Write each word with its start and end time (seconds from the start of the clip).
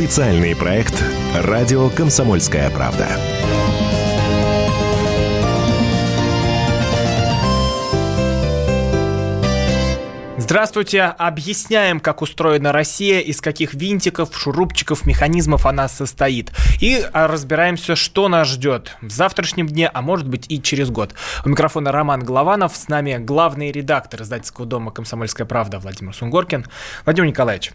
Специальный 0.00 0.56
проект 0.56 1.04
«Радио 1.34 1.90
Комсомольская 1.90 2.70
правда». 2.70 3.06
Здравствуйте! 10.38 11.02
Объясняем, 11.02 12.00
как 12.00 12.22
устроена 12.22 12.72
Россия, 12.72 13.20
из 13.20 13.42
каких 13.42 13.74
винтиков, 13.74 14.36
шурупчиков, 14.36 15.04
механизмов 15.04 15.66
она 15.66 15.86
состоит. 15.86 16.50
И 16.80 17.06
а, 17.12 17.28
разбираемся, 17.28 17.94
что 17.94 18.26
нас 18.28 18.48
ждет 18.48 18.96
в 19.02 19.10
завтрашнем 19.10 19.68
дне, 19.68 19.86
а 19.86 20.00
может 20.00 20.26
быть 20.26 20.46
и 20.48 20.60
через 20.60 20.90
год. 20.90 21.14
У 21.44 21.50
микрофона 21.50 21.92
Роман 21.92 22.24
Голованов, 22.24 22.74
с 22.74 22.88
нами 22.88 23.18
главный 23.18 23.70
редактор 23.70 24.22
издательского 24.22 24.66
дома 24.66 24.90
«Комсомольская 24.92 25.46
правда» 25.46 25.78
Владимир 25.78 26.16
Сунгоркин. 26.16 26.66
Владимир 27.04 27.28
Николаевич, 27.28 27.72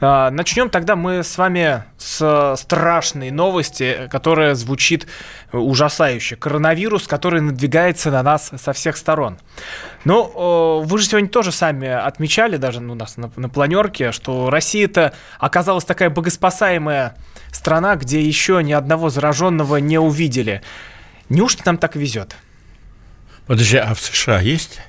начнем 0.00 0.70
тогда 0.70 0.96
мы 0.96 1.22
с 1.22 1.36
вами 1.38 1.84
с 1.98 2.54
страшной 2.58 3.30
новости, 3.30 4.08
которая 4.10 4.54
звучит 4.54 5.06
ужасающе. 5.52 6.36
Коронавирус, 6.36 7.06
который 7.06 7.40
надвигается 7.40 8.10
на 8.10 8.22
нас 8.22 8.50
со 8.56 8.72
всех 8.72 8.96
сторон. 8.96 9.38
Ну, 10.04 10.82
вы 10.84 10.98
же 10.98 11.06
сегодня 11.06 11.28
тоже 11.28 11.52
сами 11.52 11.88
отмечали, 11.88 12.56
даже 12.56 12.80
у 12.80 12.94
нас 12.94 13.16
на, 13.16 13.30
на 13.36 13.48
планерке, 13.48 14.12
что 14.12 14.50
Россия-то 14.50 15.12
оказалась 15.38 15.84
такая 15.84 16.10
богоспасаемая 16.10 17.16
страна, 17.52 17.96
где 17.96 18.20
еще 18.20 18.62
ни 18.62 18.72
одного 18.72 19.10
зараженного 19.10 19.76
не 19.76 19.98
увидели. 19.98 20.62
Неужто 21.28 21.62
нам 21.66 21.78
так 21.78 21.96
везет? 21.96 22.36
Подожди, 23.46 23.76
а 23.76 23.94
в 23.94 24.00
США 24.00 24.40
есть? 24.40 24.80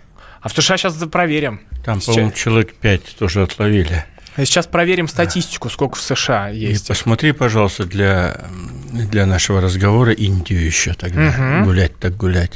А 0.42 0.50
в 0.50 0.54
США 0.54 0.78
сейчас 0.78 0.96
проверим. 0.96 1.62
Там, 1.84 2.00
по-моему, 2.02 2.32
человек 2.32 2.74
пять 2.76 3.16
тоже 3.18 3.42
отловили. 3.44 4.06
Сейчас 4.38 4.68
проверим 4.68 5.08
статистику, 5.08 5.70
сколько 5.70 5.98
в 5.98 6.02
США 6.02 6.50
есть. 6.50 6.86
И 6.86 6.88
посмотри, 6.88 7.32
пожалуйста, 7.32 7.86
для, 7.86 8.46
для 8.92 9.26
нашего 9.26 9.60
разговора 9.60 10.12
Индию 10.12 10.64
еще 10.64 10.94
тогда. 10.94 11.30
Угу. 11.30 11.66
Гулять 11.66 11.98
так 11.98 12.16
гулять. 12.16 12.54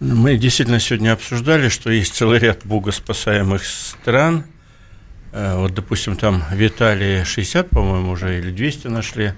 Мы 0.00 0.36
действительно 0.36 0.80
сегодня 0.80 1.12
обсуждали, 1.12 1.68
что 1.68 1.90
есть 1.90 2.14
целый 2.14 2.38
ряд 2.38 2.60
богоспасаемых 2.64 3.64
стран. 3.64 4.44
Э, 5.32 5.56
вот, 5.56 5.72
допустим, 5.74 6.16
там 6.16 6.44
в 6.50 6.66
Италии 6.66 7.24
60, 7.24 7.70
по-моему, 7.70 8.10
уже 8.10 8.38
или 8.38 8.50
200 8.50 8.88
нашли, 8.88 9.32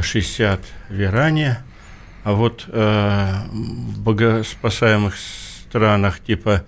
60 0.00 0.60
э, 0.60 0.94
в 0.94 1.02
Иране. 1.02 1.58
А 2.24 2.32
вот 2.32 2.64
э, 2.68 3.32
в 3.50 4.00
богоспасаемых 4.00 5.16
странах 5.16 6.20
типа 6.20 6.64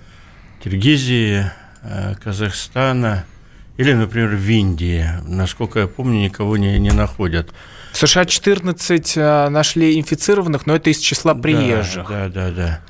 Киргизии, 0.62 1.50
э, 1.82 2.14
Казахстана– 2.22 3.24
или, 3.78 3.94
например, 3.94 4.36
в 4.36 4.50
Индии, 4.50 5.06
насколько 5.26 5.78
я 5.78 5.86
помню, 5.86 6.20
никого 6.20 6.58
не, 6.58 6.78
не 6.78 6.90
находят. 6.90 7.50
В 7.92 7.96
США 7.96 8.26
14 8.26 9.16
э, 9.16 9.48
нашли 9.48 9.98
инфицированных, 9.98 10.66
но 10.66 10.76
это 10.76 10.90
из 10.90 10.98
числа 10.98 11.34
приезжих. 11.34 12.08
Да, 12.08 12.28
да, 12.28 12.50
да. 12.50 12.50
да. 12.50 12.80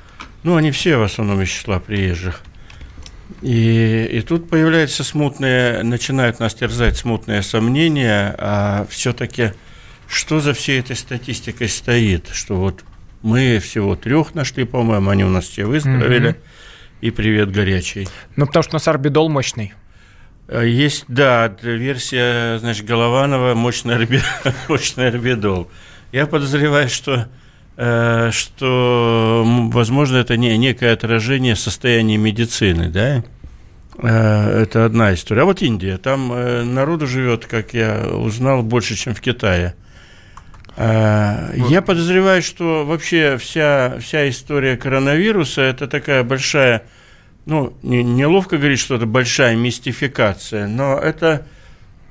Ну, 0.43 0.55
они 0.55 0.71
все 0.71 0.97
в 0.97 1.03
основном 1.03 1.41
из 1.41 1.49
числа 1.49 1.79
приезжих. 1.79 2.41
И, 3.41 4.09
и 4.11 4.21
тут 4.21 4.49
появляются 4.49 5.03
смутные, 5.03 5.83
начинают 5.83 6.39
нас 6.39 6.55
терзать 6.55 6.97
смутные 6.97 7.43
сомнения, 7.43 8.35
а 8.37 8.85
все-таки 8.89 9.53
что 10.07 10.39
за 10.39 10.53
всей 10.53 10.79
этой 10.79 10.95
статистикой 10.95 11.69
стоит, 11.69 12.29
что 12.33 12.55
вот 12.55 12.83
мы 13.21 13.59
всего 13.59 13.95
трех 13.95 14.33
нашли, 14.33 14.63
по-моему, 14.63 15.11
они 15.11 15.23
у 15.23 15.29
нас 15.29 15.45
все 15.45 15.65
выздоровели, 15.65 16.29
угу. 16.29 16.37
и 17.01 17.11
привет 17.11 17.51
горячий. 17.51 18.07
Ну, 18.35 18.47
потому 18.47 18.63
что 18.63 18.73
у 18.73 18.75
нас 18.77 18.87
арбидол 18.87 19.29
мощный. 19.29 19.73
Э, 20.49 20.67
есть, 20.67 21.05
да, 21.07 21.53
версия, 21.61 22.57
значит, 22.57 22.85
Голованова 22.85 23.53
«Мощный, 23.53 23.95
орби... 23.95 24.19
орбидол». 24.97 25.69
Я 26.11 26.25
подозреваю, 26.25 26.89
что, 26.89 27.27
э, 27.77 28.31
что, 28.31 29.43
возможно, 29.71 30.17
это 30.17 30.37
не, 30.37 30.57
некое 30.57 30.93
отражение 30.93 31.55
состояния 31.55 32.17
медицины, 32.17 32.89
да? 32.89 33.23
Э, 34.01 34.63
это 34.63 34.85
одна 34.85 35.13
история. 35.13 35.43
А 35.43 35.45
вот 35.45 35.61
Индия, 35.61 35.97
там 35.97 36.29
народу 36.73 37.05
живет, 37.05 37.45
как 37.45 37.75
я 37.75 38.07
узнал, 38.11 38.63
больше, 38.63 38.95
чем 38.95 39.13
в 39.13 39.21
Китае. 39.21 39.75
Я 40.77 41.83
подозреваю, 41.85 42.41
что 42.41 42.85
вообще 42.85 43.37
вся, 43.37 43.97
вся 43.99 44.29
история 44.29 44.77
коронавируса– 44.77 45.61
это 45.63 45.87
такая 45.87 46.23
большая 46.23 46.83
ну, 47.49 47.73
не, 47.81 48.03
неловко 48.03 48.57
говорить, 48.57 48.79
что 48.79 48.95
это 48.95 49.07
большая 49.07 49.55
мистификация, 49.55 50.67
но 50.67 50.99
это, 50.99 51.47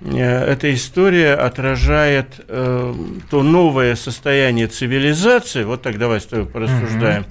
э, 0.00 0.18
эта 0.18 0.74
история 0.74 1.34
отражает 1.34 2.40
э, 2.48 2.94
то 3.30 3.42
новое 3.44 3.94
состояние 3.94 4.66
цивилизации, 4.66 5.62
вот 5.62 5.82
так 5.82 5.96
давай 5.96 6.20
с 6.20 6.26
тобой 6.26 6.46
порассуждаем, 6.46 7.22
угу. 7.22 7.30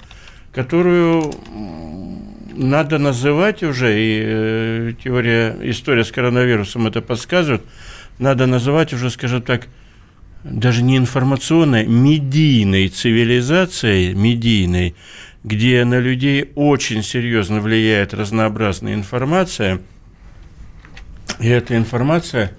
которую 0.54 1.34
надо 2.54 2.98
называть 2.98 3.62
уже, 3.62 3.94
и 3.94 4.22
э, 4.24 4.92
теория, 5.04 5.54
история 5.64 6.02
с 6.02 6.10
коронавирусом 6.10 6.86
это 6.86 7.02
подсказывает, 7.02 7.62
надо 8.18 8.46
называть 8.46 8.94
уже, 8.94 9.10
скажем 9.10 9.42
так, 9.42 9.68
даже 10.44 10.82
не 10.82 10.96
информационной, 10.96 11.86
медийной 11.86 12.88
цивилизацией, 12.88 14.14
медийной, 14.14 14.94
где 15.44 15.84
на 15.84 15.98
людей 15.98 16.52
очень 16.54 17.02
серьезно 17.02 17.60
влияет 17.60 18.14
разнообразная 18.14 18.94
информация, 18.94 19.80
и 21.38 21.48
эта 21.48 21.76
информация 21.76 22.52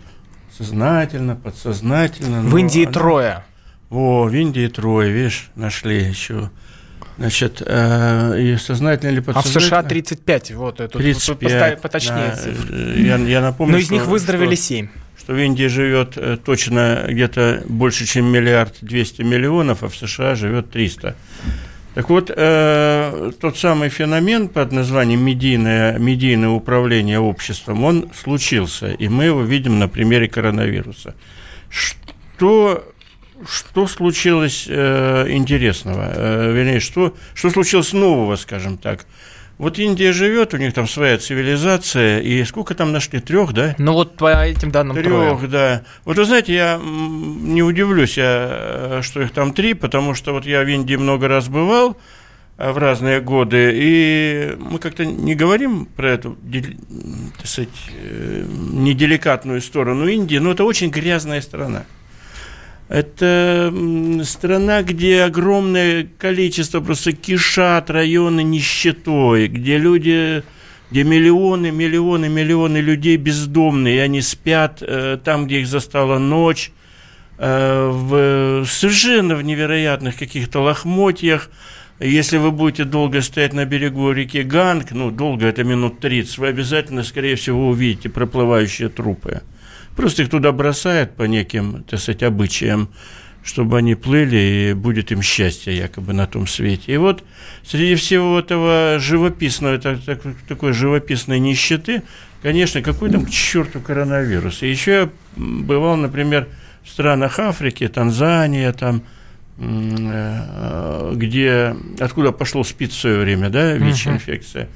сознательно, 0.57 1.35
подсознательно. 1.35 2.41
В 2.41 2.57
Индии 2.57 2.83
она... 2.83 2.91
трое. 2.91 3.43
О, 3.89 4.25
в 4.25 4.33
Индии 4.33 4.67
трое, 4.67 5.11
видишь, 5.11 5.49
нашли 5.55 6.03
еще. 6.03 6.51
Значит, 7.17 7.61
э, 7.65 8.39
и 8.39 8.57
сознательно 8.57 9.11
или 9.11 9.19
подсознательно? 9.19 9.57
А 9.57 9.81
в 9.81 9.83
США 9.83 9.83
35, 9.83 10.51
вот, 10.51 10.79
это 10.79 10.97
35, 10.97 11.73
тут 11.73 11.81
поточнее. 11.81 12.33
Да, 12.35 12.77
я, 12.77 13.17
я 13.17 13.41
напомню, 13.41 13.73
Но 13.73 13.79
из 13.79 13.91
них 13.91 14.05
выздоровели 14.05 14.55
что, 14.55 14.63
7. 14.63 14.87
Что 15.17 15.33
в 15.33 15.37
Индии 15.37 15.67
живет 15.67 16.13
э, 16.15 16.37
точно 16.37 17.05
где-то 17.09 17.63
больше, 17.67 18.05
чем 18.05 18.25
миллиард 18.25 18.77
двести 18.81 19.21
миллионов, 19.21 19.83
а 19.83 19.89
в 19.89 19.95
США 19.97 20.35
живет 20.35 20.71
300. 20.71 21.15
Так 21.95 22.09
вот, 22.09 22.31
э, 22.33 23.31
тот 23.41 23.57
самый 23.57 23.89
феномен 23.89 24.47
под 24.47 24.71
названием 24.71 25.21
медийное, 25.21 25.97
медийное 25.97 26.49
управление 26.49 27.19
обществом, 27.19 27.83
он 27.83 28.11
случился, 28.13 28.91
и 28.91 29.07
мы 29.07 29.25
его 29.25 29.41
видим 29.41 29.79
на 29.79 29.87
примере 29.87 30.27
коронавируса. 30.27 31.15
Что, 31.69 32.87
что 33.47 33.87
случилось 33.87 34.67
э, 34.69 35.25
интересного? 35.29 36.11
Э, 36.13 36.51
вернее, 36.53 36.79
что, 36.79 37.15
что 37.33 37.49
случилось 37.49 37.91
нового, 37.91 38.35
скажем 38.35 38.77
так? 38.77 39.05
Вот 39.59 39.77
Индия 39.77 40.13
живет, 40.13 40.53
у 40.53 40.57
них 40.57 40.73
там 40.73 40.87
своя 40.87 41.17
цивилизация, 41.17 42.21
и 42.21 42.45
сколько 42.45 42.75
там 42.75 42.93
нашли? 42.93 43.19
Трех, 43.19 43.51
да? 43.51 43.75
Ну 43.77 43.91
вот 43.91 44.15
по 44.15 44.45
этим 44.45 44.71
данным 44.71 44.95
Трех, 44.95 45.49
да. 45.49 45.83
Вот 46.05 46.17
вы 46.17 46.23
знаете, 46.23 46.53
я 46.53 46.79
не 46.81 47.61
удивлюсь, 47.61 48.17
я, 48.17 49.01
что 49.03 49.21
их 49.21 49.31
там 49.31 49.53
три, 49.53 49.73
потому 49.73 50.13
что 50.15 50.31
вот 50.31 50.45
я 50.45 50.63
в 50.63 50.67
Индии 50.69 50.95
много 50.95 51.27
раз 51.27 51.49
бывал 51.49 51.97
э, 52.57 52.71
в 52.71 52.77
разные 52.77 53.19
годы, 53.19 53.71
и 53.73 54.55
мы 54.57 54.79
как-то 54.79 55.05
не 55.05 55.35
говорим 55.35 55.87
про 55.87 56.11
эту, 56.11 56.37
так 57.37 57.45
сказать, 57.45 57.69
э, 58.01 58.45
неделикатную 58.47 59.59
сторону 59.59 60.07
Индии, 60.07 60.37
но 60.37 60.51
это 60.51 60.63
очень 60.63 60.89
грязная 60.89 61.41
страна. 61.41 61.83
Это 62.89 63.71
страна, 64.23 64.81
где 64.81 65.21
огромное 65.21 66.09
количество 66.17 66.81
просто 66.81 67.11
кишат 67.11 67.91
районы 67.91 68.41
нищетой, 68.41 69.47
где 69.47 69.77
люди, 69.77 70.41
где 70.89 71.03
миллионы, 71.03 71.69
миллионы, 71.69 72.29
миллионы 72.29 72.77
людей 72.77 73.17
бездомные, 73.17 73.97
и 73.97 73.99
они 73.99 74.21
спят 74.21 74.79
э, 74.81 75.19
там, 75.23 75.45
где 75.45 75.59
их 75.59 75.67
застала 75.67 76.17
ночь, 76.17 76.71
э, 77.37 77.89
в, 77.93 78.65
совершенно 78.65 79.35
в 79.35 79.43
невероятных 79.43 80.17
каких-то 80.17 80.61
лохмотьях. 80.61 81.51
Если 81.99 82.37
вы 82.37 82.49
будете 82.49 82.85
долго 82.85 83.21
стоять 83.21 83.53
на 83.53 83.65
берегу 83.65 84.11
реки 84.11 84.41
Ганг, 84.41 84.93
ну, 84.93 85.11
долго, 85.11 85.45
это 85.45 85.63
минут 85.63 85.99
30, 85.99 86.39
вы 86.39 86.47
обязательно, 86.47 87.03
скорее 87.03 87.35
всего, 87.35 87.67
увидите 87.67 88.09
проплывающие 88.09 88.89
трупы. 88.89 89.43
Просто 89.95 90.23
их 90.23 90.29
туда 90.29 90.51
бросают 90.51 91.15
по 91.15 91.23
неким, 91.23 91.83
так 91.83 91.99
сказать, 91.99 92.23
обычаям, 92.23 92.89
чтобы 93.43 93.77
они 93.77 93.95
плыли, 93.95 94.37
и 94.69 94.73
будет 94.73 95.11
им 95.11 95.21
счастье 95.21 95.75
якобы 95.75 96.13
на 96.13 96.27
том 96.27 96.47
свете. 96.47 96.93
И 96.93 96.97
вот 96.97 97.23
среди 97.63 97.95
всего 97.95 98.39
этого 98.39 98.97
живописного, 98.99 99.77
так, 99.79 99.99
так, 100.05 100.21
такой 100.47 100.73
живописной 100.73 101.39
нищеты, 101.39 102.03
конечно, 102.41 102.81
какой 102.81 103.09
там 103.09 103.25
к 103.25 103.29
черту 103.29 103.79
коронавирус. 103.79 104.61
И 104.61 104.69
еще 104.69 104.91
я 104.91 105.09
бывал, 105.35 105.95
например, 105.97 106.47
в 106.83 106.89
странах 106.89 107.39
Африки, 107.39 107.87
Танзания, 107.87 108.71
там, 108.73 109.03
э, 109.57 111.13
где, 111.15 111.75
откуда 111.99 112.31
пошло 112.31 112.63
СПИД 112.63 112.91
в 112.91 112.99
свое 112.99 113.19
время, 113.19 113.49
да, 113.49 113.73
ВИЧ-инфекция. 113.73 114.67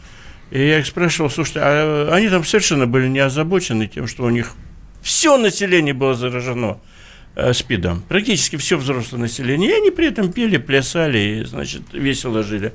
И 0.51 0.59
я 0.59 0.79
их 0.79 0.85
спрашивал, 0.85 1.29
слушайте, 1.29 1.61
а 1.63 2.09
они 2.13 2.29
там 2.29 2.43
совершенно 2.43 2.85
были 2.85 3.07
не 3.07 3.19
озабочены 3.19 3.87
тем, 3.87 4.07
что 4.07 4.23
у 4.23 4.29
них 4.29 4.53
Все 5.03 5.37
население 5.37 5.93
было 5.93 6.15
заражено 6.15 6.79
э, 7.35 7.53
СПИДом. 7.53 8.01
Практически 8.07 8.55
все 8.55 8.77
взрослое 8.77 9.19
население. 9.19 9.69
И 9.69 9.73
они 9.73 9.91
при 9.91 10.07
этом 10.07 10.31
пели, 10.31 10.57
плясали 10.57 11.19
и, 11.19 11.43
значит, 11.43 11.81
весело 11.91 12.41
жили. 12.41 12.73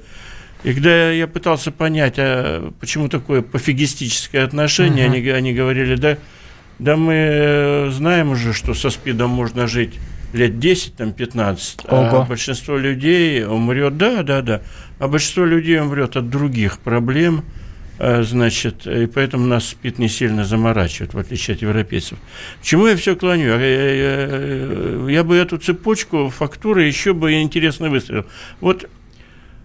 И 0.62 0.74
когда 0.74 1.10
я 1.10 1.26
пытался 1.26 1.72
понять, 1.72 2.14
а 2.18 2.70
почему 2.80 3.08
такое 3.08 3.40
пофигистическое 3.40 4.44
отношение, 4.44 5.06
угу. 5.06 5.16
они, 5.16 5.28
они 5.30 5.54
говорили, 5.54 5.94
да, 5.94 6.18
да 6.78 6.96
мы 6.96 7.14
э, 7.14 7.90
знаем 7.92 8.30
уже, 8.30 8.52
что 8.52 8.74
со 8.74 8.90
СПИДом 8.90 9.30
можно 9.30 9.66
жить 9.66 9.94
лет 10.34 10.58
10, 10.58 10.96
там, 10.96 11.12
15, 11.12 11.80
а 11.84 11.94
Ого. 11.94 12.22
а 12.22 12.24
большинство 12.26 12.76
людей 12.76 13.44
умрет, 13.44 13.96
да, 13.96 14.22
да, 14.22 14.42
да, 14.42 14.62
а 14.98 15.08
большинство 15.08 15.46
людей 15.46 15.80
умрет 15.80 16.16
от 16.16 16.28
других 16.28 16.78
проблем, 16.80 17.44
значит, 17.98 18.86
и 18.86 19.06
поэтому 19.06 19.46
нас 19.46 19.66
СПИД 19.68 19.98
не 19.98 20.08
сильно 20.08 20.44
заморачивает, 20.44 21.14
в 21.14 21.18
отличие 21.18 21.56
от 21.56 21.62
европейцев. 21.62 22.18
К 22.60 22.64
чему 22.64 22.86
я 22.86 22.96
все 22.96 23.16
клоню? 23.16 23.58
Я, 23.58 23.92
я, 23.92 25.10
я 25.10 25.24
бы 25.24 25.36
эту 25.36 25.58
цепочку 25.58 26.28
фактуры 26.28 26.84
еще 26.84 27.12
бы 27.12 27.32
интересно 27.34 27.90
выстроил. 27.90 28.26
Вот 28.60 28.88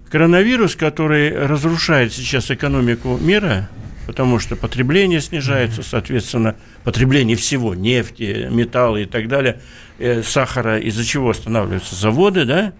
коронавирус, 0.09 0.75
который 0.75 1.35
разрушает 1.35 2.13
сейчас 2.13 2.51
экономику 2.51 3.17
мира, 3.21 3.69
потому 4.05 4.39
что 4.39 4.55
потребление 4.55 5.21
снижается, 5.21 5.83
соответственно, 5.83 6.55
потребление 6.83 7.37
всего, 7.37 7.73
нефти, 7.73 8.47
металла 8.51 8.97
и 8.97 9.05
так 9.05 9.27
далее, 9.27 9.61
э, 9.99 10.21
сахара, 10.23 10.79
из-за 10.79 11.05
чего 11.05 11.29
останавливаются 11.29 11.95
заводы, 11.95 12.45
да, 12.45 12.67
э, 12.67 12.71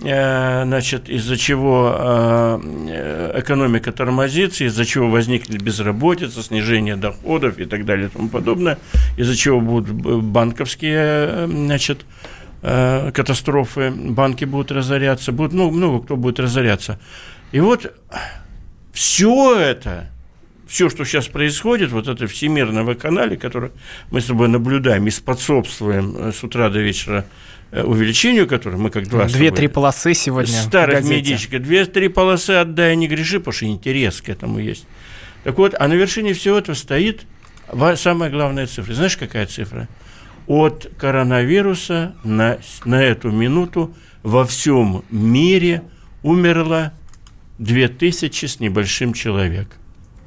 значит, 0.00 1.08
из-за 1.08 1.36
чего 1.36 1.94
э, 1.94 3.32
экономика 3.40 3.92
тормозится, 3.92 4.64
из-за 4.64 4.84
чего 4.84 5.10
возникнет 5.10 5.62
безработица, 5.62 6.42
снижение 6.42 6.96
доходов 6.96 7.58
и 7.58 7.66
так 7.66 7.84
далее 7.84 8.06
и 8.06 8.10
тому 8.10 8.28
подобное, 8.28 8.78
из-за 9.18 9.36
чего 9.36 9.60
будут 9.60 9.90
банковские, 9.90 11.46
значит, 11.46 12.04
Э, 12.62 13.10
катастрофы, 13.14 13.90
банки 13.90 14.44
будут 14.44 14.70
разоряться, 14.70 15.32
будет, 15.32 15.54
ну, 15.54 15.70
много 15.70 16.04
кто 16.04 16.16
будет 16.16 16.38
разоряться. 16.38 17.00
И 17.52 17.60
вот 17.60 17.90
все 18.92 19.58
это, 19.58 20.10
все, 20.66 20.90
что 20.90 21.06
сейчас 21.06 21.26
происходит, 21.28 21.90
вот 21.90 22.06
это 22.06 22.26
всемирного 22.26 22.92
канале, 22.92 23.38
который 23.38 23.70
мы 24.10 24.20
с 24.20 24.26
тобой 24.26 24.48
наблюдаем 24.48 25.06
и 25.06 25.10
способствуем 25.10 26.14
э, 26.18 26.32
с 26.32 26.44
утра 26.44 26.68
до 26.68 26.80
вечера 26.80 27.24
э, 27.24 27.24
увеличению, 27.72 28.46
которое 28.48 28.76
мы 28.76 28.90
как 28.90 29.08
два 29.08 29.26
Две-три 29.26 29.68
полосы 29.68 30.14
сегодня 30.14 30.52
Старая 30.52 31.02
медичка. 31.02 31.58
Две-три 31.58 32.08
полосы 32.08 32.52
отдай, 32.52 32.96
не 32.96 33.08
греши, 33.08 33.38
потому 33.38 33.52
что 33.52 33.66
интерес 33.66 34.20
к 34.20 34.28
этому 34.28 34.58
есть. 34.58 34.86
Так 35.44 35.56
вот, 35.58 35.74
а 35.78 35.88
на 35.88 35.94
вершине 35.94 36.34
всего 36.34 36.58
этого 36.58 36.74
стоит 36.74 37.22
самая 37.96 38.30
главная 38.30 38.66
цифра. 38.66 38.92
Знаешь, 38.94 39.16
какая 39.16 39.46
цифра? 39.46 39.88
от 40.50 40.90
коронавируса 40.98 42.16
на, 42.24 42.58
на 42.84 43.00
эту 43.00 43.30
минуту 43.30 43.94
во 44.24 44.44
всем 44.44 45.04
мире 45.08 45.84
умерло 46.24 46.92
2000 47.58 48.46
с 48.46 48.58
небольшим 48.58 49.12
человек. 49.12 49.68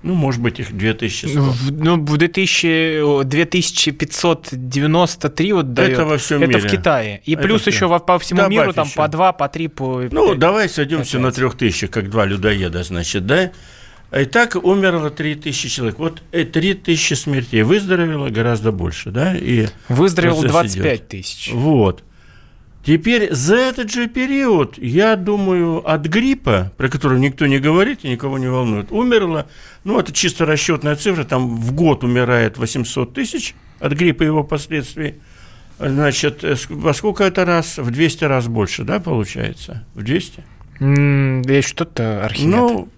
Ну, 0.04 0.14
может 0.16 0.42
быть, 0.42 0.60
их 0.60 0.74
2100. 0.76 1.54
Ну, 1.72 1.96
в 2.04 2.18
2000, 2.18 3.24
2593 3.24 5.54
вот 5.54 5.74
дает. 5.74 5.94
Это 5.94 6.06
во 6.06 6.18
всем 6.18 6.44
Это 6.44 6.58
мире. 6.58 6.68
в 6.68 6.72
Китае. 6.72 7.22
И 7.26 7.34
Это 7.34 7.44
плюс 7.44 7.62
все. 7.62 7.72
еще 7.72 8.00
по 8.00 8.18
всему 8.20 8.40
Добавь 8.42 8.52
миру 8.54 8.74
там 8.74 8.88
еще. 8.88 8.96
по 8.96 9.08
2, 9.08 9.32
по 9.34 9.48
3, 9.48 9.68
по 9.70 10.02
Ну, 10.12 10.30
5, 10.32 10.40
давай 10.40 10.68
сойдемся 10.70 11.20
на 11.20 11.32
3000, 11.32 11.88
как 11.88 12.10
два 12.10 12.26
людоеда, 12.26 12.84
значит, 12.84 13.26
да? 13.26 13.52
И 14.16 14.26
так 14.26 14.56
умерло 14.56 15.10
3000 15.10 15.70
человек. 15.70 16.00
Вот 16.00 16.22
3000 16.32 17.14
смертей. 17.16 17.64
Выздоровело 17.64 18.30
гораздо 18.30 18.72
больше, 18.72 19.10
да? 19.10 19.36
И 19.36 19.68
Выздоровело 19.90 20.44
25 20.44 21.08
тысяч. 21.08 21.50
Вот. 21.52 22.04
Теперь 22.85 23.33
за 23.33 23.56
этот 23.56 23.91
же 23.91 24.07
период, 24.07 24.77
я 24.77 25.15
думаю, 25.15 25.89
от 25.89 26.06
гриппа, 26.06 26.74
про 26.75 26.89
который 26.89 27.18
никто 27.19 27.45
не 27.45 27.59
говорит 27.59 28.00
и 28.03 28.09
никого 28.09 28.38
не 28.38 28.47
волнует, 28.47 28.91
умерло, 28.91 29.47
ну, 29.85 29.97
это 30.00 30.12
чисто 30.12 30.45
расчетная 30.45 30.97
цифра, 30.97 31.24
там 31.24 31.56
в 31.56 31.74
год 31.74 32.03
умирает 32.03 32.57
800 32.57 33.13
тысяч 33.13 33.56
от 33.80 33.94
гриппа 33.94 34.24
и 34.24 34.25
его 34.25 34.44
последствий. 34.44 35.15
Значит, 35.80 36.44
э, 36.44 36.56
во 36.69 36.94
сколько 36.94 37.24
это 37.24 37.45
раз? 37.45 37.77
В 37.77 37.89
200 37.89 38.25
раз 38.25 38.47
больше, 38.47 38.83
да, 38.83 39.00
получается? 39.00 39.85
В 39.95 40.03
200? 40.03 40.44
Mm, 40.80 41.62
что-то 41.62 42.25
Архимед. 42.25 42.53
Ну, 42.53 42.89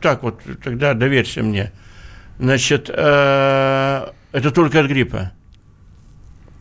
так 0.00 0.22
вот, 0.22 0.40
тогда 0.62 0.94
доверься 0.94 1.42
мне. 1.42 1.72
Значит, 2.38 2.88
э, 2.88 4.06
это 4.32 4.50
только 4.52 4.80
от 4.80 4.86
гриппа. 4.86 5.32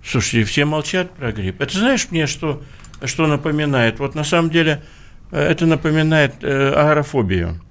Слушайте, 0.09 0.44
все 0.45 0.65
молчат 0.65 1.11
про 1.11 1.31
грипп. 1.31 1.61
Это 1.61 1.77
знаешь 1.77 2.07
мне, 2.09 2.25
что, 2.27 2.61
что 3.03 3.27
напоминает? 3.27 4.00
Вот 4.00 4.15
на 4.15 4.23
самом 4.23 4.50
деле 4.50 4.81
э, 5.31 5.39
это 5.39 5.65
напоминает 5.65 6.35
э, 6.41 6.73
аэрофобию. 6.73 7.61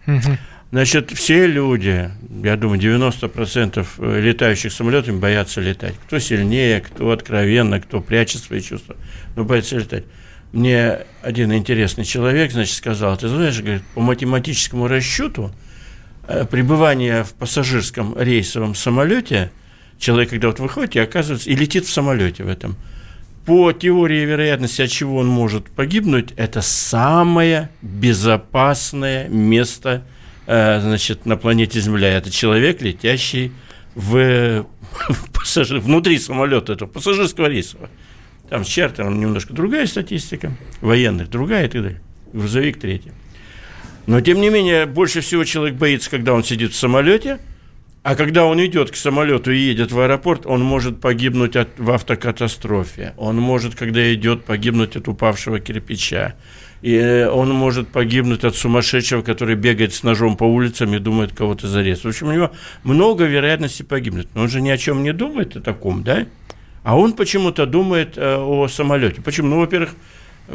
Значит, 0.71 1.11
все 1.13 1.47
люди, 1.47 2.11
я 2.45 2.57
думаю, 2.57 2.79
90% 2.79 3.87
э, 3.99 4.21
летающих 4.21 4.71
самолетами 4.71 5.19
боятся 5.19 5.61
летать. 5.63 5.95
Кто 6.07 6.19
сильнее, 6.19 6.81
кто 6.81 7.11
откровенно, 7.11 7.81
кто 7.81 8.01
прячет 8.01 8.43
свои 8.43 8.61
чувства, 8.61 8.97
но 9.35 9.45
боится 9.45 9.77
летать 9.77 10.05
мне 10.53 11.01
один 11.23 11.53
интересный 11.53 12.05
человек, 12.05 12.53
значит, 12.53 12.77
сказал, 12.77 13.17
ты 13.17 13.29
знаешь, 13.29 13.61
говорит, 13.61 13.83
по 13.95 14.01
математическому 14.01 14.89
расчету 14.89 15.53
э, 16.27 16.45
пребывание 16.47 17.25
в 17.25 17.35
пассажирском 17.35 18.19
рейсовом 18.19 18.75
самолете, 18.75 19.51
человек, 19.99 20.31
когда 20.31 20.49
вот 20.49 20.61
выходит 20.61 20.97
и 20.97 20.99
оказывается, 21.01 21.51
и 21.51 21.55
летит 21.55 21.87
в 21.87 21.91
самолете 21.91 22.45
в 22.45 22.49
этом, 22.49 22.77
по 23.45 23.73
теории 23.73 24.25
вероятности, 24.25 24.83
от 24.83 24.91
чего 24.91 25.17
он 25.17 25.27
может 25.27 25.71
погибнуть, 25.71 26.33
это 26.37 26.61
самое 26.61 27.71
безопасное 27.81 29.27
место, 29.29 30.05
э, 30.47 30.81
значит, 30.81 31.25
на 31.25 31.37
планете 31.37 31.81
Земля. 31.81 32.11
Это 32.11 32.31
человек, 32.31 32.83
летящий 32.83 33.53
в, 33.95 34.67
в 35.09 35.33
пассажир, 35.33 35.81
внутри 35.81 36.19
самолета 36.19 36.75
этого 36.75 36.89
пассажирского 36.89 37.47
рейсового. 37.47 37.89
Там 38.51 38.65
с 38.65 38.69
чартером 38.69 39.19
немножко 39.19 39.53
другая 39.55 39.87
статистика, 39.87 40.53
военных 40.81 41.31
другая 41.31 41.67
и 41.67 41.69
так 41.69 41.83
далее. 41.83 42.01
Грузовик 42.33 42.79
третий. 42.79 43.13
Но, 44.07 44.21
тем 44.21 44.41
не 44.41 44.49
менее, 44.49 44.87
больше 44.87 45.21
всего 45.21 45.45
человек 45.45 45.77
боится, 45.77 46.11
когда 46.11 46.33
он 46.33 46.45
сидит 46.45 46.73
в 46.73 46.77
самолете, 46.77 47.39
а 48.09 48.15
когда 48.15 48.47
он 48.47 48.59
идет 48.65 48.91
к 48.91 48.97
самолету 48.97 49.53
и 49.53 49.59
едет 49.59 49.93
в 49.93 50.01
аэропорт, 50.01 50.47
он 50.47 50.65
может 50.65 50.99
погибнуть 50.99 51.57
от, 51.57 51.69
в 51.77 51.91
автокатастрофе. 51.91 53.13
Он 53.19 53.37
может, 53.37 53.75
когда 53.75 54.15
идет, 54.15 54.47
погибнуть 54.47 54.97
от 54.97 55.09
упавшего 55.09 55.61
кирпича. 55.61 56.35
И 56.81 56.95
э, 56.95 57.29
он 57.29 57.51
может 57.51 57.89
погибнуть 57.89 58.45
от 58.45 58.57
сумасшедшего, 58.57 59.21
который 59.21 59.57
бегает 59.57 59.93
с 59.93 60.05
ножом 60.05 60.39
по 60.39 60.45
улицам 60.45 60.95
и 60.95 60.99
думает 60.99 61.37
кого-то 61.37 61.69
зарезать. 61.69 62.05
В 62.05 62.09
общем, 62.09 62.29
у 62.29 62.33
него 62.33 62.51
много 62.83 63.25
вероятности 63.25 63.83
погибнуть. 63.83 64.29
Но 64.35 64.41
он 64.41 64.49
же 64.49 64.63
ни 64.63 64.71
о 64.71 64.79
чем 64.79 65.03
не 65.03 65.13
думает 65.13 65.57
о 65.57 65.61
таком, 65.61 66.03
да? 66.03 66.25
А 66.85 66.97
он 66.97 67.13
почему-то 67.13 67.67
думает 67.67 68.17
э, 68.17 68.37
о 68.37 68.69
самолете. 68.69 69.21
Почему? 69.21 69.49
Ну, 69.49 69.61
во-первых, 69.61 69.91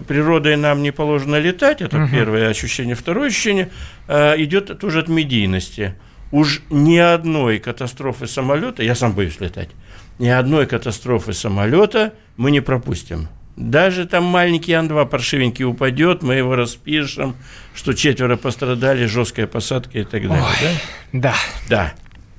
природой 0.08 0.58
нам 0.58 0.82
не 0.82 0.90
положено 0.90 1.36
летать, 1.36 1.84
это 1.84 2.02
угу. 2.02 2.08
первое 2.12 2.50
ощущение. 2.50 2.96
Второе 2.96 3.28
ощущение 3.28 3.70
э, 4.08 4.42
идет 4.42 4.76
тоже 4.80 5.02
от 5.02 5.08
медийности. 5.08 5.94
Уж 6.34 6.64
ни 6.72 6.98
одной 6.98 7.60
катастрофы 7.60 8.26
самолета, 8.26 8.82
я 8.82 8.96
сам 8.96 9.14
боюсь 9.14 9.40
летать, 9.40 9.70
ни 10.18 10.30
одной 10.30 10.66
катастрофы 10.66 11.32
самолета 11.32 12.16
мы 12.38 12.50
не 12.50 12.60
пропустим. 12.60 13.28
Даже 13.56 14.08
там 14.08 14.24
маленький 14.24 14.74
Ан-2 14.74 15.08
паршивенький 15.10 15.64
упадет, 15.64 16.24
мы 16.24 16.34
его 16.34 16.56
распишем, 16.56 17.36
что 17.76 17.94
четверо 17.94 18.36
пострадали, 18.36 19.06
жесткая 19.06 19.46
посадка 19.46 20.00
и 20.00 20.04
так 20.06 20.28
далее. 20.28 20.44
Ой, 20.44 20.80
да? 21.12 21.20
Да. 21.20 21.36
Да. 21.70 21.94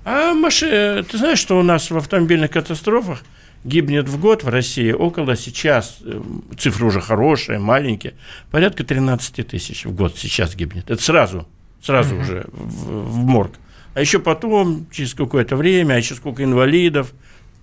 А 0.04 0.34
маши... 0.34 1.06
ты 1.08 1.16
знаешь, 1.16 1.38
что 1.38 1.56
у 1.56 1.62
нас 1.62 1.92
в 1.92 1.96
автомобильных 1.96 2.50
катастрофах 2.50 3.22
гибнет 3.62 4.08
в 4.08 4.18
год 4.18 4.42
в 4.42 4.48
России 4.48 4.90
около 4.90 5.36
сейчас, 5.36 5.98
э, 6.04 6.20
цифры 6.58 6.86
уже 6.86 7.00
хорошие, 7.00 7.60
маленькие, 7.60 8.14
порядка 8.50 8.82
13 8.82 9.46
тысяч 9.46 9.84
в 9.84 9.94
год 9.94 10.18
сейчас 10.18 10.56
гибнет. 10.56 10.90
Это 10.90 11.00
сразу, 11.00 11.46
сразу 11.80 12.16
mm-hmm. 12.16 12.20
уже 12.20 12.46
в, 12.50 13.12
в 13.12 13.24
морг. 13.24 13.52
А 13.94 14.00
еще 14.00 14.18
потом, 14.18 14.86
через 14.90 15.14
какое-то 15.14 15.56
время, 15.56 15.94
а 15.94 15.96
еще 15.96 16.14
сколько 16.14 16.42
инвалидов, 16.42 17.12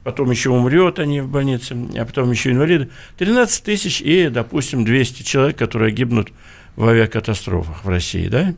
потом 0.03 0.31
еще 0.31 0.49
умрет 0.49 0.99
они 0.99 1.21
в 1.21 1.27
больнице, 1.27 1.75
а 1.95 2.05
потом 2.05 2.31
еще 2.31 2.51
инвалиды. 2.51 2.89
13 3.17 3.63
тысяч 3.63 4.01
и, 4.01 4.29
допустим, 4.29 4.85
200 4.85 5.23
человек, 5.23 5.57
которые 5.57 5.91
гибнут 5.91 6.31
в 6.75 6.87
авиакатастрофах 6.87 7.83
в 7.83 7.89
России, 7.89 8.27
да? 8.27 8.55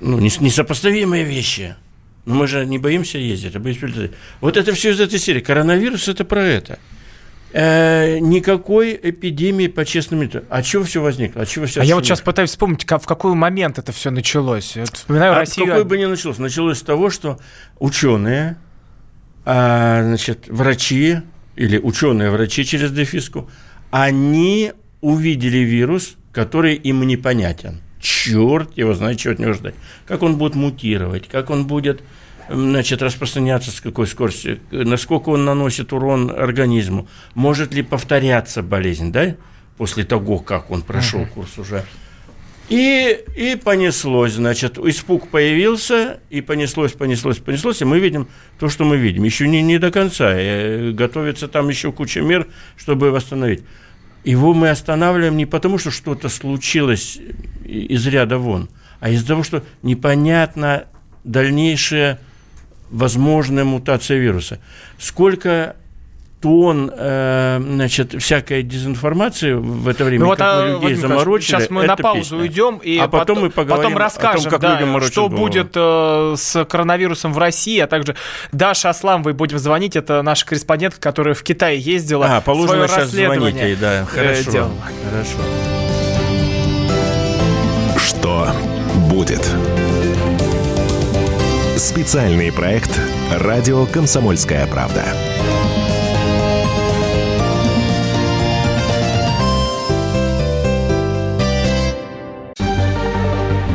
Ну, 0.00 0.18
несопоставимые 0.18 1.24
вещи. 1.24 1.76
Но 2.24 2.34
мы 2.34 2.46
же 2.46 2.64
не 2.64 2.78
боимся 2.78 3.18
ездить, 3.18 3.54
а 3.56 3.60
боимся. 3.60 4.10
Вот 4.40 4.56
это 4.56 4.72
все 4.72 4.90
из 4.90 5.00
этой 5.00 5.18
серии. 5.18 5.40
Коронавирус– 5.40 6.08
это 6.08 6.24
про 6.24 6.42
это. 6.42 6.78
Э, 7.52 8.18
никакой 8.20 8.98
эпидемии 9.02 9.66
по 9.66 9.84
честным 9.84 10.20
методам. 10.20 10.46
А 10.50 10.62
чего 10.62 10.84
все 10.84 11.02
возникло? 11.02 11.42
А, 11.42 11.46
чего 11.46 11.66
все 11.66 11.80
а 11.80 11.84
я 11.84 11.96
вот 11.96 12.04
сейчас 12.04 12.20
пытаюсь 12.20 12.50
вспомнить, 12.50 12.84
как, 12.84 13.02
в 13.02 13.06
какой 13.06 13.34
момент 13.34 13.78
это 13.78 13.90
все 13.90 14.10
началось. 14.10 14.76
Вот 14.76 14.96
вспоминаю 14.96 15.32
а 15.32 15.38
Россию. 15.40 15.66
какой 15.66 15.84
бы 15.84 15.98
ни 15.98 16.04
началось? 16.04 16.38
Началось 16.38 16.78
с 16.78 16.82
того, 16.82 17.10
что 17.10 17.40
ученые 17.80 18.56
а, 19.44 20.02
значит, 20.04 20.46
врачи 20.48 21.18
или 21.56 21.78
ученые-врачи 21.78 22.64
через 22.64 22.92
дефиску, 22.92 23.50
они 23.90 24.72
увидели 25.00 25.58
вирус, 25.58 26.16
который 26.32 26.74
им 26.74 27.04
непонятен. 27.06 27.80
Черт 28.00 28.78
его 28.78 28.94
знает, 28.94 29.18
чего 29.18 29.34
от 29.34 29.40
него 29.40 29.52
ждать. 29.54 29.74
Как 30.06 30.22
он 30.22 30.36
будет 30.36 30.54
мутировать, 30.54 31.28
как 31.28 31.50
он 31.50 31.66
будет 31.66 32.02
значит, 32.50 33.02
распространяться 33.02 33.70
с 33.70 33.80
какой 33.80 34.06
скоростью, 34.06 34.60
насколько 34.70 35.30
он 35.30 35.44
наносит 35.44 35.92
урон 35.92 36.30
организму, 36.30 37.08
может 37.34 37.72
ли 37.74 37.82
повторяться 37.82 38.62
болезнь, 38.62 39.12
да, 39.12 39.36
после 39.76 40.04
того, 40.04 40.38
как 40.38 40.70
он 40.70 40.82
прошел 40.82 41.20
uh-huh. 41.20 41.30
курс 41.30 41.58
уже. 41.58 41.84
И, 42.68 43.18
и 43.36 43.56
понеслось, 43.56 44.34
значит, 44.34 44.78
испуг 44.78 45.28
появился, 45.28 46.20
и 46.30 46.40
понеслось, 46.40 46.92
понеслось, 46.92 47.38
понеслось, 47.38 47.82
и 47.82 47.84
мы 47.84 47.98
видим 47.98 48.28
то, 48.60 48.68
что 48.68 48.84
мы 48.84 48.96
видим. 48.96 49.24
Еще 49.24 49.48
не, 49.48 49.60
не 49.60 49.78
до 49.78 49.90
конца, 49.90 50.32
э, 50.32 50.92
готовится 50.92 51.48
там 51.48 51.68
еще 51.68 51.90
куча 51.90 52.20
мер, 52.20 52.46
чтобы 52.76 53.10
восстановить. 53.10 53.64
Его 54.22 54.54
мы 54.54 54.70
останавливаем 54.70 55.36
не 55.36 55.46
потому, 55.46 55.78
что 55.78 55.90
что-то 55.90 56.28
случилось 56.28 57.18
из 57.64 58.06
ряда 58.06 58.38
вон, 58.38 58.68
а 59.00 59.10
из-за 59.10 59.26
того, 59.26 59.42
что 59.42 59.64
непонятна 59.82 60.84
дальнейшая 61.24 62.20
возможная 62.90 63.64
мутация 63.64 64.18
вируса. 64.18 64.58
Сколько 64.98 65.76
тон, 66.40 66.90
э, 66.96 67.60
значит, 67.62 68.20
всякой 68.20 68.62
дезинформации 68.62 69.52
в 69.52 69.86
это 69.88 70.04
время, 70.04 70.24
ну, 70.24 70.30
как 70.30 70.40
а, 70.40 70.62
мы 70.62 70.72
людей 70.72 70.94
заморочили. 70.94 71.48
Сейчас 71.48 71.70
мы 71.70 71.84
на 71.84 71.96
паузу 71.96 72.20
песня. 72.20 72.38
уйдем, 72.38 72.76
и 72.78 72.98
а 72.98 73.08
потом, 73.08 73.20
потом 73.20 73.40
мы 73.40 73.50
поговорим 73.50 73.84
потом 73.84 73.98
расскажем, 73.98 74.40
о 74.40 74.42
том, 74.42 74.50
как 74.52 74.60
да, 74.60 74.80
людям 74.80 75.00
что 75.02 75.28
голову. 75.28 75.36
будет 75.36 75.72
э, 75.74 76.34
с 76.38 76.64
коронавирусом 76.64 77.34
в 77.34 77.38
России, 77.38 77.78
а 77.78 77.86
также 77.86 78.16
Даша 78.52 78.88
Асламовой 78.88 79.34
будем 79.34 79.58
звонить, 79.58 79.96
это 79.96 80.22
наша 80.22 80.46
корреспондентка, 80.46 81.00
которая 81.00 81.34
в 81.34 81.42
Китай 81.42 81.76
ездила, 81.76 82.26
а, 82.26 82.42
свое 82.42 82.86
расследование 82.86 83.68
ей, 83.68 83.76
да, 83.76 84.06
хорошо, 84.06 84.50
делала. 84.50 84.72
Хорошо. 85.10 85.36
Что 87.98 88.48
будет? 89.10 89.46
Специальный 91.80 92.52
проект 92.52 93.00
«Радио 93.32 93.86
Комсомольская 93.86 94.66
правда». 94.66 95.02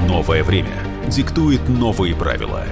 Новое 0.07 0.43
время 0.43 0.69
диктует 1.07 1.67
новые 1.67 2.15
правила. 2.15 2.65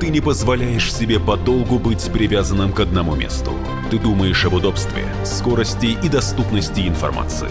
Ты 0.00 0.08
не 0.08 0.22
позволяешь 0.22 0.90
себе 0.90 1.20
подолгу 1.20 1.78
быть 1.78 2.10
привязанным 2.10 2.72
к 2.72 2.80
одному 2.80 3.14
месту. 3.14 3.52
Ты 3.90 3.98
думаешь 3.98 4.42
об 4.46 4.54
удобстве, 4.54 5.04
скорости 5.22 5.98
и 6.02 6.08
доступности 6.08 6.88
информации. 6.88 7.50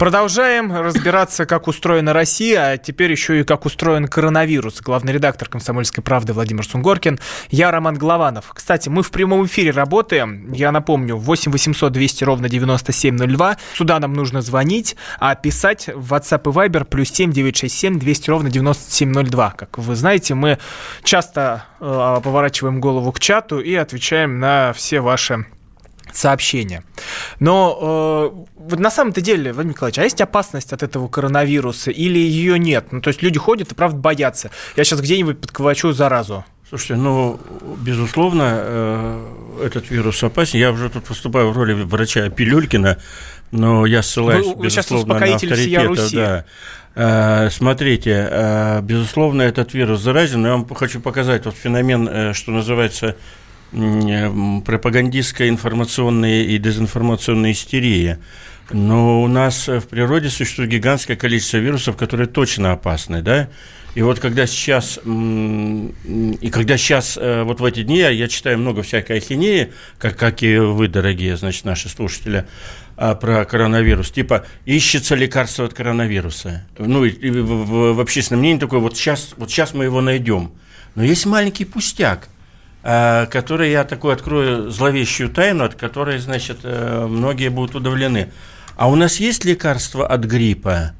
Продолжаем 0.00 0.72
разбираться, 0.72 1.44
как 1.44 1.68
устроена 1.68 2.14
Россия, 2.14 2.70
а 2.70 2.78
теперь 2.78 3.10
еще 3.10 3.40
и 3.40 3.44
как 3.44 3.66
устроен 3.66 4.08
коронавирус. 4.08 4.80
Главный 4.80 5.12
редактор 5.12 5.50
«Комсомольской 5.50 6.02
правды» 6.02 6.32
Владимир 6.32 6.64
Сунгоркин. 6.64 7.18
Я 7.50 7.70
Роман 7.70 7.98
Голованов. 7.98 8.50
Кстати, 8.54 8.88
мы 8.88 9.02
в 9.02 9.10
прямом 9.10 9.44
эфире 9.44 9.72
работаем. 9.72 10.50
Я 10.54 10.72
напомню, 10.72 11.16
8 11.16 11.52
800 11.52 11.92
200 11.92 12.24
ровно 12.24 12.48
9702. 12.48 13.58
Сюда 13.74 14.00
нам 14.00 14.14
нужно 14.14 14.40
звонить, 14.40 14.96
а 15.18 15.34
писать 15.34 15.90
в 15.94 16.14
WhatsApp 16.14 16.50
и 16.50 16.54
Viber 16.54 16.86
плюс 16.86 17.10
7 17.10 17.30
967 17.30 17.98
200 17.98 18.30
ровно 18.30 18.48
9702. 18.48 19.50
Как 19.50 19.76
вы 19.76 19.94
знаете, 19.96 20.32
мы 20.32 20.58
часто 21.04 21.66
э, 21.78 22.20
поворачиваем 22.24 22.80
голову 22.80 23.12
к 23.12 23.20
чату 23.20 23.60
и 23.60 23.74
отвечаем 23.74 24.40
на 24.40 24.72
все 24.72 25.02
ваши 25.02 25.44
сообщения. 26.12 26.84
Но 27.38 28.46
э, 28.58 28.76
на 28.76 28.90
самом-то 28.90 29.20
деле, 29.20 29.52
Владимир 29.52 29.74
Николаевич, 29.74 29.98
а 29.98 30.04
есть 30.04 30.20
опасность 30.20 30.72
от 30.72 30.82
этого 30.82 31.08
коронавируса 31.08 31.90
или 31.90 32.18
ее 32.18 32.58
нет? 32.58 32.92
Ну, 32.92 33.00
то 33.00 33.08
есть 33.08 33.22
люди 33.22 33.38
ходят 33.38 33.72
и, 33.72 33.74
правда, 33.74 33.98
боятся. 33.98 34.50
Я 34.76 34.84
сейчас 34.84 35.00
где-нибудь 35.00 35.40
подковачу 35.40 35.92
заразу. 35.92 36.44
Слушайте, 36.70 36.94
ну, 36.94 37.40
безусловно, 37.78 38.60
э, 38.62 39.64
этот 39.64 39.90
вирус 39.90 40.22
опасен. 40.22 40.60
Я 40.60 40.70
уже 40.70 40.88
тут 40.88 41.08
выступаю 41.08 41.50
в 41.50 41.56
роли 41.56 41.72
врача 41.72 42.28
Пилюлькина, 42.28 42.98
но 43.50 43.86
я 43.86 44.04
ссылаюсь, 44.04 44.46
вы, 44.46 44.66
безусловно, 44.66 45.18
на 45.18 45.34
авторитета. 45.34 46.14
Да. 46.14 46.44
Э, 46.94 47.50
смотрите, 47.50 48.28
э, 48.30 48.80
безусловно, 48.82 49.42
этот 49.42 49.74
вирус 49.74 50.00
заразен. 50.00 50.46
Я 50.46 50.52
вам 50.52 50.68
хочу 50.72 51.00
показать 51.00 51.44
вот 51.44 51.56
феномен, 51.56 52.34
что 52.34 52.52
называется 52.52 53.16
пропагандистская 53.72 55.48
информационная 55.48 56.42
и 56.42 56.58
дезинформационная 56.58 57.52
истерия. 57.52 58.18
Но 58.72 59.22
у 59.22 59.28
нас 59.28 59.68
в 59.68 59.82
природе 59.82 60.28
существует 60.28 60.70
гигантское 60.70 61.16
количество 61.16 61.58
вирусов, 61.58 61.96
которые 61.96 62.28
точно 62.28 62.72
опасны, 62.72 63.22
да? 63.22 63.48
И 63.96 64.02
вот 64.02 64.20
когда 64.20 64.46
сейчас, 64.46 65.00
и 65.04 66.50
когда 66.52 66.76
сейчас, 66.76 67.18
э, 67.20 67.42
вот 67.42 67.58
в 67.58 67.64
эти 67.64 67.82
дни, 67.82 67.98
я 67.98 68.28
читаю 68.28 68.58
много 68.58 68.82
всякой 68.82 69.18
ахинеи, 69.18 69.72
как, 69.98 70.16
как 70.16 70.44
и 70.44 70.58
вы, 70.58 70.86
дорогие, 70.86 71.36
значит, 71.36 71.64
наши 71.64 71.88
слушатели, 71.88 72.46
а, 72.96 73.16
про 73.16 73.44
коронавирус. 73.44 74.12
Типа, 74.12 74.46
ищется 74.64 75.16
лекарство 75.16 75.64
от 75.64 75.74
коронавируса. 75.74 76.64
Ну, 76.78 77.04
и 77.04 77.30
в, 77.30 77.44
в, 77.44 77.94
в 77.94 78.00
общественном 78.00 78.42
мнении 78.42 78.60
такое, 78.60 78.78
вот 78.78 78.96
сейчас, 78.96 79.34
вот 79.36 79.50
сейчас 79.50 79.74
мы 79.74 79.84
его 79.84 80.00
найдем. 80.00 80.52
Но 80.94 81.02
есть 81.02 81.26
маленький 81.26 81.64
пустяк– 81.64 82.28
Э, 82.82 83.26
которой 83.26 83.70
я 83.70 83.84
такую 83.84 84.14
открою 84.14 84.70
зловещую 84.70 85.28
тайну, 85.28 85.64
от 85.64 85.74
которой, 85.74 86.18
значит, 86.18 86.60
э, 86.62 87.06
многие 87.06 87.50
будут 87.50 87.74
удивлены. 87.74 88.32
А 88.76 88.88
у 88.88 88.94
нас 88.94 89.20
есть 89.20 89.44
лекарство 89.44 90.06
от 90.06 90.24
гриппа 90.24 90.92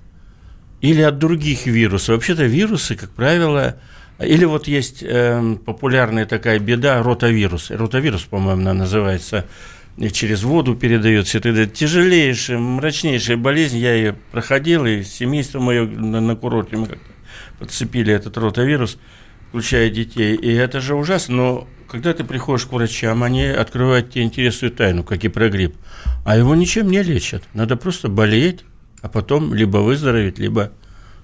или 0.83 1.01
от 1.01 1.19
других 1.19 1.67
вирусов? 1.67 2.17
Вообще-то 2.17 2.45
вирусы, 2.45 2.97
как 2.97 3.11
правило, 3.13 3.77
или 4.19 4.45
вот 4.45 4.69
есть 4.69 5.03
э, 5.03 5.57
популярная 5.65 6.27
такая 6.27 6.59
беда 6.59 7.03
ротавирус. 7.03 7.71
Ротавирус, 7.71 8.25
по-моему, 8.25 8.61
она 8.61 8.75
называется, 8.75 9.47
и 9.97 10.11
через 10.11 10.43
воду 10.43 10.75
передается. 10.75 11.39
Это 11.39 11.67
тяжелейшая, 11.67 12.59
мрачнейшая 12.59 13.39
болезнь. 13.39 13.79
Я 13.79 13.95
ее 13.95 14.17
проходил, 14.33 14.85
и 14.85 15.03
семейство 15.03 15.61
мое 15.61 15.87
на, 15.87 16.21
на 16.21 16.37
курорте 16.37 16.77
мы 16.77 16.89
как-то 16.89 17.11
подцепили 17.59 18.13
этот 18.13 18.37
ротавирус 18.37 18.99
включая 19.50 19.90
детей. 19.90 20.35
И 20.37 20.52
это 20.52 20.80
же 20.80 20.95
ужасно, 20.95 21.37
но 21.37 21.69
когда 21.88 22.14
ты 22.14 22.25
приходишь 22.25 22.66
к 22.66 22.73
врачам, 22.73 23.23
они 23.23 23.45
открывают 23.45 24.11
тебе 24.11 24.23
интересную 24.23 24.73
тайну, 24.73 25.02
как 25.02 25.25
и 25.25 25.28
про 25.28 25.50
грипп. 25.50 25.76
А 26.25 26.37
его 26.37 26.54
ничем 26.54 26.88
не 26.88 27.02
лечат. 27.02 27.42
Надо 27.52 27.76
просто 27.76 28.09
болеть, 28.09 28.61
а 29.02 29.09
потом 29.09 29.52
либо 29.52 29.78
выздороветь, 29.78 30.38
либо 30.38 30.71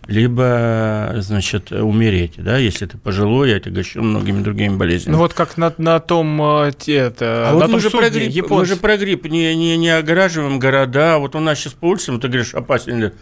либо, 0.06 1.14
значит, 1.16 1.73
умереть, 1.73 2.35
да, 2.37 2.59
если 2.59 2.87
ты 2.87 2.97
пожилой, 2.97 3.56
отягощен 3.56 4.02
многими 4.02 4.40
другими 4.40 4.76
болезнями. 4.76 5.14
Ну 5.14 5.18
вот 5.18 5.35
как 5.35 5.56
на, 5.56 5.75
на 5.78 5.99
том, 5.99 6.40
э, 6.40 6.73
это, 6.87 7.49
а 7.49 7.52
на 7.52 7.54
вот 7.54 7.62
том 7.62 7.71
мы 7.73 7.80
же 7.80 7.90
про 7.90 8.09
грипп, 8.09 8.30
японцы. 8.30 8.54
мы 8.54 8.66
же 8.66 8.76
про 8.80 8.97
грипп 8.97 9.25
не, 9.26 9.56
не, 9.56 9.76
не 9.76 9.90
огораживаем 9.90 10.61
города, 10.61 11.18
вот 11.18 11.35
у 11.35 11.40
нас 11.40 11.59
сейчас 11.59 11.73
по 11.73 11.87
улицам, 11.87 12.21
ты 12.21 12.28
говоришь, 12.28 12.54
опасен, 12.54 13.14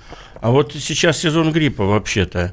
а 0.42 0.50
вот 0.50 0.74
сейчас 0.74 1.16
сезон 1.18 1.52
гриппа 1.52 1.86
вообще-то. 1.86 2.52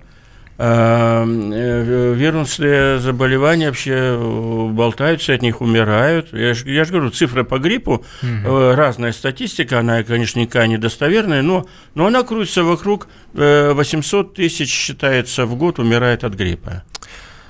Эм, 0.63 1.51
э, 1.51 2.13
вирусные 2.13 3.00
заболевания 3.00 3.70
вообще 3.70 3.96
э, 3.96 4.68
болтаются, 4.70 5.34
от 5.34 5.41
них 5.41 5.60
умирают. 5.60 6.32
Я 6.34 6.53
же, 6.53 6.70
я 6.70 6.86
же 6.86 6.91
говорю, 6.91 7.10
цифры 7.10 7.44
по 7.44 7.58
гриппу, 7.58 8.06
угу. 8.22 8.75
разная 8.75 9.12
статистика, 9.12 9.80
она, 9.80 10.03
конечно, 10.03 10.39
никакая 10.39 10.68
недостоверная, 10.68 11.41
но, 11.41 11.65
но 11.96 12.06
она 12.06 12.22
крутится 12.22 12.63
вокруг 12.63 13.08
800 13.34 14.36
тысяч, 14.36 14.70
считается, 14.70 15.48
в 15.48 15.56
год 15.56 15.80
умирает 15.80 16.24
от 16.24 16.36
гриппа. 16.36 16.84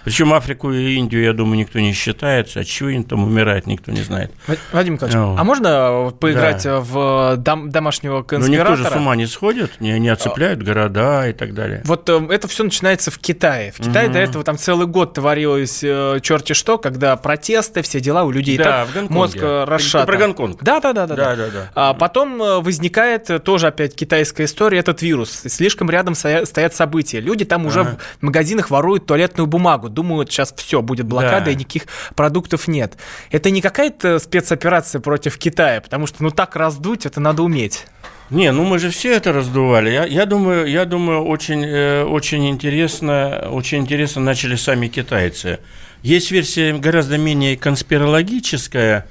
Причем 0.03 0.33
Африку 0.33 0.71
и 0.71 0.95
Индию, 0.95 1.23
я 1.23 1.33
думаю, 1.33 1.57
никто 1.57 1.79
не 1.79 1.93
считается. 1.93 2.61
От 2.61 2.67
чего 2.67 2.89
они 2.89 3.03
там 3.03 3.23
умирают, 3.23 3.67
никто 3.67 3.91
не 3.91 4.01
знает. 4.01 4.31
Вадим 4.71 4.93
Николаевич, 4.93 5.15
ну, 5.15 5.35
а 5.37 5.43
можно 5.43 6.13
поиграть 6.19 6.63
да. 6.63 6.79
в 6.79 7.37
дом, 7.37 7.69
домашнего 7.69 8.23
конспиратора? 8.23 8.69
Ну, 8.69 8.77
никто 8.77 8.89
же 8.89 8.95
с 8.95 8.97
ума 8.97 9.15
не 9.15 9.27
сходит, 9.27 9.79
не, 9.79 9.97
не 9.99 10.09
оцепляют 10.09 10.63
города 10.63 11.27
и 11.27 11.33
так 11.33 11.53
далее. 11.53 11.81
Вот 11.85 12.09
э, 12.09 12.27
это 12.29 12.47
все 12.47 12.63
начинается 12.63 13.11
в 13.11 13.19
Китае. 13.19 13.71
В 13.71 13.77
Китае 13.77 14.07
угу. 14.07 14.13
до 14.13 14.19
этого 14.19 14.43
там 14.43 14.57
целый 14.57 14.87
год 14.87 15.13
творилось 15.13 15.81
э, 15.83 16.19
черти 16.21 16.53
что, 16.53 16.77
когда 16.77 17.15
протесты, 17.15 17.81
все 17.81 17.99
дела 17.99 18.23
у 18.23 18.31
людей 18.31 18.57
да, 18.57 18.87
так 18.93 19.09
мозг 19.09 19.37
расшатан. 19.41 20.05
Ты 20.05 20.11
про 20.11 20.17
Гонконг. 20.17 20.63
Да, 20.63 20.79
да, 20.79 20.93
да, 20.93 21.07
да. 21.07 21.15
да, 21.15 21.35
да, 21.35 21.47
да. 21.49 21.71
А 21.75 21.93
потом 21.93 22.41
э, 22.41 22.59
возникает 22.59 23.43
тоже 23.43 23.67
опять 23.67 23.95
китайская 23.95 24.45
история, 24.45 24.79
этот 24.79 25.01
вирус. 25.01 25.43
Слишком 25.47 25.89
рядом 25.89 26.15
стоят 26.15 26.73
события. 26.73 27.19
Люди 27.19 27.45
там 27.45 27.65
уже 27.65 27.81
ага. 27.81 27.97
в 28.19 28.23
магазинах 28.23 28.69
воруют 28.69 29.05
туалетную 29.05 29.47
бумагу, 29.47 29.90
думают, 29.93 30.31
сейчас 30.31 30.53
все, 30.55 30.81
будет 30.81 31.05
блокада 31.05 31.45
да. 31.45 31.51
и 31.51 31.55
никаких 31.55 31.83
продуктов 32.15 32.67
нет. 32.67 32.97
Это 33.29 33.49
не 33.51 33.61
какая-то 33.61 34.19
спецоперация 34.19 35.01
против 35.01 35.37
Китая, 35.37 35.81
потому 35.81 36.07
что 36.07 36.23
ну 36.23 36.31
так 36.31 36.55
раздуть, 36.55 37.05
это 37.05 37.19
надо 37.19 37.43
уметь. 37.43 37.85
Не, 38.31 38.53
ну 38.53 38.63
мы 38.63 38.79
же 38.79 38.89
все 38.89 39.13
это 39.13 39.33
раздували. 39.33 39.91
Я, 39.91 40.05
я 40.05 40.25
думаю, 40.25 40.65
я 40.65 40.85
думаю, 40.85 41.25
очень, 41.25 41.65
э, 41.65 42.03
очень 42.03 42.49
интересно, 42.49 43.49
очень 43.51 43.79
интересно 43.79 44.21
начали 44.21 44.55
сами 44.55 44.87
китайцы. 44.87 45.59
Есть 46.01 46.31
версия 46.31 46.73
гораздо 46.73 47.17
менее 47.17 47.57
конспирологическая, 47.57 49.05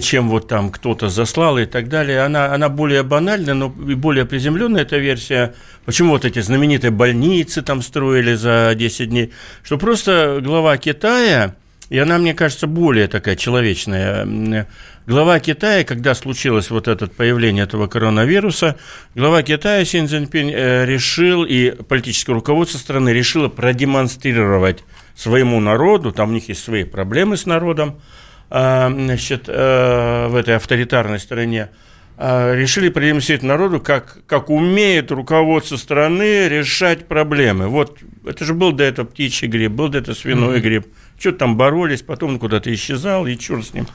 чем 0.00 0.28
вот 0.28 0.48
там 0.48 0.70
кто-то 0.70 1.08
заслал 1.08 1.58
и 1.58 1.64
так 1.64 1.88
далее. 1.88 2.22
Она, 2.22 2.52
она 2.52 2.68
более 2.68 3.02
банальная, 3.02 3.54
но 3.54 3.72
и 3.88 3.94
более 3.94 4.24
приземленная 4.24 4.82
эта 4.82 4.98
версия. 4.98 5.54
Почему 5.84 6.12
вот 6.12 6.24
эти 6.24 6.40
знаменитые 6.40 6.90
больницы 6.90 7.62
там 7.62 7.82
строили 7.82 8.34
за 8.34 8.72
10 8.76 9.08
дней? 9.08 9.32
Что 9.62 9.78
просто 9.78 10.40
глава 10.42 10.76
Китая, 10.78 11.54
и 11.90 11.98
она, 11.98 12.18
мне 12.18 12.34
кажется, 12.34 12.66
более 12.66 13.08
такая 13.08 13.36
человечная, 13.36 14.66
Глава 15.08 15.40
Китая, 15.40 15.84
когда 15.84 16.14
случилось 16.14 16.68
вот 16.68 16.86
это 16.86 17.06
появление 17.06 17.64
этого 17.64 17.86
коронавируса, 17.86 18.76
глава 19.14 19.42
Китая 19.42 19.82
Син 19.86 20.06
Цзиньпинь 20.06 20.52
э, 20.52 20.84
решил, 20.84 21.46
и 21.46 21.70
политическое 21.70 22.34
руководство 22.34 22.76
страны 22.76 23.08
решило 23.08 23.48
продемонстрировать 23.48 24.84
своему 25.16 25.60
народу, 25.60 26.12
там 26.12 26.28
у 26.28 26.32
них 26.34 26.50
есть 26.50 26.62
свои 26.62 26.84
проблемы 26.84 27.38
с 27.38 27.46
народом, 27.46 28.02
значит, 28.48 29.44
э, 29.48 30.26
в 30.28 30.36
этой 30.36 30.56
авторитарной 30.56 31.18
стране, 31.18 31.68
а, 32.20 32.52
решили 32.52 32.88
продемонстрировать 32.88 33.44
народу, 33.44 33.80
как, 33.80 34.18
как 34.26 34.50
умеет 34.50 35.12
руководство 35.12 35.76
страны 35.76 36.48
решать 36.48 37.06
проблемы. 37.06 37.68
Вот 37.68 38.00
это 38.26 38.44
же 38.44 38.54
был 38.54 38.72
до 38.72 38.82
этого 38.82 39.06
птичий 39.06 39.46
грипп, 39.46 39.70
был 39.70 39.88
до 39.88 39.98
этого 39.98 40.16
свиной 40.16 40.56
mm-hmm. 40.56 40.60
грипп. 40.60 40.86
Что-то 41.16 41.38
там 41.38 41.56
боролись, 41.56 42.02
потом 42.02 42.30
он 42.30 42.38
куда-то 42.40 42.74
исчезал, 42.74 43.28
и 43.28 43.38
черт 43.38 43.66
с 43.66 43.72
ним. 43.72 43.86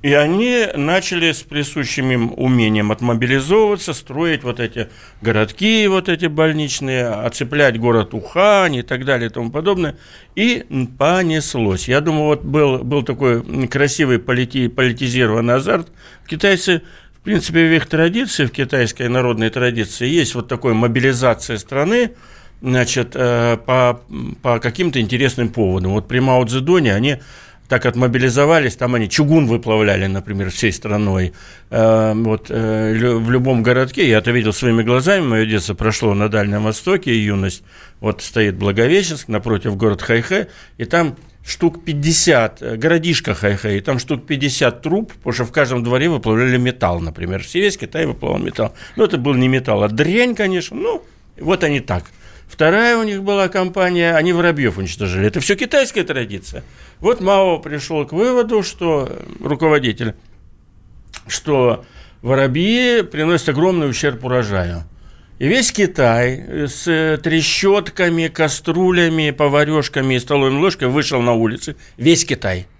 И 0.00 0.12
они 0.12 0.66
начали 0.76 1.32
с 1.32 1.42
присущим 1.42 2.12
им 2.12 2.32
умением 2.36 2.92
отмобилизовываться, 2.92 3.92
строить 3.92 4.44
вот 4.44 4.60
эти 4.60 4.88
городки, 5.22 5.88
вот 5.88 6.08
эти 6.08 6.26
больничные, 6.26 7.08
оцеплять 7.08 7.80
город 7.80 8.14
Ухань 8.14 8.76
и 8.76 8.82
так 8.82 9.04
далее 9.04 9.28
и 9.28 9.32
тому 9.32 9.50
подобное. 9.50 9.96
И 10.36 10.64
понеслось. 10.98 11.88
Я 11.88 12.00
думаю, 12.00 12.26
вот 12.26 12.44
был, 12.44 12.78
был 12.84 13.02
такой 13.02 13.42
красивый 13.66 14.20
полити, 14.20 14.68
политизированный 14.68 15.54
азарт. 15.54 15.88
Китайцы 16.28 16.82
в 17.18 17.20
принципе, 17.20 17.68
в 17.68 17.74
их 17.74 17.86
традиции, 17.86 18.46
в 18.46 18.52
китайской 18.52 19.08
народной 19.08 19.50
традиции, 19.50 20.06
есть 20.06 20.34
вот 20.36 20.46
такая 20.48 20.72
мобилизация 20.72 21.58
страны, 21.58 22.12
значит, 22.62 23.10
э, 23.14 23.58
по, 23.66 24.00
по 24.40 24.60
каким-то 24.60 25.00
интересным 25.00 25.48
поводам. 25.48 25.92
Вот 25.92 26.06
при 26.06 26.20
Мао 26.20 26.44
Цзэдуне 26.44 26.94
они 26.94 27.18
так 27.68 27.84
отмобилизовались, 27.84 28.76
там 28.76 28.94
они 28.94 29.08
чугун 29.08 29.46
выплавляли, 29.46 30.06
например, 30.06 30.50
всей 30.50 30.72
страной. 30.72 31.34
Э, 31.70 32.14
вот 32.14 32.46
э, 32.50 33.18
в 33.18 33.30
любом 33.30 33.62
городке, 33.62 34.08
я 34.08 34.18
это 34.18 34.30
видел 34.30 34.52
своими 34.52 34.82
глазами, 34.82 35.26
мое 35.26 35.46
детство 35.46 35.74
прошло 35.74 36.14
на 36.14 36.28
Дальнем 36.28 36.62
Востоке, 36.62 37.16
юность. 37.16 37.62
Вот 38.00 38.22
стоит 38.22 38.56
Благовещенск, 38.56 39.28
напротив 39.28 39.76
город 39.76 40.00
Хайхэ, 40.00 40.48
и 40.78 40.84
там 40.86 41.16
штук 41.44 41.84
50, 41.84 42.62
э, 42.62 42.76
городишко 42.76 43.34
Хайхэ, 43.34 43.76
и 43.76 43.80
там 43.80 43.98
штук 43.98 44.26
50 44.26 44.80
труб, 44.80 45.12
потому 45.12 45.32
что 45.34 45.44
в 45.44 45.52
каждом 45.52 45.84
дворе 45.84 46.08
выплавляли 46.08 46.56
металл, 46.56 47.00
например. 47.00 47.42
Все 47.42 47.60
весь 47.60 47.76
Китай 47.76 48.06
выплавлял 48.06 48.42
металл. 48.42 48.74
Ну, 48.96 49.04
это 49.04 49.18
был 49.18 49.34
не 49.34 49.48
металл, 49.48 49.82
а 49.82 49.88
дрянь, 49.88 50.34
конечно, 50.34 50.74
ну, 50.74 51.04
вот 51.38 51.64
они 51.64 51.80
так– 51.80 52.04
Вторая 52.48 52.96
у 52.96 53.02
них 53.02 53.22
была 53.22 53.48
компания, 53.48 54.14
они 54.14 54.32
воробьев 54.32 54.78
уничтожили. 54.78 55.26
Это 55.26 55.40
все 55.40 55.54
китайская 55.54 56.02
традиция. 56.02 56.64
Вот 56.98 57.20
Мао 57.20 57.58
пришел 57.58 58.06
к 58.06 58.12
выводу, 58.12 58.62
что 58.62 59.08
руководитель, 59.40 60.14
что 61.26 61.84
воробьи 62.22 63.02
приносят 63.02 63.50
огромный 63.50 63.88
ущерб 63.88 64.24
урожаю. 64.24 64.84
И 65.38 65.46
весь 65.46 65.70
Китай 65.70 66.66
с 66.66 67.20
трещотками, 67.22 68.26
каструлями, 68.26 69.30
поварешками 69.30 70.14
и 70.14 70.18
столовыми 70.18 70.58
ложками 70.58 70.90
вышел 70.90 71.20
на 71.22 71.34
улицы. 71.34 71.76
Весь 71.96 72.24
Китай– 72.24 72.66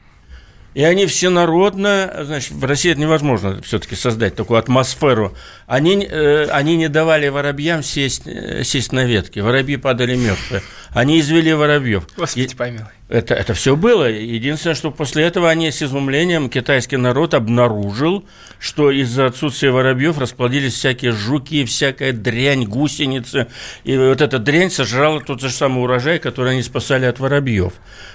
и 0.75 0.83
они 0.83 1.07
всенародно, 1.07 2.21
значит, 2.25 2.53
в 2.53 2.65
России 2.65 2.93
это 2.93 3.01
невозможно 3.01 3.61
все-таки 3.63 3.97
создать 3.97 4.37
такую 4.37 4.59
атмосферу. 4.59 5.37
Они, 5.67 6.05
э, 6.05 6.47
они 6.51 6.77
не 6.77 6.89
давали 6.89 7.29
воробьям 7.29 7.83
сесть, 7.83 8.27
э, 8.27 8.63
сесть 8.65 8.93
на 8.93 9.05
ветке. 9.05 9.43
Воробьи 9.43 9.77
падали 9.77 10.15
мертвые. 10.15 10.63
Они 10.91 11.21
извели 11.21 11.53
воробьев. 11.53 12.07
Господи, 12.17 12.55
помилуй. 12.55 12.98
Это, 13.09 13.35
это 13.35 13.55
все 13.55 13.75
было. 13.75 14.05
Единственное, 14.05 14.75
что 14.75 14.91
после 14.91 15.25
этого 15.25 15.49
они 15.49 15.71
с 15.71 15.83
изумлением, 15.83 16.51
китайский 16.51 16.99
народ 16.99 17.33
обнаружил, 17.33 18.27
что 18.59 18.91
из-за 18.91 19.27
отсутствия 19.27 19.71
воробьев 19.71 20.19
расплодились 20.19 20.75
всякие 20.75 21.13
жуки, 21.13 21.65
всякая 21.65 22.13
дрянь, 22.13 22.65
гусеницы. 22.65 23.47
И 23.85 23.97
вот 23.97 24.21
эта 24.21 24.39
дрянь 24.39 24.71
сожрала 24.71 25.21
тот 25.21 25.41
же 25.41 25.49
самый 25.49 25.83
урожай, 25.83 26.19
который 26.19 26.53
они 26.53 26.63
спасали 26.63 27.07
от 27.07 27.19
воробьев. 27.19 27.73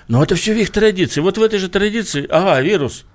Но 0.07 0.21
это 0.21 0.35
все 0.35 0.53
в 0.53 0.57
их 0.57 0.69
традиции. 0.69 1.21
Вот 1.21 1.39
в 1.39 1.41
этой 1.43 1.57
же 1.57 1.69
традиции, 1.69 2.27
ага, 2.29 2.61
вирус. 2.61 3.05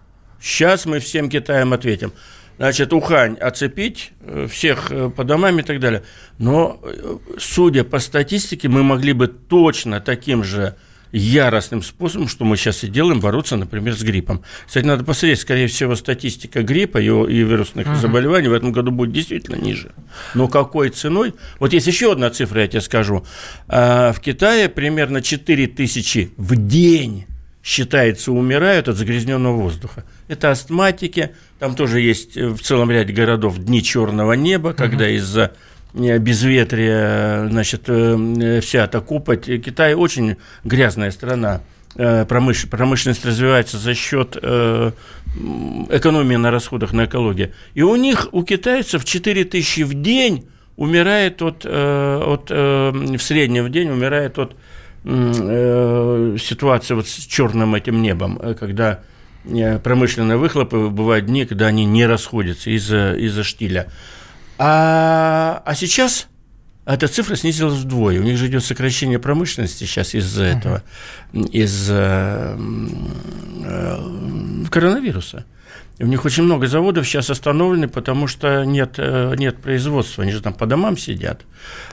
Сейчас 0.41 0.85
мы 0.85 0.99
всем 0.99 1.31
Китаем 1.31 1.73
ответим. 1.73 2.13
Значит, 2.57 2.93
Ухань 2.93 3.37
оцепить, 3.37 4.11
э, 4.21 4.49
всех 4.51 4.91
э, 4.91 5.11
по 5.11 5.23
домам 5.23 5.61
и 5.61 5.63
так 5.63 5.79
далее. 5.79 6.03
Но, 6.39 6.81
э, 6.83 7.19
судя 7.39 7.85
по 7.85 8.01
статистике, 8.01 8.69
мы 8.69 8.83
могли 8.83 9.13
бы 9.13 9.29
точно 9.29 10.01
таким 10.01 10.43
же 10.43 10.75
яростным 11.13 11.83
способом, 11.83 12.29
что 12.29 12.45
мы 12.45 12.57
сейчас 12.57 12.85
и 12.85 12.89
делаем, 12.89 13.21
бороться, 13.21 13.57
например, 13.57 13.95
с 13.95 14.03
гриппом. 14.03 14.43
Кстати, 14.67 14.85
надо 14.85 15.05
посмотреть, 15.05 15.41
скорее 15.41 15.67
всего, 15.67 15.95
статистика 15.95 16.63
гриппа 16.63 16.99
и, 16.99 17.07
и 17.07 17.43
вирусных 17.43 17.87
uh-huh. 17.87 17.97
заболеваний 17.97 18.49
в 18.49 18.53
этом 18.53 18.73
году 18.73 18.91
будет 18.91 19.13
действительно 19.13 19.57
ниже. 19.57 19.93
Но 20.35 20.49
какой 20.49 20.91
ценой? 20.91 21.35
Вот 21.59 21.73
есть 21.73 21.87
еще 21.87 22.13
одна 22.13 22.31
цифра, 22.31 22.63
я 22.63 22.69
тебе 22.69 22.81
скажу. 22.81 23.25
А, 23.69 24.13
в 24.13 24.21
Китае 24.21 24.69
примерно 24.69 25.23
4 25.23 25.67
тысячи 25.69 26.33
в 26.37 26.57
день 26.57 27.27
считается, 27.63 28.33
умирают 28.33 28.89
от 28.89 28.97
загрязненного 28.97 29.57
воздуха. 29.57 30.05
Это 30.29 30.51
астматики, 30.51 31.33
там 31.59 31.75
тоже 31.75 32.01
есть 32.01 32.37
в 32.37 32.59
целом 32.61 32.91
ряде 32.91 33.13
городов 33.13 33.59
дни 33.59 33.83
черного 33.83 34.33
неба, 34.33 34.73
когда 34.73 35.09
uh-huh. 35.09 35.17
из-за 35.17 35.53
безветрие, 35.95 37.49
значит, 37.51 37.85
э, 37.87 38.61
вся 38.61 38.85
эта 38.85 39.01
копоть. 39.01 39.47
Китай 39.47 39.95
очень 39.95 40.37
грязная 40.65 41.11
страна. 41.11 41.61
Э, 41.97 42.25
промыш... 42.27 42.69
Промышленность 42.69 43.25
развивается 43.25 43.79
за 43.79 43.95
счет 43.95 44.37
э, 44.41 44.93
экономии 45.91 46.37
на 46.37 46.51
расходах 46.51 46.93
на 46.93 47.07
экологию. 47.07 47.53
И 47.75 47.83
у 47.83 47.97
них, 47.97 48.29
у 48.33 48.43
китайцев 48.43 49.05
4 49.05 49.45
тысячи 49.45 49.81
в 49.83 49.95
день 49.95 50.47
умирает 50.77 51.43
от, 51.43 51.67
от 51.67 52.51
в 52.51 53.19
среднем 53.19 53.65
в 53.65 53.71
день 53.71 53.91
умирает 53.91 54.39
от 54.39 54.55
ситуации 56.41 56.95
вот 56.95 57.09
с 57.09 57.27
черным 57.27 57.75
этим 57.75 58.01
небом, 58.01 58.41
когда 58.61 59.01
промышленные 59.83 60.37
выхлопы 60.37 60.89
бывают 60.89 61.27
дни, 61.27 61.47
когда 61.47 61.67
они 61.67 61.85
не 61.85 62.07
расходятся 62.07 62.71
из-за 62.71 63.15
из 63.15 63.45
штиля. 63.45 63.89
А, 64.59 65.63
а 65.65 65.75
сейчас 65.75 66.29
эта 66.85 67.07
цифра 67.07 67.37
снизилась 67.37 67.75
вдвое. 67.75 68.19
У 68.19 68.23
них 68.23 68.39
же 68.39 68.47
идет 68.47 68.65
сокращение 68.65 69.19
промышленности 69.19 69.85
сейчас 69.85 70.15
из-за 70.15 70.45
uh-huh. 70.45 70.59
этого, 70.59 70.83
из-за 71.33 72.59
э, 73.65 74.65
коронавируса. 74.71 75.45
И 75.99 76.05
у 76.05 76.07
них 76.07 76.25
очень 76.25 76.45
много 76.45 76.67
заводов 76.67 77.07
сейчас 77.07 77.29
остановлены, 77.29 77.89
потому 77.89 78.27
что 78.27 78.65
нет, 78.65 78.95
э, 78.97 79.35
нет 79.37 79.59
производства. 79.59 80.23
Они 80.23 80.33
же 80.33 80.41
там 80.41 80.55
по 80.55 80.65
домам 80.65 80.97
сидят. 80.97 81.43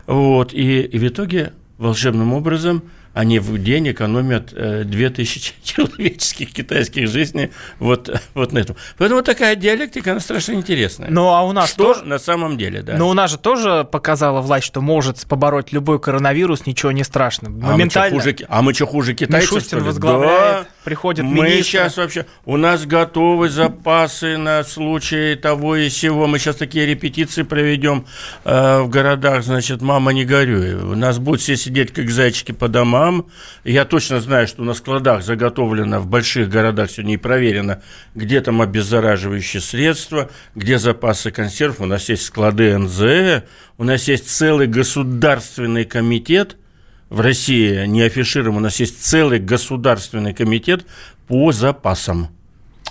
Вот. 0.08 0.54
И, 0.54 0.82
и 0.82 0.98
в 0.98 1.06
итоге 1.06 1.52
волшебным 1.78 2.32
образом 2.34 2.84
они 3.16 3.40
в 3.40 3.58
день 3.58 3.92
экономят 3.92 4.54
2000 4.54 5.54
человеческих 5.64 6.52
китайских 6.52 7.08
жизней 7.08 7.52
вот, 7.80 8.10
вот 8.34 8.52
на 8.52 8.60
этом. 8.60 8.76
Поэтому 8.98 9.22
такая 9.24 9.56
диалектика, 9.56 10.12
она 10.12 10.20
страшно 10.20 10.54
интересная. 10.54 11.10
Ну, 11.10 11.30
а 11.30 11.44
у 11.44 11.54
нас 11.54 11.70
Что 11.70 11.94
тоже... 11.94 12.06
на 12.06 12.20
самом 12.20 12.58
деле, 12.58 12.82
да. 12.84 12.98
Но 12.98 13.08
у 13.08 13.14
нас 13.14 13.32
же 13.32 13.38
тоже 13.38 13.88
показала 13.90 14.42
власть, 14.42 14.68
что 14.68 14.82
может 14.82 15.26
побороть 15.28 15.72
любой 15.72 16.00
коронавирус, 16.00 16.66
ничего 16.66 16.92
не 16.92 17.06
страшно. 17.06 17.50
Моментально. 17.50 17.78
А 17.78 18.16
мы 18.16 18.22
что, 18.22 18.32
хуже, 18.32 18.46
а 18.50 18.62
мы 18.62 18.74
что, 18.74 18.86
хуже 18.86 19.14
китайцев, 19.14 19.52
Мишустин 19.54 19.84
возглавляет, 19.84 20.64
Да. 20.64 20.75
Приходит 20.86 21.26
Мы 21.26 21.46
министр. 21.46 21.64
сейчас 21.64 21.98
вообще... 21.98 22.26
У 22.46 22.56
нас 22.56 22.86
готовы 22.86 23.50
запасы 23.50 24.38
на 24.38 24.64
случай 24.64 25.36
того 25.36 25.76
и 25.76 25.90
сего. 25.90 26.28
Мы 26.28 26.40
сейчас 26.40 26.56
такие 26.56 26.86
репетиции 26.86 27.42
проведем 27.42 28.06
э, 28.46 28.82
в 28.82 28.90
городах, 28.90 29.44
значит, 29.44 29.82
мама 29.82 30.14
не 30.14 30.24
горюй. 30.24 30.76
У 30.76 30.96
нас 30.96 31.18
будут 31.18 31.42
все 31.42 31.58
сидеть 31.58 31.92
как 31.92 32.10
зайчики 32.10 32.52
по 32.52 32.68
домам. 32.68 33.26
Я 33.64 33.84
точно 33.84 34.22
знаю, 34.22 34.48
что 34.48 34.64
на 34.64 34.76
складах 34.76 35.24
заготовлено 35.24 36.00
в 36.00 36.08
больших 36.08 36.50
городах 36.50 36.92
сегодня 36.92 37.16
и 37.16 37.18
проверено, 37.18 37.82
где 38.14 38.40
там 38.40 38.62
обеззараживающие 38.62 39.62
средства, 39.62 40.30
где 40.54 40.78
запасы 40.78 41.32
консервов. 41.32 41.82
У 41.82 41.86
нас 41.86 42.08
есть 42.08 42.24
склады 42.24 42.78
НЗ, 42.78 43.44
у 43.80 43.84
нас 43.84 44.08
есть 44.08 44.30
целый 44.30 44.68
государственный 44.68 45.84
комитет– 45.84 46.58
в 47.16 47.22
России 47.22 47.86
не 47.86 48.02
афишируем, 48.02 48.58
у 48.58 48.60
нас 48.60 48.82
есть 48.82 49.02
целый 49.02 49.40
государственный 49.40 50.34
комитет 50.34 50.86
по 51.28 51.54
запасам. 51.54 52.28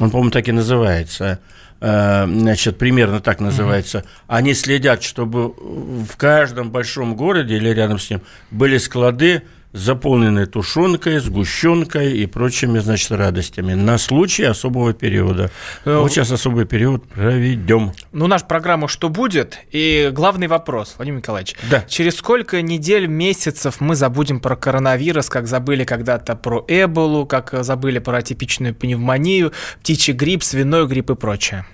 Он, 0.01 0.11
по-моему, 0.11 0.31
так 0.31 0.49
и 0.49 0.53
называется. 0.53 1.41
Э, 1.81 2.25
Значит, 2.27 2.79
примерно 2.79 3.21
так 3.21 3.41
называется. 3.41 4.05
Они 4.27 4.55
следят, 4.55 5.03
чтобы 5.03 5.49
в 5.51 6.17
каждом 6.17 6.71
большом 6.71 7.17
городе 7.17 7.57
или 7.57 7.69
рядом 7.69 7.99
с 7.99 8.09
ним 8.09 8.23
были 8.51 8.79
склады, 8.79 9.43
заполненные 9.75 10.47
тушенкой, 10.47 11.19
сгущенкой 11.19 12.17
и 12.17 12.27
прочими, 12.27 12.79
значит, 12.79 13.11
радостями 13.11 13.75
на 13.75 13.99
случай 13.99 14.45
особого 14.45 14.93
периода. 14.95 15.51
Э, 15.85 15.99
Вот 15.99 16.13
сейчас 16.13 16.31
особый 16.31 16.65
период 16.65 17.05
проведем. 17.09 17.93
Ну, 18.13 18.29
наша 18.29 18.47
программа 18.47 18.87
«Что 18.87 19.09
будет?» 19.09 19.59
И 19.73 20.11
главный 20.13 20.47
вопрос, 20.47 20.95
Владимир 20.97 21.19
Николаевич. 21.19 21.57
Да. 21.69 21.83
Через 21.89 22.15
сколько 22.17 22.63
недель, 22.63 23.07
месяцев 23.09 23.81
мы 23.81 23.97
забудем 23.97 24.39
про 24.39 24.55
коронавирус, 24.55 25.29
как 25.29 25.49
забыли 25.49 25.83
когда-то 25.83 26.37
про 26.37 26.65
Эболу, 26.69 27.27
как 27.27 27.53
забыли 27.65 27.99
про 27.99 28.19
атипичную 28.19 28.77
пневмонию, 28.77 29.53
птичий 29.81 30.13
грипп, 30.13 30.45
свиной 30.45 30.87
грипп 30.87 31.11
и 31.11 31.15
прочее? 31.17 31.67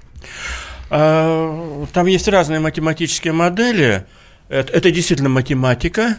А, 0.89 1.85
Там 1.93 2.07
есть 2.07 2.29
разные 2.29 2.61
математические 2.61 3.35
модели. 3.35 4.07
Это, 4.49 4.73
это 4.73 4.91
действительно 4.91 5.29
математика. 5.29 6.17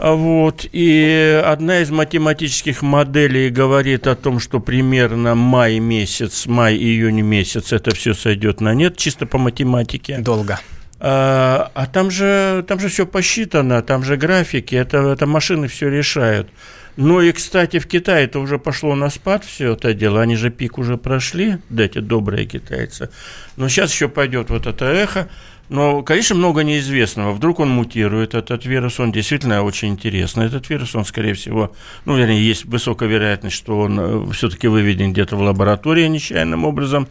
Вот. 0.00 0.66
И 0.72 1.42
одна 1.44 1.80
из 1.80 1.90
математических 1.90 2.80
моделей 2.80 3.50
говорит 3.50 4.06
о 4.06 4.16
том, 4.16 4.40
что 4.40 4.58
примерно 4.58 5.34
май 5.34 5.78
месяц, 5.78 6.46
май-июнь 6.46 7.20
месяц 7.20 7.72
это 7.72 7.94
все 7.94 8.14
сойдет 8.14 8.62
на 8.62 8.72
нет, 8.72 8.96
чисто 8.96 9.26
по 9.26 9.36
математике. 9.36 10.18
Долго. 10.18 10.58
А, 11.00 11.70
а 11.74 11.86
там 11.86 12.10
же, 12.10 12.64
там 12.66 12.80
же 12.80 12.88
все 12.88 13.06
посчитано, 13.06 13.82
там 13.82 14.02
же 14.02 14.16
графики, 14.16 14.74
это, 14.74 14.98
это 14.98 15.26
машины 15.26 15.68
все 15.68 15.88
решают. 15.88 16.48
Ну 16.96 17.20
и, 17.20 17.32
кстати, 17.32 17.78
в 17.78 17.86
Китае 17.86 18.24
это 18.24 18.38
уже 18.40 18.58
пошло 18.58 18.94
на 18.94 19.10
спад 19.10 19.44
все 19.44 19.72
это 19.72 19.94
дело, 19.94 20.20
они 20.20 20.36
же 20.36 20.50
пик 20.50 20.78
уже 20.78 20.96
прошли, 20.96 21.58
да, 21.68 21.84
эти 21.84 21.98
добрые 21.98 22.46
китайцы. 22.46 23.10
Но 23.56 23.68
сейчас 23.68 23.92
еще 23.92 24.08
пойдет 24.08 24.50
вот 24.50 24.66
это 24.66 24.86
эхо. 24.86 25.28
Но, 25.70 26.02
конечно, 26.02 26.34
много 26.34 26.64
неизвестного. 26.64 27.30
Вдруг 27.30 27.60
он 27.60 27.70
мутирует, 27.70 28.34
этот 28.34 28.66
вирус, 28.66 28.98
он 28.98 29.12
действительно 29.12 29.62
очень 29.62 29.90
интересный. 29.90 30.46
Этот 30.46 30.68
вирус, 30.68 30.96
он, 30.96 31.04
скорее 31.04 31.34
всего, 31.34 31.72
ну, 32.04 32.16
вернее, 32.16 32.44
есть 32.44 32.64
высокая 32.64 33.08
вероятность, 33.08 33.54
что 33.54 33.78
он 33.78 34.32
все-таки 34.32 34.66
выведен 34.66 35.12
где-то 35.12 35.36
в 35.36 35.40
лаборатории 35.40 36.08
нечаянным 36.08 36.64
образом, 36.64 37.06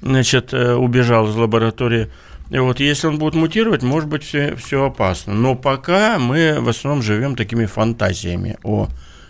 значит, 0.00 0.54
э, 0.54 0.74
убежал 0.74 1.28
из 1.28 1.34
лаборатории. 1.34 2.08
И 2.50 2.58
вот 2.58 2.78
если 2.78 3.08
он 3.08 3.18
будет 3.18 3.34
мутировать, 3.34 3.82
может 3.82 4.08
быть, 4.08 4.22
все, 4.22 4.54
все 4.54 4.84
опасно. 4.84 5.34
Но 5.34 5.56
пока 5.56 6.20
мы 6.20 6.58
в 6.60 6.68
основном 6.68 7.02
живем 7.02 7.34
такими 7.34 7.66
фантазиями 7.66 8.58
о 8.62 8.86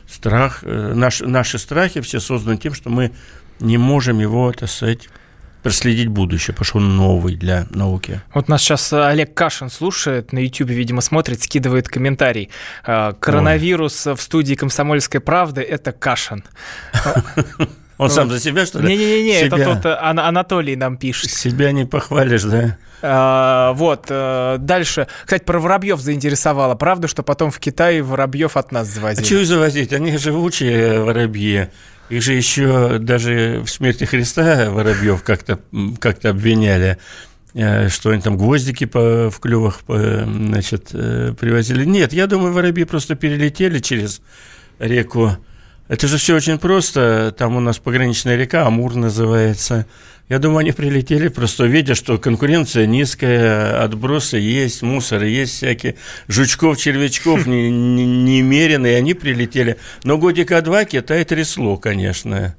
страх. 0.06 0.58
э, 0.62 0.92
Наш, 0.94 1.22
наши 1.22 1.58
страхи 1.58 2.02
все 2.02 2.20
созданы 2.20 2.58
тем, 2.58 2.74
что 2.74 2.90
мы 2.90 3.12
не 3.60 3.78
можем 3.78 4.18
его, 4.18 4.52
так 4.52 4.68
сказать, 4.68 5.08
проследить 5.64 6.08
будущее, 6.08 6.54
потому 6.54 6.64
что 6.66 6.78
он 6.78 6.96
новый 6.96 7.34
для 7.34 7.66
науки. 7.70 8.20
Вот 8.34 8.48
нас 8.48 8.62
сейчас 8.62 8.92
Олег 8.92 9.34
Кашин 9.34 9.70
слушает, 9.70 10.32
на 10.32 10.38
YouTube, 10.38 10.68
видимо, 10.70 11.00
смотрит, 11.00 11.42
скидывает 11.42 11.88
комментарий. 11.88 12.50
Э, 12.86 13.12
Коронавирус 13.18 14.06
в 14.06 14.18
студии 14.18 14.54
«Комсомольской 14.54 15.20
правды»— 15.20 15.62
это 15.62 15.90
Кашин. 15.90 16.44
Он 17.96 18.10
сам 18.10 18.28
за 18.28 18.40
себя, 18.40 18.66
что 18.66 18.80
ли? 18.80 18.88
Не-не-не, 18.88 19.42
это 19.42 19.56
тот 19.64 19.86
э, 19.86 19.96
Ан- 20.00 20.18
Анатолий 20.18 20.76
нам 20.76 20.96
пишет. 20.96 21.30
Себя 21.30 21.70
не 21.72 21.84
похвалишь, 21.86 22.42
да? 22.42 22.76
А, 23.02 23.72
Вот, 23.74 24.06
э, 24.08 24.56
дальше. 24.58 25.06
Кстати, 25.24 25.44
про 25.44 25.60
воробьев 25.60 26.00
заинтересовало. 26.00 26.74
Правда, 26.74 27.06
что 27.06 27.22
потом 27.22 27.50
в 27.50 27.58
Китае 27.60 28.02
воробьев 28.02 28.56
от 28.56 28.72
нас 28.72 28.88
А 28.88 28.90
завозили? 28.90 29.24
что 29.24 29.34
их 29.36 29.46
завозить? 29.46 29.92
Они 29.92 30.16
живучие 30.18 31.02
воробьи. 31.02 31.68
Их 32.14 32.22
же 32.22 32.34
еще 32.34 32.98
даже 32.98 33.60
в 33.64 33.68
смерти 33.68 34.04
Христа 34.04 34.70
воробьев 34.70 35.24
как-то 35.24 35.58
как 35.98 36.24
обвиняли, 36.24 36.98
э, 37.54 37.88
что 37.88 38.10
они 38.10 38.22
там 38.22 38.36
гвоздики 38.36 38.84
по, 38.84 39.30
в 39.30 39.40
клювах 39.40 39.80
по, 39.80 39.98
значит, 40.24 40.90
э, 40.92 41.34
привозили. 41.36 41.84
Нет, 41.84 42.12
я 42.12 42.28
думаю, 42.28 42.52
воробьи 42.52 42.84
просто 42.84 43.16
перелетели 43.16 43.80
через 43.80 44.22
реку. 44.78 45.36
Это 45.88 46.06
же 46.06 46.18
все 46.18 46.36
очень 46.36 46.58
просто. 46.58 47.34
Там 47.36 47.56
у 47.56 47.60
нас 47.60 47.78
пограничная 47.78 48.36
река, 48.36 48.64
Амур 48.64 48.94
называется. 48.94 49.86
Я 50.30 50.38
думаю, 50.38 50.60
они 50.60 50.72
прилетели, 50.72 51.28
просто 51.28 51.64
видя, 51.64 51.94
что 51.94 52.16
конкуренция 52.16 52.86
низкая, 52.86 53.82
отбросы 53.82 54.38
есть, 54.38 54.80
мусор 54.80 55.22
есть 55.24 55.52
всякие, 55.56 55.96
жучков, 56.28 56.78
червячков 56.78 57.46
не- 57.46 57.70
немерено, 57.70 58.86
и 58.86 58.94
они 58.94 59.12
прилетели. 59.12 59.76
Но 60.02 60.16
годика 60.16 60.62
два 60.62 60.86
Китай 60.86 61.24
трясло, 61.24 61.76
конечно. 61.76 62.56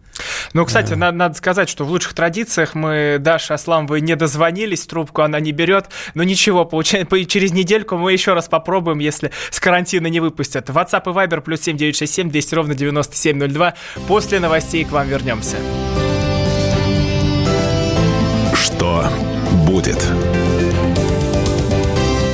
Ну, 0.53 0.63
кстати, 0.63 0.93
надо, 0.93 1.17
надо 1.17 1.35
сказать, 1.35 1.67
что 1.67 1.85
в 1.85 1.89
лучших 1.89 2.13
традициях 2.13 2.75
мы 2.75 3.17
Даше 3.19 3.53
Асламовой 3.53 3.99
не 3.99 4.15
дозвонились, 4.15 4.85
трубку 4.85 5.23
она 5.23 5.39
не 5.39 5.51
берет. 5.51 5.87
Но 6.13 6.23
ничего, 6.23 6.65
получается, 6.65 7.07
по- 7.09 7.25
через 7.25 7.51
недельку 7.51 7.97
мы 7.97 8.13
еще 8.13 8.33
раз 8.33 8.47
попробуем, 8.47 8.99
если 8.99 9.31
с 9.49 9.59
карантина 9.59 10.05
не 10.07 10.19
выпустят. 10.19 10.69
WhatsApp 10.69 11.01
и 11.07 11.09
Viber 11.09 11.41
плюс 11.41 11.61
7967 11.61 12.29
200 12.29 12.55
ровно 12.55 12.75
9702. 12.75 13.73
После 14.07 14.39
новостей 14.39 14.85
к 14.85 14.91
вам 14.91 15.09
вернемся. 15.09 15.57
Что 18.85 19.03
будет? 19.65 19.97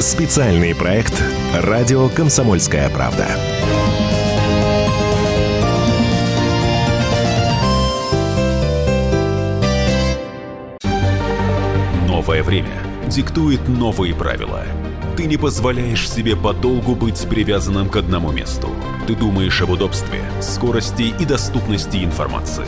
Специальный 0.02 0.76
проект 0.76 1.14
«Радио 1.56 2.10
Комсомольская 2.10 2.90
правда». 2.90 3.26
Новое 12.06 12.44
время 12.44 12.68
диктует 13.08 13.70
новые 13.70 14.14
правила. 14.14 14.66
Ты 15.16 15.28
не 15.28 15.38
позволяешь 15.38 16.10
себе 16.10 16.36
подолгу 16.36 16.96
быть 16.96 17.26
привязанным 17.30 17.88
к 17.88 17.96
одному 17.96 18.34
месту. 18.34 18.68
Ты 19.08 19.16
думаешь 19.16 19.62
об 19.62 19.70
удобстве, 19.70 20.22
скорости 20.42 21.14
и 21.18 21.24
доступности 21.24 22.04
информации. 22.04 22.68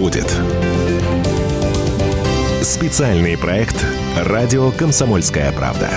Будет? 0.00 0.34
Специальный 2.62 3.36
проект 3.36 3.84
«Радио 4.16 4.70
Комсомольская 4.70 5.52
правда». 5.52 5.90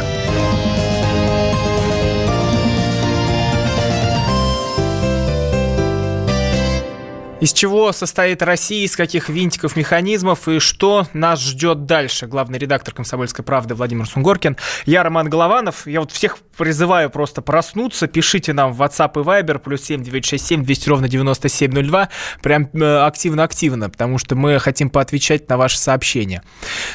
Из 7.43 7.51
чего 7.51 7.91
состоит 7.91 8.41
Россия, 8.41 8.85
из 8.85 8.95
каких 8.95 9.27
винтиков, 9.27 9.75
механизмов 9.75 10.47
и 10.47 10.59
что 10.59 11.07
нас 11.11 11.41
ждет 11.41 11.85
дальше? 11.85 12.25
Главный 12.25 12.57
редактор 12.57 12.93
«Комсомольской 12.93 13.43
правды» 13.43 13.75
Владимир 13.75 14.07
Сунгоркин. 14.07 14.55
Я 14.85 15.03
Роман 15.03 15.29
Голованов. 15.29 15.85
Я 15.85 15.99
вот 15.99 16.13
всех 16.13 16.37
призываю 16.57 17.09
просто 17.09 17.41
проснуться. 17.41 18.07
Пишите 18.07 18.53
нам 18.53 18.73
в 18.73 18.81
WhatsApp 18.81 19.11
и 19.15 19.23
Viber 19.23 19.59
плюс 19.59 19.83
7967 19.83 20.63
200 20.63 20.89
ровно 20.89 21.07
9702. 21.07 22.09
Прям 22.41 22.69
э, 22.73 22.97
активно-активно, 23.05 23.89
потому 23.89 24.17
что 24.17 24.35
мы 24.35 24.59
хотим 24.59 24.89
поотвечать 24.89 25.49
на 25.49 25.57
ваши 25.57 25.77
сообщения. 25.77 26.43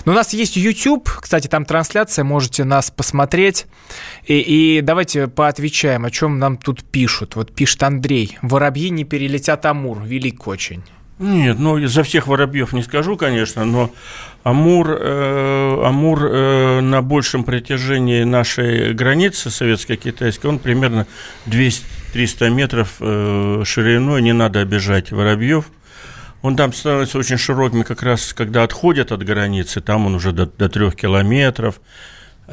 Но 0.04 0.12
у 0.12 0.14
нас 0.14 0.32
есть 0.32 0.56
YouTube, 0.56 1.08
кстати, 1.10 1.48
там 1.48 1.64
трансляция, 1.64 2.24
можете 2.24 2.64
нас 2.64 2.90
посмотреть. 2.90 3.66
И, 4.24 4.38
и 4.38 4.80
давайте 4.80 5.28
поотвечаем, 5.28 6.04
о 6.04 6.10
чем 6.10 6.38
нам 6.38 6.56
тут 6.56 6.84
пишут. 6.84 7.36
Вот 7.36 7.54
пишет 7.54 7.82
Андрей. 7.82 8.38
Воробьи 8.42 8.90
не 8.90 9.04
перелетят 9.04 9.64
Амур. 9.66 10.02
Велик 10.02 10.46
очень. 10.46 10.82
Нет, 11.18 11.58
ну 11.58 11.84
за 11.86 12.04
всех 12.04 12.28
воробьев 12.28 12.72
не 12.72 12.82
скажу, 12.82 13.16
конечно, 13.16 13.64
но 13.64 13.90
Амур, 14.44 14.96
э, 15.00 15.82
Амур 15.84 16.24
э, 16.24 16.80
на 16.80 17.02
большем 17.02 17.42
протяжении 17.42 18.22
нашей 18.22 18.94
границы 18.94 19.50
советско-китайской, 19.50 20.46
он 20.46 20.60
примерно 20.60 21.08
200-300 21.46 22.50
метров 22.50 22.96
э, 23.00 23.62
шириной, 23.64 24.22
не 24.22 24.32
надо 24.32 24.60
обижать 24.60 25.10
воробьев. 25.10 25.66
Он 26.42 26.54
там 26.54 26.72
становится 26.72 27.18
очень 27.18 27.36
широким, 27.36 27.82
как 27.82 28.04
раз 28.04 28.32
когда 28.32 28.62
отходят 28.62 29.10
от 29.10 29.24
границы, 29.24 29.80
там 29.80 30.06
он 30.06 30.14
уже 30.14 30.30
до, 30.30 30.46
до 30.46 30.68
3 30.68 30.92
километров. 30.92 31.80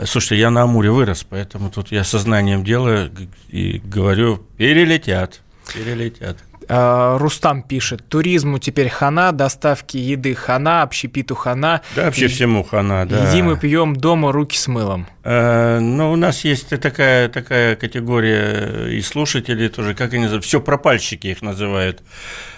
Слушайте, 0.06 0.40
я 0.40 0.50
на 0.50 0.64
Амуре 0.64 0.90
вырос, 0.90 1.24
поэтому 1.24 1.70
тут 1.70 1.92
я 1.92 2.04
сознанием 2.04 2.64
делаю 2.64 3.12
и 3.48 3.80
говорю, 3.86 4.38
перелетят, 4.58 5.42
перелетят. 5.72 6.38
А, 6.68 7.18
Рустам 7.18 7.62
пишет, 7.62 8.08
туризму 8.08 8.60
теперь 8.60 8.90
хана, 8.90 9.32
доставки 9.32 9.98
еды 9.98 10.36
хана, 10.36 10.82
общепиту 10.82 11.36
хана. 11.36 11.82
Да, 11.96 12.06
вообще 12.06 12.28
всему 12.28 12.64
хана, 12.64 13.06
да. 13.06 13.28
Едим 13.28 13.52
и 13.52 13.60
пьем 13.60 13.96
дома 13.96 14.32
руки 14.32 14.58
с 14.58 14.68
мылом. 14.68 15.08
Э, 15.24 15.80
ну, 15.80 16.12
у 16.12 16.16
нас 16.16 16.44
есть 16.44 16.70
такая, 16.80 17.30
такая 17.30 17.76
категория 17.76 18.88
и 18.90 19.02
слушателей 19.02 19.70
тоже, 19.70 19.94
как 19.94 20.14
они 20.14 20.24
называют, 20.24 20.46
все 20.46 20.62
пропальщики 20.62 21.28
их 21.28 21.42
называют. 21.42 22.02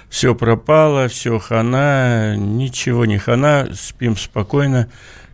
Все 0.10 0.34
пропало, 0.34 1.10
все 1.10 1.38
хана, 1.38 2.36
ничего 2.38 3.06
не 3.06 3.17
хана, 3.17 3.67
спим 3.74 4.15
спокойно. 4.15 4.88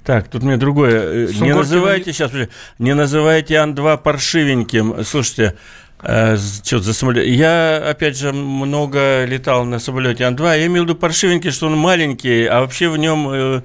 Так, 0.04 0.28
тут 0.28 0.44
мне 0.44 0.58
другое. 0.58 1.28
Сунгоркина... 1.28 1.46
Не 1.46 1.54
называйте 1.54 2.12
сейчас, 2.12 2.32
не 2.80 2.94
называйте 2.94 3.56
Ан-2 3.56 4.00
паршивеньким. 4.00 5.06
Слушайте, 5.06 5.54
Э, 5.54 5.58
что 6.04 6.80
за 6.80 6.94
самолет? 6.94 7.26
Я, 7.26 7.78
опять 7.78 8.18
же, 8.18 8.34
много 8.34 9.24
летал 9.26 9.64
на 9.64 9.80
самолете 9.80 10.26
Ан-2. 10.26 10.60
Я 10.60 10.66
имел 10.66 10.84
в 10.84 10.86
виду 10.88 10.96
паршивенький, 10.96 11.52
что 11.52 11.68
он 11.68 11.78
маленький, 11.78 12.46
а 12.46 12.60
вообще 12.60 12.90
в 12.90 12.98
нем 12.98 13.30
э, 13.30 13.62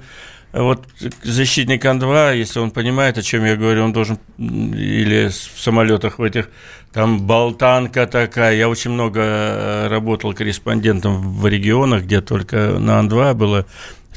вот 0.53 0.87
защитник 1.23 1.85
Ан-2, 1.85 2.37
если 2.37 2.59
он 2.59 2.71
понимает, 2.71 3.17
о 3.17 3.21
чем 3.21 3.45
я 3.45 3.55
говорю, 3.55 3.83
он 3.83 3.93
должен 3.93 4.19
или 4.37 5.27
в 5.27 5.61
самолетах 5.61 6.17
в 6.17 6.23
этих 6.23 6.49
там 6.91 7.27
болтанка 7.27 8.07
такая. 8.07 8.55
Я 8.55 8.69
очень 8.69 8.91
много 8.91 9.19
э, 9.21 9.87
работал 9.89 10.33
корреспондентом 10.33 11.21
в 11.21 11.45
регионах, 11.45 12.03
где 12.03 12.21
только 12.21 12.79
на 12.79 12.99
Ан-2 12.99 13.33
было 13.33 13.65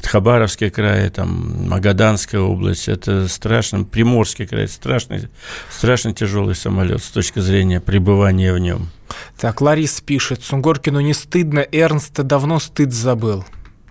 Хабаровский 0.05 0.69
край, 0.69 1.09
там, 1.09 1.69
Магаданская 1.69 2.41
область, 2.41 2.87
это 2.87 3.27
страшно, 3.27 3.83
Приморский 3.83 4.45
край, 4.45 4.67
страшный, 4.67 5.29
страшно 5.69 6.13
тяжелый 6.13 6.55
самолет 6.55 7.03
с 7.03 7.09
точки 7.09 7.39
зрения 7.39 7.79
пребывания 7.79 8.53
в 8.53 8.59
нем. 8.59 8.89
Так, 9.37 9.61
Ларис 9.61 10.01
пишет, 10.01 10.43
Сунгоркину 10.43 10.99
не 10.99 11.13
стыдно, 11.13 11.59
Эрнст 11.59 12.13
давно 12.13 12.59
стыд 12.59 12.93
забыл. 12.93 13.45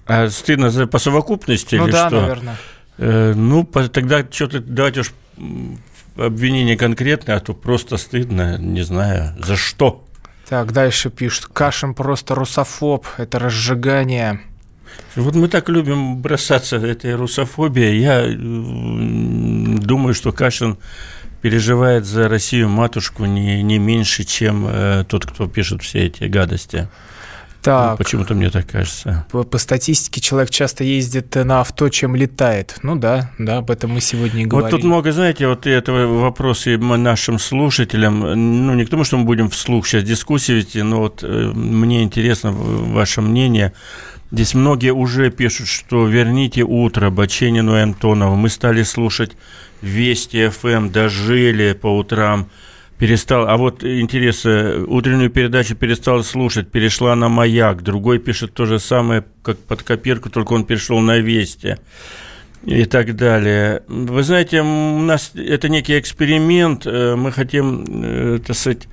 А 0.07 0.29
стыдно 0.29 0.70
за, 0.70 0.87
по 0.87 0.98
совокупности 0.98 1.77
ну, 1.77 1.85
или 1.85 1.92
да, 1.92 2.09
что? 2.09 2.20
наверное. 2.20 2.57
Э, 2.98 3.33
ну, 3.35 3.64
по, 3.64 3.88
тогда 3.88 4.27
что-то 4.29 4.61
давайте 4.61 5.01
уж 5.01 5.12
обвинение 6.16 6.77
конкретное, 6.77 7.37
а 7.37 7.40
то 7.40 7.55
просто 7.55 7.96
стыдно, 7.96 8.59
не 8.59 8.83
знаю, 8.83 9.35
за 9.42 9.57
что. 9.57 10.05
Так, 10.48 10.72
дальше 10.72 11.09
пишут, 11.11 11.46
Кашин 11.46 11.94
просто 11.94 12.35
русофоб, 12.35 13.07
это 13.16 13.38
разжигание. 13.38 14.40
Вот 15.17 15.35
мы 15.35 15.49
так 15.49 15.69
любим 15.69 16.19
бросаться 16.23 16.77
этой 16.77 17.15
русофобией. 17.15 18.01
Я 18.01 18.27
думаю, 19.85 20.15
что 20.15 20.33
Кашин 20.33 20.79
переживает 21.43 22.07
за 22.07 22.29
Россию 22.29 22.69
матушку 22.69 23.25
не, 23.25 23.63
не 23.63 23.79
меньше, 23.79 24.25
чем 24.25 24.67
э, 24.69 25.05
тот, 25.09 25.27
кто 25.27 25.49
пишет 25.49 25.83
все 25.83 26.07
эти 26.07 26.25
гадости. 26.25 26.89
Так, 27.63 27.93
ну, 27.93 27.97
почему-то 27.97 28.35
мне 28.35 28.51
так 28.51 28.67
кажется. 28.67 29.25
По, 29.31 29.45
по 29.45 29.59
статистике 29.59 30.21
человек 30.21 30.51
часто 30.51 30.83
ездит 30.83 31.37
на 31.37 31.61
авто, 31.61 31.89
чем 31.91 32.17
летает. 32.17 32.77
Ну 32.83 32.97
да, 32.97 33.31
да, 33.39 33.59
об 33.59 33.71
этом 33.71 33.93
мы 33.93 34.01
сегодня 34.01 34.43
и 34.43 34.47
говорим. 34.47 34.71
Вот 34.71 34.71
тут 34.71 34.85
много, 34.85 35.13
знаете, 35.13 35.47
вот 35.47 35.67
этого 35.67 36.21
вопросы 36.21 36.77
нашим 36.77 37.39
слушателям. 37.39 38.19
Ну, 38.67 38.75
не 38.75 38.85
к 38.85 38.91
тому, 38.91 39.05
что 39.05 39.17
мы 39.17 39.25
будем 39.25 39.49
вслух 39.49 39.87
сейчас 39.87 40.03
дискуссии 40.03 40.53
вести, 40.53 40.83
но 40.83 40.99
вот 40.99 41.23
э, 41.23 41.27
мне 41.27 42.03
интересно 42.03 42.51
ваше 42.51 43.21
мнение. 43.21 43.73
Здесь 44.33 44.55
многие 44.55 44.95
уже 44.95 45.31
пишут, 45.31 45.68
что 45.68 46.07
«Верните 46.07 46.62
утро» 46.62 47.11
Баченину 47.11 47.77
и 47.77 47.81
Антонову. 47.81 48.35
Мы 48.35 48.49
стали 48.49 48.83
слушать 48.83 49.33
Вести 49.83 50.49
ФМ, 50.49 50.68
эм, 50.68 50.90
дожили 50.90 51.75
по 51.75 51.99
утрам. 51.99 52.49
Перестал, 52.97 53.47
а 53.47 53.59
вот 53.59 53.85
интересно, 53.85 54.87
утреннюю 54.87 55.29
передачу 55.29 55.75
перестал 55.75 56.25
слушать, 56.25 56.71
перешла 56.71 57.14
на 57.14 57.29
«Маяк». 57.29 57.83
Другой 57.83 58.18
пишет 58.18 58.55
то 58.55 58.64
же 58.64 58.79
самое, 58.79 59.23
как 59.42 59.59
под 59.59 59.83
копирку, 59.83 60.31
только 60.31 60.55
он 60.55 60.64
перешел 60.64 61.01
на 61.01 61.18
«Вести» 61.18 61.77
и 62.64 62.87
так 62.87 63.14
далее. 63.14 63.83
Вы 63.87 64.23
знаете, 64.23 64.62
у 64.62 65.01
нас 65.01 65.33
это 65.35 65.68
некий 65.68 65.99
эксперимент. 65.99 66.87
Э, 66.87 67.16
мы 67.16 67.33
хотим, 67.33 67.85
э, 67.87 68.38
так 68.38 68.57
сказать, 68.57 68.88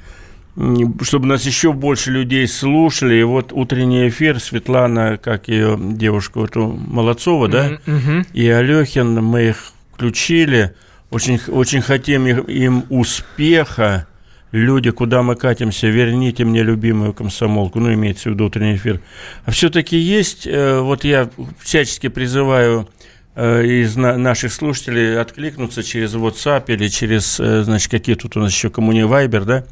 чтобы 1.02 1.28
нас 1.28 1.45
еще 1.45 1.72
больше 1.72 2.12
людей 2.12 2.48
слушали. 2.48 3.15
И 3.15 3.24
вот 3.24 3.54
утренний 3.54 4.10
эфир 4.10 4.39
Светлана, 4.39 5.17
как 5.17 5.48
ее 5.48 5.78
девушку 5.80 6.43
эту 6.43 6.67
Молодцова, 6.67 7.48
да, 7.48 7.80
mm-hmm. 7.86 8.28
и 8.34 8.48
Алехин, 8.50 9.24
мы 9.24 9.50
их 9.50 9.72
включили. 9.93 10.74
Очень, 11.12 11.39
очень 11.48 11.82
хотим 11.82 12.28
им 12.28 12.86
успеха. 12.89 14.08
Люди, 14.52 14.89
куда 14.89 15.22
мы 15.22 15.36
катимся, 15.36 15.88
верните 15.88 16.43
мне 16.43 16.63
любимую 16.63 17.13
комсомолку, 17.13 17.80
ну, 17.80 17.93
имеется 17.93 18.30
в 18.30 18.34
виду 18.34 18.45
утренний 18.45 18.76
эфир. 18.76 19.00
А 19.45 19.52
все-таки 19.52 19.95
есть, 19.95 20.48
э, 20.48 20.80
вот 20.80 21.04
я 21.04 21.30
всячески 21.60 22.08
призываю 22.10 22.89
э, 23.36 23.63
из 23.63 23.95
наших 23.95 24.52
слушателей 24.52 25.19
откликнуться 25.19 25.84
через 25.84 26.15
WhatsApp 26.15 26.63
или 26.67 26.88
через, 26.88 27.39
э, 27.39 27.62
значит, 27.62 27.91
какие 27.91 28.15
тут 28.15 28.38
у 28.38 28.39
нас 28.39 28.52
еще 28.52 28.72
коммуни 28.72 29.04
Вайбер, 29.04 29.45
да, 29.45 29.65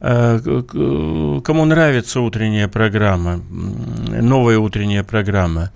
кому 0.00 1.64
нравится 1.64 2.20
утренняя 2.20 2.68
программа, 2.68 3.40
новая 4.08 4.58
утренняя 4.58 5.02
программа, 5.02 5.72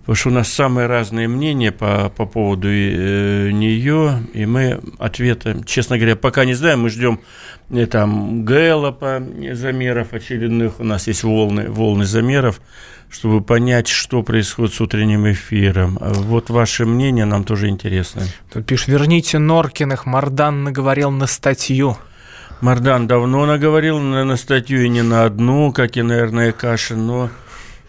потому 0.00 0.16
что 0.16 0.28
у 0.28 0.32
нас 0.32 0.48
самые 0.48 0.86
разные 0.86 1.28
мнения 1.28 1.72
по, 1.72 2.10
по 2.14 2.26
поводу 2.26 2.68
э, 2.68 3.50
нее, 3.50 4.22
и 4.34 4.44
мы 4.44 4.80
ответы, 4.98 5.62
честно 5.64 5.96
говоря, 5.96 6.16
пока 6.16 6.44
не 6.44 6.54
знаем, 6.54 6.82
мы 6.82 6.90
ждем 6.90 7.20
э, 7.70 7.86
там 7.86 8.44
Гэллопа 8.44 9.22
замеров 9.52 10.12
очередных, 10.12 10.80
у 10.80 10.84
нас 10.84 11.06
есть 11.06 11.24
волны, 11.24 11.70
волны 11.70 12.04
замеров, 12.04 12.60
чтобы 13.08 13.42
понять, 13.42 13.88
что 13.88 14.22
происходит 14.22 14.74
с 14.74 14.80
утренним 14.82 15.30
эфиром. 15.30 15.98
Вот 16.00 16.50
ваше 16.50 16.84
мнение 16.84 17.24
нам 17.24 17.44
тоже 17.44 17.68
интересно. 17.68 18.22
Тут 18.52 18.66
пишет, 18.66 18.88
верните 18.88 19.38
Норкиных, 19.38 20.04
Мардан 20.04 20.64
наговорил 20.64 21.10
на 21.10 21.26
статью. 21.26 21.96
Мардан 22.60 23.06
давно 23.06 23.46
наговорил 23.46 23.98
на, 23.98 24.24
на 24.24 24.36
статью 24.36 24.82
и 24.82 24.88
не 24.88 25.02
на 25.02 25.24
одну, 25.24 25.72
как 25.72 25.96
и, 25.96 26.02
наверное, 26.02 26.52
Кашин, 26.52 27.06
но 27.06 27.30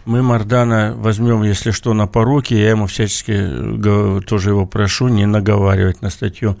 мы 0.06 0.22
Мардана 0.22 0.94
возьмем, 0.96 1.42
если 1.42 1.72
что, 1.72 1.92
на 1.92 2.06
поруки. 2.06 2.54
Я 2.54 2.70
ему 2.70 2.86
всячески 2.86 4.20
тоже 4.26 4.50
его 4.50 4.66
прошу 4.66 5.08
не 5.08 5.26
наговаривать 5.26 6.00
на 6.00 6.10
статью. 6.10 6.56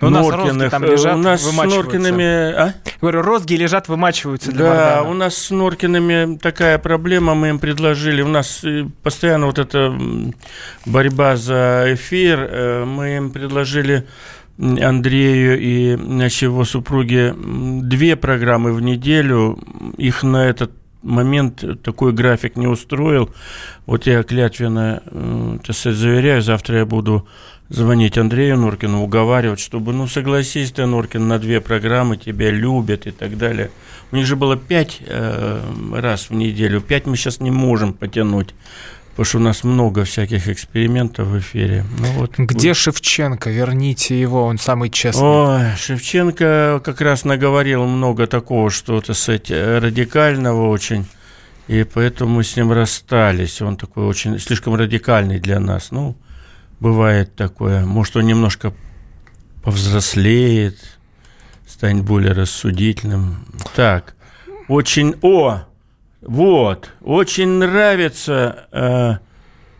Но 0.00 0.10
Норкиных. 0.10 0.52
У 0.52 0.54
нас 0.54 0.70
там 0.70 0.84
лежат, 0.84 1.14
у 1.14 1.18
нас 1.18 1.42
с 1.42 1.52
Норкиными... 1.52 2.52
А? 2.52 2.74
Говорю, 3.00 3.22
розги 3.22 3.54
лежат, 3.54 3.88
вымачиваются 3.88 4.52
для 4.52 4.64
Да, 4.64 4.70
Мардана. 4.70 5.10
у 5.10 5.14
нас 5.14 5.36
с 5.36 5.50
Норкиными 5.50 6.38
такая 6.38 6.78
проблема, 6.78 7.34
мы 7.34 7.48
им 7.50 7.58
предложили. 7.58 8.22
У 8.22 8.28
нас 8.28 8.62
э, 8.64 8.86
постоянно 9.02 9.46
вот 9.46 9.58
эта 9.58 9.94
борьба 10.86 11.36
за 11.36 11.86
эфир. 11.88 12.38
Э, 12.48 12.84
мы 12.84 13.16
им 13.16 13.30
предложили 13.30 14.06
Андрею 14.58 15.60
и 15.60 15.96
его 16.42 16.64
супруге 16.64 17.34
две 17.36 18.16
программы 18.16 18.72
в 18.72 18.80
неделю. 18.80 19.58
Их 19.96 20.22
на 20.22 20.48
этот 20.48 20.70
момент 21.02 21.64
такой 21.82 22.12
график 22.12 22.56
не 22.56 22.66
устроил. 22.66 23.30
Вот 23.86 24.06
я 24.06 24.22
клятвенно, 24.22 25.60
так 25.64 25.92
заверяю, 25.92 26.40
завтра 26.42 26.78
я 26.78 26.86
буду 26.86 27.26
звонить 27.68 28.18
Андрею 28.18 28.58
Норкину, 28.58 29.02
уговаривать, 29.02 29.60
чтобы, 29.60 29.92
ну, 29.92 30.06
согласись 30.06 30.70
ты, 30.72 30.86
Норкин, 30.86 31.26
на 31.26 31.38
две 31.38 31.60
программы, 31.60 32.16
тебя 32.16 32.50
любят 32.50 33.06
и 33.06 33.10
так 33.10 33.36
далее. 33.38 33.70
У 34.12 34.16
них 34.16 34.26
же 34.26 34.36
было 34.36 34.56
пять 34.56 35.00
э, 35.06 35.60
раз 35.92 36.30
в 36.30 36.34
неделю, 36.34 36.80
пять 36.80 37.06
мы 37.06 37.16
сейчас 37.16 37.40
не 37.40 37.50
можем 37.50 37.94
потянуть. 37.94 38.54
Потому 39.14 39.24
что 39.26 39.38
у 39.38 39.42
нас 39.42 39.62
много 39.62 40.04
всяких 40.04 40.48
экспериментов 40.48 41.28
в 41.28 41.38
эфире. 41.38 41.84
Ну, 42.00 42.06
вот, 42.14 42.32
Где 42.36 42.70
будет. 42.70 42.76
Шевченко? 42.76 43.48
Верните 43.48 44.20
его, 44.20 44.44
он 44.44 44.58
самый 44.58 44.90
честный. 44.90 45.22
Ой, 45.22 45.76
Шевченко 45.76 46.80
как 46.84 47.00
раз 47.00 47.24
наговорил 47.24 47.84
много 47.86 48.26
такого, 48.26 48.70
что-то 48.70 49.14
с 49.14 49.28
этим 49.28 49.54
радикального 49.80 50.68
очень, 50.68 51.06
и 51.68 51.84
поэтому 51.84 52.34
мы 52.34 52.44
с 52.44 52.56
ним 52.56 52.72
расстались. 52.72 53.62
Он 53.62 53.76
такой 53.76 54.04
очень, 54.04 54.40
слишком 54.40 54.74
радикальный 54.74 55.38
для 55.38 55.60
нас. 55.60 55.92
Ну, 55.92 56.16
бывает 56.80 57.36
такое. 57.36 57.84
Может, 57.84 58.16
он 58.16 58.26
немножко 58.26 58.74
повзрослеет, 59.62 60.76
станет 61.68 62.02
более 62.02 62.32
рассудительным. 62.32 63.44
Так, 63.76 64.16
очень... 64.66 65.14
О! 65.22 65.62
Вот, 66.24 66.90
очень 67.02 67.48
нравится, 67.48 68.66
э, 68.72 69.16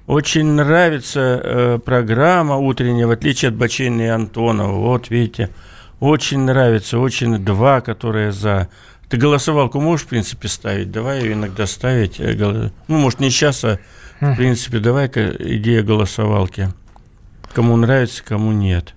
очень 0.06 0.44
нравится 0.52 1.40
э, 1.42 1.78
программа 1.82 2.56
утренняя, 2.56 3.06
в 3.06 3.10
отличие 3.10 3.48
от 3.48 3.54
Бачейна 3.54 4.02
и 4.02 4.06
Антонова. 4.06 4.78
Вот, 4.78 5.08
видите, 5.08 5.48
очень 6.00 6.40
нравится, 6.40 6.98
очень 6.98 7.38
два, 7.38 7.80
которые 7.80 8.30
за. 8.30 8.68
Ты 9.08 9.16
голосовалку 9.16 9.80
можешь, 9.80 10.04
в 10.04 10.08
принципе, 10.08 10.48
ставить? 10.48 10.90
Давай 10.90 11.22
ее 11.22 11.32
иногда 11.32 11.66
ставить. 11.66 12.20
Э, 12.20 12.34
ну, 12.88 12.98
может, 12.98 13.20
не 13.20 13.30
сейчас, 13.30 13.64
а, 13.64 13.78
в 14.20 14.36
принципе, 14.36 14.80
давай-ка 14.80 15.30
идея 15.38 15.82
голосовалки. 15.82 16.68
Кому 17.54 17.76
нравится, 17.76 18.22
кому 18.22 18.52
нет. 18.52 18.94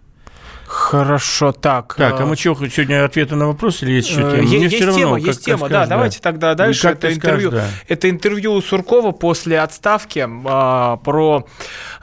Хорошо, 0.68 1.54
так. 1.54 1.96
Так, 1.96 2.20
а 2.20 2.26
мы 2.26 2.36
что, 2.36 2.54
сегодня 2.68 3.06
ответы 3.06 3.36
на 3.36 3.48
вопросы 3.48 3.86
или 3.86 3.94
есть 3.94 4.10
еще 4.10 4.20
тема? 4.20 4.44
Есть, 4.44 4.74
есть 4.74 4.86
равно, 4.86 5.00
тема, 5.00 5.18
есть 5.18 5.46
тема, 5.46 5.58
скажешь, 5.60 5.72
да, 5.72 5.84
да. 5.86 5.90
Давайте 5.96 6.20
тогда 6.20 6.56
дальше. 6.56 6.90
Это 6.90 7.14
интервью, 7.14 7.52
скажешь, 7.52 7.70
да. 7.70 7.84
это 7.88 8.10
интервью 8.10 8.62
Суркова 8.62 9.12
после 9.12 9.62
отставки 9.62 10.28
а, 10.28 10.98
про 10.98 11.46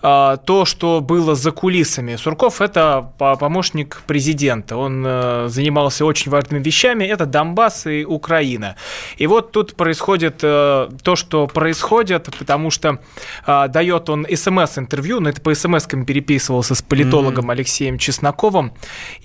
а, 0.07 0.37
то, 0.37 0.65
что 0.65 1.01
было 1.01 1.35
за 1.35 1.51
кулисами. 1.51 2.17
Сурков– 2.17 2.61
это 2.63 3.13
помощник 3.19 4.03
президента. 4.07 4.77
Он 4.77 5.03
а, 5.07 5.47
занимался 5.49 6.05
очень 6.05 6.31
важными 6.31 6.63
вещами. 6.63 7.05
Это 7.05 7.27
Донбасс 7.27 7.87
и 7.87 8.05
Украина. 8.05 8.77
И 9.17 9.27
вот 9.27 9.53
тут 9.53 9.77
происходит 9.77 10.41
а, 10.43 10.91
то, 11.03 11.17
что 11.17 11.47
происходит, 11.47 12.29
потому 12.39 12.71
что 12.71 12.99
а, 13.47 13.69
дает 13.69 14.11
он 14.11 14.27
СМС-интервью, 14.31 15.21
но 15.21 15.31
это 15.31 15.41
по 15.41 15.55
СМС-кам 15.55 16.05
переписывался 16.05 16.75
с 16.75 16.83
политологом 16.83 17.51
mm-hmm. 17.51 17.53
Алексеем 17.53 17.99
Чесноковым, 17.99 18.54
Чесноковым, 18.55 18.73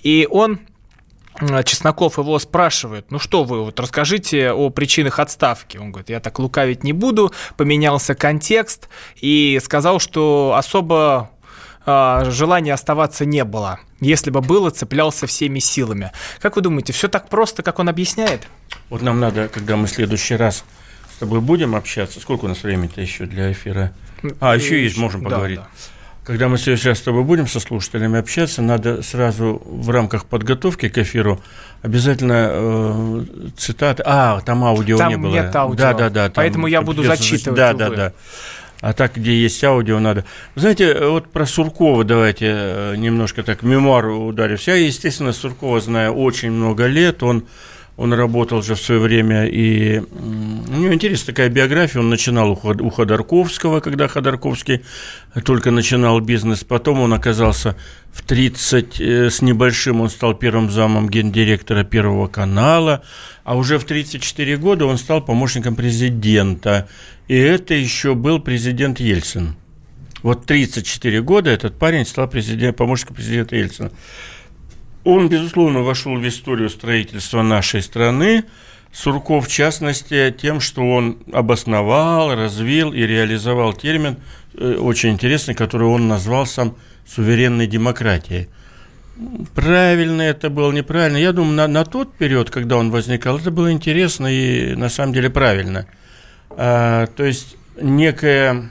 и 0.02 0.26
он 0.30 0.60
Чесноков 1.64 2.18
его 2.18 2.38
спрашивает, 2.38 3.10
ну 3.10 3.18
что 3.18 3.44
вы, 3.44 3.64
вот 3.64 3.80
расскажите 3.80 4.52
о 4.52 4.68
причинах 4.68 5.18
отставки. 5.18 5.78
Он 5.78 5.90
говорит, 5.90 6.10
я 6.10 6.20
так 6.20 6.38
лукавить 6.38 6.84
не 6.84 6.92
буду, 6.92 7.32
поменялся 7.56 8.14
контекст 8.14 8.88
и 9.20 9.58
сказал, 9.64 10.00
что 10.00 10.54
особо 10.54 11.30
э, 11.86 12.24
желания 12.30 12.74
оставаться 12.74 13.24
не 13.24 13.44
было. 13.44 13.80
Если 14.00 14.30
бы 14.30 14.42
было, 14.42 14.70
цеплялся 14.70 15.26
всеми 15.26 15.60
силами. 15.60 16.12
Как 16.40 16.56
вы 16.56 16.62
думаете, 16.62 16.92
все 16.92 17.08
так 17.08 17.30
просто, 17.30 17.62
как 17.62 17.78
он 17.78 17.88
объясняет? 17.88 18.46
Вот 18.90 19.00
нам 19.00 19.18
надо, 19.18 19.48
когда 19.48 19.76
мы 19.76 19.86
в 19.86 19.90
следующий 19.90 20.36
раз 20.36 20.64
с 21.14 21.18
тобой 21.20 21.40
будем 21.40 21.74
общаться, 21.74 22.20
сколько 22.20 22.44
у 22.44 22.48
нас 22.48 22.62
времени-то 22.62 23.00
еще 23.00 23.24
для 23.24 23.50
эфира? 23.50 23.94
А, 24.40 24.54
еще 24.56 24.82
есть, 24.82 24.98
можем 24.98 25.22
поговорить. 25.22 25.56
Да, 25.56 25.62
да. 25.62 25.99
Когда 26.30 26.46
мы 26.46 26.58
сейчас 26.58 26.98
с 26.98 27.00
тобой 27.00 27.24
будем 27.24 27.48
со 27.48 27.58
слушателями 27.58 28.16
общаться, 28.16 28.62
надо 28.62 29.02
сразу 29.02 29.60
в 29.66 29.90
рамках 29.90 30.26
подготовки 30.26 30.88
к 30.88 30.96
эфиру 30.96 31.40
обязательно 31.82 32.50
э, 32.52 33.24
цитаты. 33.56 34.04
А, 34.06 34.40
там 34.42 34.62
аудио 34.62 34.96
там 34.96 35.08
не 35.08 35.16
было. 35.16 35.32
Нет 35.32 35.56
аудио. 35.56 35.82
Да, 35.82 35.92
да, 35.92 36.08
да. 36.08 36.30
Поэтому 36.32 36.68
я 36.68 36.82
буду 36.82 37.02
зачитывать. 37.02 37.56
Да, 37.56 37.72
да, 37.72 37.90
да. 37.90 38.12
А 38.80 38.92
так, 38.92 39.16
где 39.16 39.42
есть 39.42 39.64
аудио, 39.64 39.98
надо. 39.98 40.24
Знаете, 40.54 41.00
вот 41.00 41.26
про 41.32 41.46
Суркова 41.46 42.04
давайте 42.04 42.46
э, 42.48 42.94
немножко 42.96 43.42
так 43.42 43.64
мемуару 43.64 44.26
ударюсь. 44.26 44.68
Я, 44.68 44.76
естественно, 44.76 45.32
Суркова 45.32 45.80
знаю 45.80 46.12
очень 46.12 46.52
много 46.52 46.86
лет. 46.86 47.24
Он 47.24 47.42
он 48.00 48.14
работал 48.14 48.62
же 48.62 48.76
в 48.76 48.80
свое 48.80 48.98
время, 48.98 49.44
и 49.44 49.98
у 49.98 50.72
него 50.72 50.94
интересная 50.94 51.34
такая 51.34 51.50
биография. 51.50 52.00
Он 52.00 52.08
начинал 52.08 52.52
у 52.52 52.88
Ходорковского, 52.88 53.80
когда 53.80 54.08
Ходорковский 54.08 54.80
только 55.44 55.70
начинал 55.70 56.18
бизнес. 56.20 56.64
Потом 56.64 57.00
он 57.00 57.12
оказался 57.12 57.76
в 58.10 58.22
30 58.22 59.00
э, 59.02 59.28
с 59.28 59.42
небольшим, 59.42 60.00
он 60.00 60.08
стал 60.08 60.32
первым 60.32 60.70
замом 60.70 61.10
гендиректора 61.10 61.84
Первого 61.84 62.26
канала. 62.26 63.02
А 63.44 63.54
уже 63.54 63.78
в 63.78 63.84
34 63.84 64.56
года 64.56 64.86
он 64.86 64.96
стал 64.96 65.20
помощником 65.20 65.76
президента. 65.76 66.88
И 67.28 67.36
это 67.36 67.74
еще 67.74 68.14
был 68.14 68.40
президент 68.40 68.98
Ельцин. 68.98 69.56
Вот 70.22 70.46
34 70.46 71.20
года 71.20 71.50
этот 71.50 71.78
парень 71.78 72.06
стал 72.06 72.28
президент, 72.28 72.78
помощником 72.78 73.16
президента 73.16 73.56
Ельцина. 73.56 73.90
Он, 75.04 75.28
безусловно, 75.28 75.80
вошел 75.80 76.16
в 76.16 76.28
историю 76.28 76.68
строительства 76.68 77.42
нашей 77.42 77.82
страны. 77.82 78.44
Сурков, 78.92 79.46
в 79.46 79.50
частности, 79.50 80.34
тем, 80.36 80.60
что 80.60 80.82
он 80.82 81.18
обосновал, 81.32 82.34
развил 82.34 82.92
и 82.92 83.00
реализовал 83.02 83.72
термин, 83.72 84.16
э, 84.54 84.74
очень 84.74 85.10
интересный, 85.10 85.54
который 85.54 85.86
он 85.86 86.08
назвал 86.08 86.44
сам 86.44 86.76
суверенной 87.06 87.66
демократией. 87.66 88.48
Правильно 89.54 90.22
это 90.22 90.50
было, 90.50 90.72
неправильно. 90.72 91.18
Я 91.18 91.32
думаю, 91.32 91.54
на, 91.54 91.68
на 91.68 91.84
тот 91.84 92.14
период, 92.14 92.50
когда 92.50 92.76
он 92.76 92.90
возникал, 92.90 93.38
это 93.38 93.50
было 93.50 93.70
интересно 93.70 94.26
и 94.26 94.74
на 94.74 94.88
самом 94.88 95.12
деле 95.12 95.30
правильно. 95.30 95.86
А, 96.50 97.06
то 97.06 97.24
есть 97.24 97.56
некая, 97.80 98.70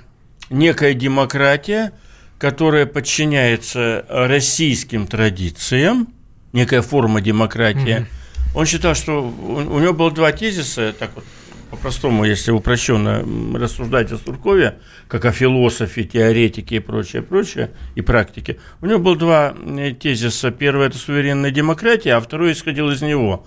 некая 0.50 0.94
демократия, 0.94 1.94
которая 2.40 2.86
подчиняется 2.86 4.06
российским 4.10 5.08
традициям, 5.08 6.08
некая 6.54 6.82
форма 6.82 7.22
демократии. 7.22 8.00
Mm-hmm. 8.00 8.56
Он 8.56 8.66
считал, 8.66 8.96
что 8.96 9.22
у 9.22 9.80
него 9.80 9.94
было 9.94 10.12
два 10.12 10.32
тезиса, 10.32 10.94
так 10.98 11.12
вот 11.16 11.24
по-простому, 11.70 12.26
если 12.26 12.52
упрощенно 12.52 13.24
рассуждать 13.58 14.12
о 14.12 14.18
Суркове, 14.18 14.80
как 15.08 15.26
о 15.26 15.32
философе, 15.32 16.04
теоретике 16.04 16.78
и 16.78 16.80
прочее, 16.80 17.22
прочее, 17.22 17.72
и 17.96 18.02
практике, 18.02 18.58
у 18.82 18.88
него 18.88 19.00
было 19.00 19.16
два 19.16 19.54
э, 19.56 19.92
тезиса. 19.94 20.50
Первый– 20.50 20.88
это 20.88 20.98
суверенная 20.98 21.52
демократия, 21.52 22.16
а 22.16 22.22
второй 22.22 22.54
исходил 22.54 22.90
из 22.90 23.02
него. 23.02 23.46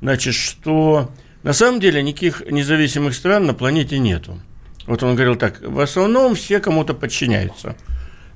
Значит, 0.00 0.34
что 0.34 1.10
на 1.42 1.52
самом 1.52 1.80
деле 1.80 2.02
никаких 2.02 2.42
независимых 2.48 3.14
стран 3.14 3.46
на 3.46 3.54
планете 3.54 3.98
нету. 3.98 4.40
Вот 4.86 5.02
он 5.02 5.14
говорил 5.14 5.34
так, 5.34 5.60
в 5.60 5.80
основном 5.80 6.36
все 6.36 6.60
кому-то 6.60 6.94
подчиняются. 6.94 7.76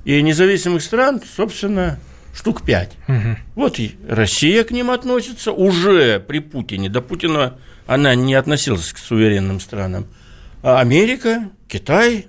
И 0.03 0.21
независимых 0.21 0.81
стран, 0.81 1.21
собственно, 1.37 1.99
штук 2.33 2.63
пять. 2.63 2.91
Угу. 3.07 3.37
Вот 3.55 3.79
и 3.79 3.95
Россия 4.07 4.63
к 4.63 4.71
ним 4.71 4.91
относится 4.91 5.51
уже 5.51 6.19
при 6.19 6.39
Путине. 6.39 6.89
До 6.89 7.01
Путина 7.01 7.57
она 7.87 8.15
не 8.15 8.35
относилась 8.35 8.93
к 8.93 8.97
суверенным 8.97 9.59
странам. 9.59 10.07
А 10.61 10.79
Америка, 10.79 11.49
Китай, 11.67 12.27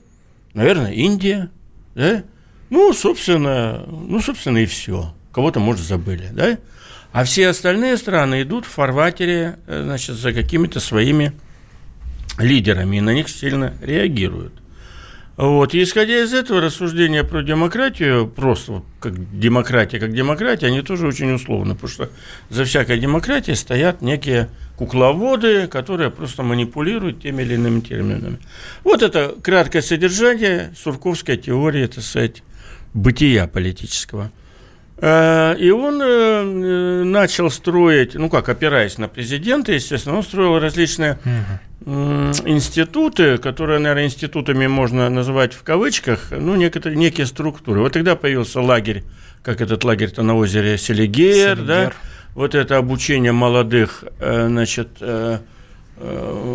наверное, 0.54 0.92
Индия, 0.92 1.50
да? 1.94 2.22
Ну, 2.70 2.92
собственно, 2.92 3.84
ну, 3.86 4.20
собственно, 4.20 4.58
и 4.58 4.66
все. 4.66 5.14
Кого-то, 5.32 5.60
может, 5.60 5.84
забыли, 5.84 6.28
да? 6.32 6.58
А 7.12 7.24
все 7.24 7.48
остальные 7.48 7.96
страны 7.96 8.42
идут 8.42 8.64
в 8.64 8.68
фарватере, 8.68 9.58
э, 9.66 9.82
значит, 9.82 10.14
за 10.14 10.32
какими-то 10.32 10.78
своими 10.78 11.32
лидерами, 12.38 12.98
и 12.98 13.00
на 13.00 13.10
них 13.10 13.28
сильно 13.28 13.74
реагируют. 13.82 14.59
Вот. 15.40 15.72
И 15.72 15.82
исходя 15.82 16.22
из 16.22 16.34
этого 16.34 16.60
рассуждения 16.60 17.24
про 17.24 17.42
демократию, 17.42 18.26
просто 18.26 18.82
как 18.98 19.14
демократия, 19.40 19.98
как 19.98 20.12
демократия, 20.12 20.66
они 20.66 20.82
тоже 20.82 21.06
очень 21.06 21.32
условны, 21.32 21.74
потому 21.74 21.88
что 21.88 22.10
за 22.50 22.66
всякой 22.66 22.98
демократией 22.98 23.56
стоят 23.56 24.02
некие 24.02 24.50
кукловоды, 24.76 25.66
которые 25.66 26.10
просто 26.10 26.42
манипулируют 26.42 27.22
теми 27.22 27.42
или 27.42 27.54
иными 27.54 27.80
терминами. 27.80 28.38
Вот 28.84 29.02
это 29.02 29.34
краткое 29.42 29.80
содержание 29.80 30.74
сурковской 30.76 31.38
теории, 31.38 31.84
это 31.84 32.02
сказать, 32.02 32.42
бытия 32.92 33.46
политического. 33.46 34.30
Э, 34.98 35.56
и 35.58 35.70
он 35.70 36.02
э, 36.02 37.04
начал 37.04 37.50
строить, 37.50 38.14
ну 38.14 38.28
как, 38.28 38.50
опираясь 38.50 38.98
на 38.98 39.08
президента, 39.08 39.72
естественно, 39.72 40.18
он 40.18 40.22
строил 40.22 40.58
различные 40.58 41.18
институты, 42.44 43.38
которые, 43.38 43.78
наверное, 43.78 44.06
институтами 44.06 44.66
можно 44.66 45.08
называть 45.08 45.54
в 45.54 45.62
кавычках, 45.62 46.28
ну, 46.30 46.54
некие, 46.54 46.94
некие 46.94 47.26
структуры. 47.26 47.80
Вот 47.80 47.92
тогда 47.92 48.16
появился 48.16 48.60
лагерь, 48.60 49.02
как 49.42 49.60
этот 49.60 49.84
лагерь-то 49.84 50.22
на 50.22 50.36
озере 50.36 50.78
Селигер, 50.78 51.56
Селигер. 51.56 51.64
да, 51.66 51.92
вот 52.34 52.54
это 52.54 52.76
обучение 52.76 53.32
молодых, 53.32 54.04
э, 54.18 54.46
значит, 54.48 54.88
э, 55.00 55.38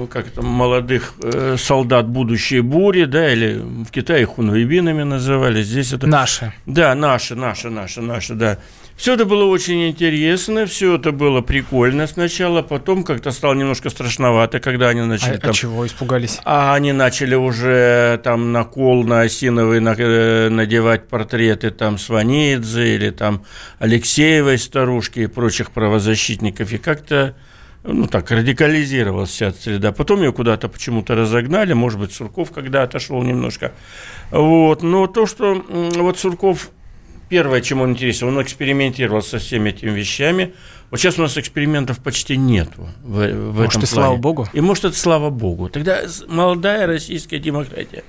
как 0.10 0.32
там, 0.32 0.46
молодых 0.46 1.14
э, 1.22 1.56
солдат 1.60 2.08
будущей 2.08 2.62
бури, 2.62 3.06
да, 3.06 3.32
или 3.32 3.60
в 3.60 3.92
Китае 3.92 4.26
хунвейбинами 4.26 5.04
называли, 5.04 5.62
здесь 5.62 5.94
это... 5.94 6.08
Наши. 6.08 6.52
Да, 6.66 6.96
наши, 6.96 7.36
наши, 7.36 7.70
наши, 7.70 8.02
наши, 8.02 8.34
да. 8.34 8.58
Все 8.96 9.16
это 9.16 9.26
было 9.26 9.44
очень 9.44 9.90
интересно, 9.90 10.66
все 10.66 10.96
это 10.96 11.12
было 11.12 11.42
прикольно 11.42 12.08
сначала, 12.08 12.62
потом 12.62 13.04
как-то 13.04 13.32
стало 13.32 13.54
немножко 13.54 13.90
страшновато, 13.90 14.62
когда 14.62 14.88
они 14.88 15.02
начали 15.02 15.36
а, 15.36 15.40
там... 15.40 15.50
А 15.52 15.54
чего 15.54 15.86
испугались? 15.86 16.40
А 16.46 16.74
они 16.74 16.94
начали 16.94 17.36
уже 17.36 18.22
там 18.24 18.54
на 18.54 18.64
кол, 18.64 19.04
на 19.04 19.22
осиновый 19.22 19.82
на, 19.82 19.96
э, 19.98 20.48
надевать 20.50 21.10
портреты 21.10 21.72
там 21.72 21.98
Сванидзе 21.98 22.96
или 22.96 23.10
там 23.10 23.44
Алексеевой 23.80 24.58
старушки 24.58 25.20
и 25.20 25.28
прочих 25.28 25.72
правозащитников, 25.72 26.72
и 26.72 26.78
как-то 26.78 27.36
ну 27.84 28.08
так, 28.08 28.32
радикализировалась 28.32 29.30
вся 29.30 29.48
эта 29.48 29.62
среда. 29.62 29.92
Потом 29.92 30.22
ее 30.22 30.32
куда-то 30.32 30.70
почему-то 30.70 31.16
разогнали, 31.16 31.74
может 31.74 32.00
быть, 32.00 32.14
Сурков 32.14 32.52
когда 32.52 32.84
отошел 32.84 33.22
немножко. 33.22 33.74
Вот. 34.32 34.84
Но 34.84 35.08
то, 35.08 35.26
что 35.26 35.54
вот 35.54 36.18
Сурков 36.18 36.72
Первое, 37.30 37.62
чем 37.62 37.82
он 37.82 37.92
интересен, 37.92 38.28
он 38.28 38.42
экспериментировал 38.42 39.22
со 39.22 39.40
всеми 39.40 39.70
этими 39.70 39.90
вещами. 39.92 40.54
Вот 40.92 41.00
сейчас 41.00 41.18
у 41.18 41.24
нас 41.24 41.38
экспериментов 41.38 42.00
почти 42.00 42.38
нет 42.38 42.70
в, 42.76 42.86
в 43.04 43.56
может, 43.56 43.72
этом 43.72 43.84
и 43.84 43.86
плане. 43.86 43.88
слава 43.88 44.16
богу. 44.18 44.48
И 44.54 44.62
может, 44.62 44.86
это 44.86 44.98
слава 44.98 45.30
богу. 45.32 45.70
Тогда 45.70 46.02
молодая 46.28 46.86
российская 46.86 47.40
демократия. 47.40 48.04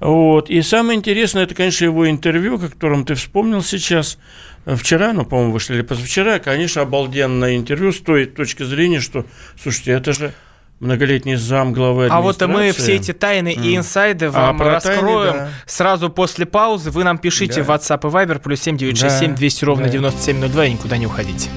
Вот. 0.00 0.50
И 0.50 0.60
самое 0.62 0.98
интересное, 0.98 1.44
это, 1.44 1.54
конечно, 1.54 1.84
его 1.84 2.08
интервью, 2.08 2.56
о 2.56 2.58
котором 2.58 3.04
ты 3.04 3.14
вспомнил 3.14 3.62
сейчас. 3.62 4.18
Вчера, 4.66 5.12
ну, 5.12 5.24
по-моему, 5.24 5.52
вышли 5.52 5.74
или 5.74 5.82
позавчера, 5.82 6.38
конечно, 6.38 6.82
обалденное 6.82 7.56
интервью 7.56 7.92
с 7.92 8.00
той 8.00 8.26
точки 8.26 8.64
зрения, 8.64 9.00
что, 9.00 9.24
слушайте, 9.62 9.92
это 9.92 10.12
же 10.12 10.34
многолетний 10.80 11.36
зам 11.36 11.72
главы 11.72 12.08
А 12.10 12.20
вот 12.20 12.40
мы 12.46 12.72
все 12.72 12.96
эти 12.96 13.12
тайны 13.12 13.54
mm. 13.54 13.64
и 13.64 13.76
инсайды 13.76 14.30
вам 14.30 14.60
а 14.60 14.64
раскроем 14.64 15.32
тайны, 15.32 15.46
да. 15.46 15.50
сразу 15.66 16.10
после 16.10 16.46
паузы. 16.46 16.90
Вы 16.90 17.04
нам 17.04 17.18
пишите 17.18 17.62
да. 17.62 17.64
в 17.64 17.70
WhatsApp 17.70 18.08
и 18.08 18.12
Viber 18.12 18.38
плюс 18.40 18.60
7967 18.60 19.30
да. 19.30 19.36
200 19.36 19.64
ровно 19.64 19.84
да. 19.84 19.90
9702 19.90 20.66
и 20.66 20.72
никуда 20.72 20.96
не 20.96 21.06
уходите. 21.06 21.50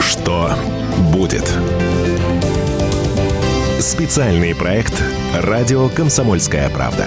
Что 0.00 0.52
будет? 1.12 1.48
Специальный 3.78 4.54
проект 4.54 5.02
«Радио 5.34 5.88
Комсомольская 5.88 6.68
правда». 6.68 7.06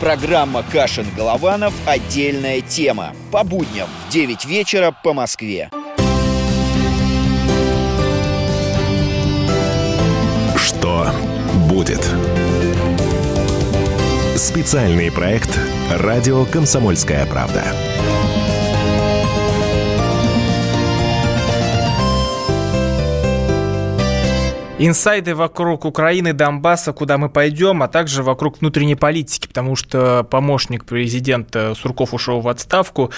Программа 0.00 0.62
«Кашин-Голованов. 0.62 1.72
Отдельная 1.86 2.60
тема». 2.60 3.12
По 3.30 3.44
будням 3.44 3.88
в 4.06 4.12
9 4.12 4.44
вечера 4.44 4.94
по 5.02 5.12
Москве. 5.12 5.70
Что 10.56 11.06
будет? 11.68 12.04
Специальный 14.36 15.10
проект 15.12 15.58
«Радио 15.90 16.44
Комсомольская 16.44 17.24
правда». 17.26 17.62
Инсайды 24.76 25.36
вокруг 25.36 25.84
Украины, 25.84 26.32
Донбасса, 26.32 26.92
куда 26.92 27.16
мы 27.16 27.28
пойдем, 27.28 27.84
а 27.84 27.88
также 27.88 28.24
вокруг 28.24 28.60
внутренней 28.60 28.96
политики, 28.96 29.46
потому 29.46 29.76
что 29.76 30.26
помощник 30.28 30.84
президента 30.84 31.74
Сурков 31.76 32.12
ушел 32.12 32.40
в 32.40 32.48
отставку, 32.48 33.12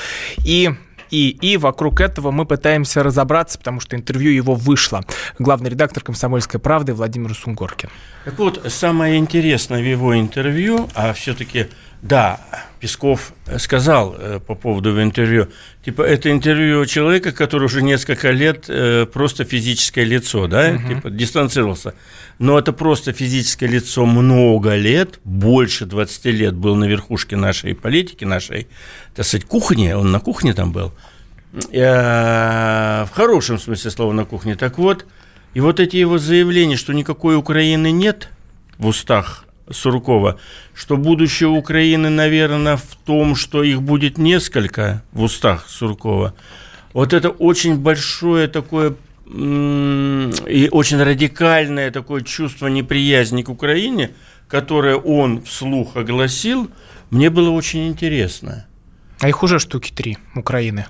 и 0.45 0.71
и, 1.11 1.31
и 1.41 1.57
вокруг 1.57 2.01
этого 2.01 2.33
мы 2.33 2.47
пытаемся 2.47 3.03
разобраться, 3.05 3.59
потому 3.59 3.79
что 3.79 3.95
интервью 3.95 4.33
его 4.33 4.55
вышло. 4.55 5.05
Главный 5.39 5.71
редактор 5.71 6.03
«Комсомольской 6.03 6.59
правды» 6.59 6.95
Владимир 6.95 7.33
Сунгоркин. 7.33 7.91
Так 8.25 8.39
вот, 8.39 8.61
самое 8.73 9.17
интересное 9.17 9.81
в 9.81 9.85
его 9.85 10.19
интервью, 10.19 10.89
а 10.97 11.13
все-таки 11.13 11.69
да, 12.03 12.41
Песков 12.81 13.33
сказал 13.59 14.15
э, 14.19 14.39
по 14.39 14.55
поводу 14.55 15.01
интервью, 15.03 15.49
типа, 15.85 16.03
это 16.03 16.31
интервью 16.31 16.85
человека, 16.87 17.33
который 17.33 17.65
уже 17.65 17.83
несколько 17.83 18.31
лет 18.31 18.67
э, 18.69 19.07
просто 19.07 19.45
физическое 19.45 20.05
лицо, 20.05 20.47
да, 20.47 20.73
угу. 20.75 20.95
типа, 20.95 21.11
дистанцировался. 21.11 21.95
Но 22.39 22.59
это 22.59 22.73
просто 22.73 23.13
физическое 23.13 23.67
лицо 23.67 24.05
много 24.05 24.77
лет, 24.77 25.21
больше 25.25 25.87
20 25.87 26.25
лет 26.27 26.55
был 26.55 26.77
на 26.77 26.85
верхушке 26.85 27.37
нашей 27.37 27.75
политики, 27.75 28.25
нашей, 28.25 28.69
так 29.15 29.25
сказать, 29.25 29.47
кухни, 29.47 29.93
он 29.93 30.13
на 30.13 30.21
кухне 30.21 30.53
там 30.53 30.73
был, 30.73 30.93
э, 31.73 33.05
в 33.05 33.11
хорошем 33.13 33.59
смысле 33.59 33.91
слова 33.91 34.13
на 34.13 34.27
кухне. 34.27 34.55
Так 34.55 34.77
вот, 34.77 35.07
и 35.55 35.61
вот 35.61 35.81
эти 35.81 35.97
его 35.97 36.19
заявления, 36.19 36.77
что 36.77 36.93
никакой 36.93 37.37
Украины 37.37 37.91
нет 37.91 38.29
в 38.77 38.87
устах 38.87 39.46
Суркова, 39.71 40.39
что 40.75 40.97
будущее 40.97 41.49
Украины, 41.49 42.11
наверное, 42.11 42.77
в 42.77 42.97
том, 43.05 43.35
что 43.35 43.63
их 43.63 43.83
будет 43.83 44.19
несколько 44.19 45.03
в 45.13 45.23
устах 45.23 45.69
Суркова. 45.69 46.35
Вот 46.93 47.13
это 47.13 47.31
очень 47.31 47.77
большое 47.77 48.49
такое 48.49 48.95
и 49.27 50.69
очень 50.71 51.03
радикальное 51.03 51.91
такое 51.91 52.23
чувство 52.23 52.69
неприязни 52.69 53.43
к 53.43 53.49
Украине, 53.49 54.13
которое 54.47 54.95
он 54.95 55.43
вслух 55.43 55.97
огласил, 55.97 56.71
мне 57.11 57.29
было 57.29 57.51
очень 57.51 57.89
интересно. 57.89 58.67
А 59.21 59.29
их 59.29 59.43
уже 59.43 59.59
штуки 59.59 59.91
три 59.93 60.19
Украины. 60.37 60.87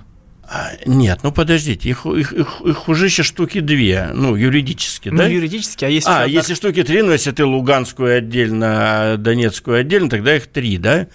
А, 0.49 0.71
нет, 0.85 1.19
ну 1.23 1.33
подождите, 1.33 1.89
их, 1.89 2.05
их, 2.05 2.31
их, 2.31 2.61
их 2.61 2.87
уже 2.87 3.07
еще 3.07 3.23
штуки 3.23 3.59
две, 3.59 4.11
ну, 4.13 4.33
юридически, 4.33 5.09
ну, 5.09 5.17
да? 5.17 5.23
Ну, 5.25 5.29
юридически, 5.31 5.83
а 5.83 5.89
если... 5.89 6.09
А, 6.09 6.23
одна... 6.23 6.25
если 6.25 6.53
штуки 6.53 6.83
три, 6.83 7.01
ну, 7.01 7.11
если 7.11 7.31
ты 7.31 7.43
Луганскую 7.43 8.17
отдельно, 8.17 9.15
Донецкую 9.17 9.81
отдельно, 9.81 10.09
тогда 10.09 10.37
их 10.37 10.47
три, 10.47 10.77
да? 10.77 11.07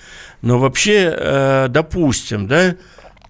Но 0.42 0.58
вообще, 0.58 1.14
э, 1.16 1.68
допустим, 1.70 2.46
да, 2.46 2.76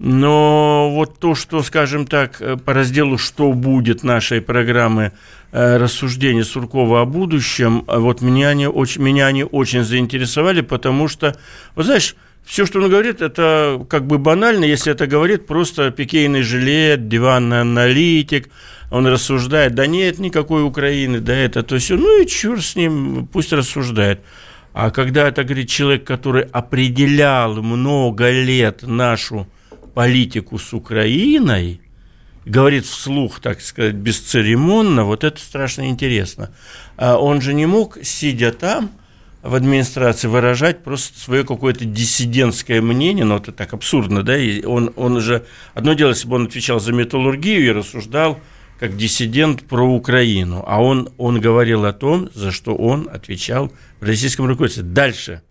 но 0.01 0.91
вот 0.91 1.21
то, 1.21 1.37
что, 1.37 1.63
скажем 1.63 2.09
так, 2.09 2.41
э, 2.41 2.57
по 2.57 2.73
разделу 2.73 3.17
«Что 3.17 3.53
будет» 3.53 4.03
нашей 4.03 4.41
программы 4.41 5.13
э, 5.53 5.77
рассуждения 5.77 6.43
Суркова 6.43 7.03
о 7.03 7.05
будущем, 7.05 7.85
вот 7.87 8.23
меня 8.23 8.49
они 8.49 8.67
очень, 8.67 9.03
меня 9.03 9.29
они 9.29 9.45
очень 9.45 9.85
заинтересовали, 9.85 10.63
потому 10.63 11.07
что, 11.07 11.37
вот 11.77 11.87
знаешь, 11.87 12.17
все, 12.45 12.67
что 12.67 12.81
он 12.81 12.91
говорит, 12.91 13.23
это 13.23 13.85
как 13.89 14.07
бы 14.07 14.19
банально, 14.19 14.65
если 14.65 14.93
это 14.93 15.07
говорит 15.07 15.47
просто 15.47 15.91
пикейный 15.91 16.43
жилет, 16.43 17.09
диванный 17.09 17.61
аналитик, 17.61 18.51
он 18.91 19.07
рассуждает, 19.07 19.75
да 19.75 19.87
нет 19.87 20.19
никакой 20.19 20.63
Украины, 20.65 21.21
да 21.21 21.35
это, 21.35 21.63
то 21.63 21.79
все, 21.79 21.97
ну 21.97 22.23
и 22.23 22.27
черт 22.27 22.63
с 22.63 22.77
ним, 22.77 23.27
пусть 23.33 23.53
рассуждает. 23.53 24.21
А 24.75 24.91
когда 24.91 25.29
это 25.29 25.45
говорит 25.45 25.69
человек, 25.69 26.05
который 26.05 26.43
определял 26.43 27.63
много 27.63 28.31
лет 28.31 28.83
нашу 28.83 29.47
политику 29.95 30.59
с 30.59 30.73
Украиной, 30.73 31.81
говорит 32.45 32.87
вслух, 32.87 33.41
так 33.41 33.61
сказать, 33.61 33.95
бесцеремонно, 33.95 35.05
вот 35.05 35.25
это 35.25 35.39
страшно 35.41 35.89
интересно. 35.89 36.51
А 36.97 37.17
он 37.17 37.41
же 37.41 37.55
не 37.55 37.67
мог, 37.67 37.99
сидя 38.03 38.53
там, 38.53 38.91
в 39.43 39.55
администрации 39.55 40.29
выражать 40.29 40.85
просто 40.85 41.19
свое 41.19 41.45
какое-то 41.45 41.85
диссидентское 41.85 42.81
мнение, 42.81 43.25
но 43.25 43.39
это 43.39 43.53
так 43.53 43.73
абсурдно, 43.73 44.23
да, 44.23 44.39
и 44.39 44.65
он, 44.65 44.93
он 44.97 45.17
уже, 45.17 45.45
одно 45.75 45.95
дело, 45.95 46.11
если 46.11 46.29
бы 46.29 46.37
он 46.37 46.45
отвечал 46.45 46.79
за 46.79 46.93
металлургию 46.93 47.67
и 47.67 47.73
рассуждал 47.73 48.39
как 48.79 48.97
диссидент 48.97 49.63
про 49.63 49.83
Украину, 49.83 50.65
а 50.67 50.83
он, 50.83 51.11
он 51.19 51.41
говорил 51.41 51.85
о 51.85 51.93
том, 51.93 52.31
за 52.35 52.51
что 52.51 52.75
он 52.75 53.09
отвечал 53.13 53.73
в 54.01 54.05
российском 54.05 54.47
руководстве. 54.47 54.83
Дальше 54.83 55.43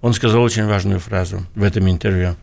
он 0.00 0.12
сказал 0.12 0.42
очень 0.42 0.66
важную 0.66 1.00
фразу 1.00 1.46
в 1.54 1.62
этом 1.62 1.88
интервью. 1.88 2.36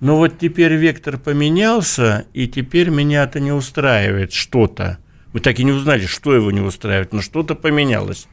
Но 0.00 0.16
вот 0.16 0.38
теперь 0.40 0.74
вектор 0.74 1.16
поменялся, 1.16 2.26
и 2.32 2.48
теперь 2.48 2.90
меня 2.90 3.24
это 3.24 3.38
не 3.38 3.52
устраивает 3.52 4.32
что-то. 4.32 4.98
Мы 5.32 5.40
так 5.40 5.60
и 5.60 5.64
не 5.64 5.70
узнали, 5.72 6.06
что 6.06 6.34
его 6.34 6.50
не 6.50 6.60
устраивает, 6.60 7.12
но 7.12 7.22
что-то 7.22 7.54
поменялось. 7.54 8.26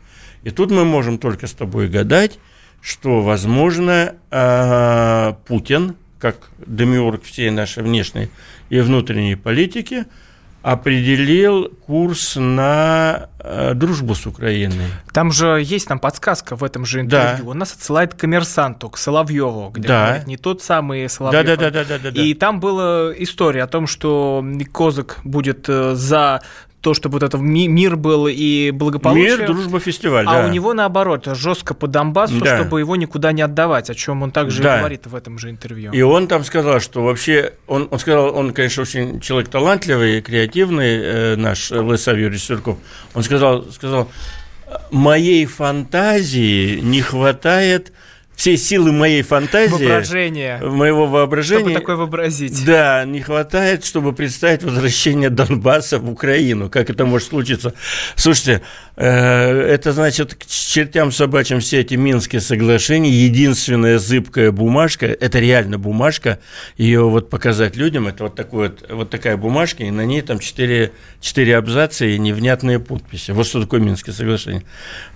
И 0.44 0.52
тут 0.52 0.72
мы 0.72 0.86
можем 0.86 1.18
только 1.18 1.48
с 1.48 1.54
тобой 1.54 1.88
гадать, 1.90 2.40
что, 2.82 3.22
возможно, 3.22 4.16
э, 4.32 5.34
Путин, 5.48 5.96
как 6.20 6.50
демиург 6.66 7.24
всей 7.24 7.50
нашей 7.50 7.84
внешней 7.84 8.30
и 8.70 8.80
внутренней 8.80 9.36
политики, 9.36 10.06
определил 10.62 11.70
курс 11.86 12.36
на 12.36 13.30
э, 13.40 13.74
дружбу 13.76 14.14
с 14.14 14.28
Украиной. 14.28 14.88
Там 15.14 15.32
же 15.32 15.62
есть 15.64 15.88
там 15.88 16.00
подсказка 16.00 16.58
в 16.58 16.64
этом 16.64 16.86
же 16.86 17.00
интервью. 17.00 17.46
Да. 17.46 17.52
Он 17.52 17.58
нас 17.60 17.74
отсылает 17.74 18.14
к 18.14 18.18
коммерсанту, 18.18 18.90
к 18.90 18.98
Соловьеву, 18.98 19.70
где 19.70 19.88
да. 19.88 20.08
говорит 20.08 20.28
не 20.28 20.38
тот 20.38 20.62
самый 20.62 21.08
Соловьев. 21.08 21.46
Да, 21.46 21.56
да, 21.56 21.72
да, 21.72 21.84
да, 21.84 21.98
да, 21.98 22.12
да. 22.12 22.22
И 22.22 22.34
там 22.34 22.60
была 22.60 23.14
история 23.18 23.64
о 23.64 23.68
том, 23.68 23.88
что 23.88 24.46
Козак 24.74 25.20
будет 25.24 25.70
э, 25.70 25.96
за 25.96 26.42
то, 26.82 26.94
чтобы 26.94 27.14
вот 27.16 27.24
этот 27.24 27.42
мир 27.42 27.96
был 27.98 28.28
и 28.28 28.72
благополучие. 28.72 29.38
Мир, 29.38 29.46
дружба, 29.48 29.80
фестиваль, 29.80 30.26
А 30.28 30.42
да. 30.44 30.48
у 30.48 30.50
него 30.50 30.74
наоборот, 30.74 31.26
жестко 31.34 31.74
по 31.74 31.88
Донбассу, 31.88 32.40
Да. 32.40 32.58
чтобы 32.58 32.80
его 32.80 32.96
никуда 32.96 33.32
не 33.34 33.42
отдавать, 33.42 33.90
о 33.90 33.96
чем 33.96 34.24
он 34.24 34.32
также 34.32 34.64
Да. 34.64 34.78
и 34.78 34.80
говорит 34.80 35.06
в 35.08 35.14
этом 35.16 35.38
же 35.40 35.50
интервью. 35.50 35.92
И 35.92 36.02
он 36.02 36.28
там 36.28 36.44
сказал, 36.44 36.80
что 36.80 37.04
вообще, 37.04 37.54
он, 37.68 37.88
он 37.92 38.00
сказал, 38.00 38.36
он, 38.36 38.54
конечно, 38.54 38.84
очень 38.84 39.20
человек 39.20 39.50
талантливый, 39.50 40.22
креативный, 40.22 40.98
э, 41.02 41.36
наш 41.36 41.72
э, 41.72 41.80
Лысав 41.80 42.18
Юрий 42.18 42.38
Сюрков. 42.38 42.78
Он 43.14 43.24
сказал, 43.24 43.66
сказал, 43.72 44.10
моей 44.92 45.46
фантазии 45.46 46.80
не 46.80 47.02
хватает, 47.02 47.92
всей 48.40 48.56
силы 48.56 48.94
моей 48.94 49.22
фантазии, 49.22 49.72
Воображение. 49.74 50.60
моего 50.62 51.08
воображения. 51.08 51.60
Чтобы 51.60 51.74
такое 51.74 51.96
вообразить. 51.98 52.64
Да, 52.64 53.04
не 53.04 53.20
хватает, 53.20 53.84
чтобы 53.84 54.14
представить 54.14 54.64
возвращение 54.64 55.30
Донбасса 55.30 56.00
в 56.00 56.10
Украину. 56.10 56.70
Как 56.70 56.90
это 56.90 57.06
может 57.06 57.28
случиться? 57.28 57.74
Слушайте, 58.16 58.62
э, 58.96 59.06
это 59.10 59.92
значит 59.92 60.36
к 60.36 60.46
чертям 60.46 61.12
собачьим 61.12 61.60
все 61.60 61.82
эти 61.82 61.96
Минские 61.96 62.40
соглашения. 62.40 63.12
Единственная 63.12 64.00
зыбкая 64.00 64.54
бумажка, 64.54 65.08
это 65.08 65.40
реально 65.40 65.78
бумажка, 65.78 66.40
ее 66.78 67.10
вот 67.10 67.30
показать 67.30 67.76
людям, 67.76 68.08
это 68.08 68.24
вот, 68.24 68.36
такой 68.36 68.70
вот, 68.70 68.86
вот 68.90 69.10
такая 69.10 69.36
бумажка, 69.36 69.84
и 69.84 69.92
на 69.92 70.06
ней 70.06 70.22
там 70.22 70.40
четыре, 70.40 70.94
четыре 71.20 71.58
абзаца 71.58 72.06
и 72.06 72.18
невнятные 72.18 72.80
подписи. 72.80 73.32
Вот 73.32 73.46
что 73.48 73.60
такое 73.62 73.82
Минское 73.82 74.16
соглашение. 74.16 74.64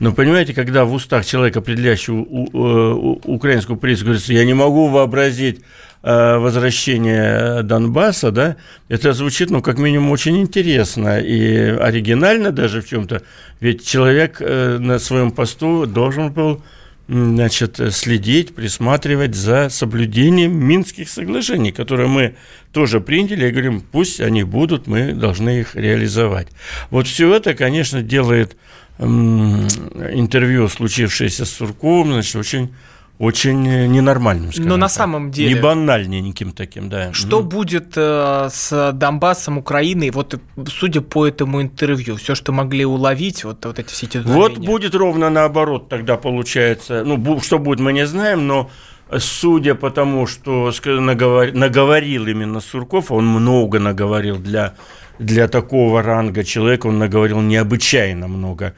Но 0.02 0.12
понимаете, 0.12 0.54
когда 0.54 0.84
в 0.84 0.92
устах 0.92 1.26
человека, 1.26 1.60
определяющего 1.60 2.16
у- 2.18 3.13
украинскую 3.24 3.78
политику, 3.78 4.06
говорится, 4.06 4.34
я 4.34 4.46
не 4.46 4.54
могу 4.54 4.88
вообразить 4.88 5.62
э, 6.04 6.38
возвращение 6.38 7.64
Донбасса, 7.64 8.32
да, 8.32 8.56
это 8.90 9.14
звучит, 9.14 9.50
ну, 9.50 9.62
как 9.62 9.78
минимум, 9.78 10.12
очень 10.12 10.38
интересно 10.40 11.20
и 11.20 11.56
оригинально 11.56 12.52
даже 12.52 12.82
в 12.82 12.88
чем-то. 12.88 13.24
Ведь 13.60 13.86
человек 13.86 14.38
э, 14.40 14.78
на 14.80 15.00
своем 15.00 15.32
посту 15.32 15.86
должен 15.86 16.32
был 16.32 16.64
значит, 17.08 17.80
следить, 17.92 18.56
присматривать 18.56 19.36
за 19.36 19.70
соблюдением 19.70 20.56
Минских 20.56 21.10
соглашений, 21.10 21.72
которые 21.72 22.08
мы 22.08 22.36
тоже 22.72 23.02
приняли 23.02 23.48
и 23.48 23.52
говорим, 23.52 23.82
пусть 23.82 24.22
они 24.22 24.44
будут, 24.44 24.88
мы 24.88 25.14
должны 25.14 25.60
их 25.60 25.76
реализовать. 25.76 26.48
Вот 26.90 27.08
все 27.08 27.34
это, 27.34 27.54
конечно, 27.54 28.02
делает 28.02 28.56
интервью, 29.00 30.68
случившееся 30.70 31.46
с 31.46 31.50
Сурковым, 31.50 32.14
значит, 32.14 32.36
очень 32.36 32.74
очень 33.20 33.68
э, 33.68 33.88
ненормальным, 33.88 34.52
Но 34.58 34.76
на 34.78 34.88
так. 34.88 34.92
самом 34.96 35.32
деле- 35.32 35.54
Не 35.56 35.62
банальненьким 35.62 36.52
таким, 36.52 36.90
да. 36.90 37.14
Что 37.14 37.40
Мгм. 37.40 37.50
будет 37.50 37.94
э, 37.96 38.50
с 38.52 38.92
Донбассом, 38.94 39.58
Украиной, 39.58 40.10
вот 40.12 40.34
э, 40.34 40.38
судя 40.68 41.02
по 41.02 41.26
этому 41.28 41.62
интервью, 41.62 42.16
все, 42.16 42.34
что 42.36 42.52
могли 42.52 42.86
уловить, 42.86 43.44
вот, 43.44 43.66
вот 43.66 43.80
эти 43.80 43.90
все 43.94 44.08
эти 44.08 44.18
Вот 44.18 44.58
будет 44.58 44.96
ровно 44.96 45.30
наоборот 45.30 45.90
тогда 45.90 46.18
получается. 46.18 47.04
Ну, 47.06 47.40
что 47.40 47.60
будет, 47.60 47.80
мы 47.80 47.94
не 47.94 48.06
знаем, 48.08 48.48
но 48.48 48.70
судя 49.20 49.76
по 49.76 49.90
тому, 49.92 50.26
что 50.28 50.72
наговор- 50.86 51.54
наговорил 51.56 52.28
именно 52.28 52.62
Сурков, 52.62 53.12
он 53.12 53.28
много 53.28 53.80
наговорил 53.80 54.38
для, 54.38 54.74
для 55.20 55.48
такого 55.48 56.02
ранга 56.02 56.44
человека, 56.44 56.88
он 56.88 56.98
наговорил 56.98 57.42
необычайно 57.42 58.28
много, 58.28 58.66
э, 58.66 58.72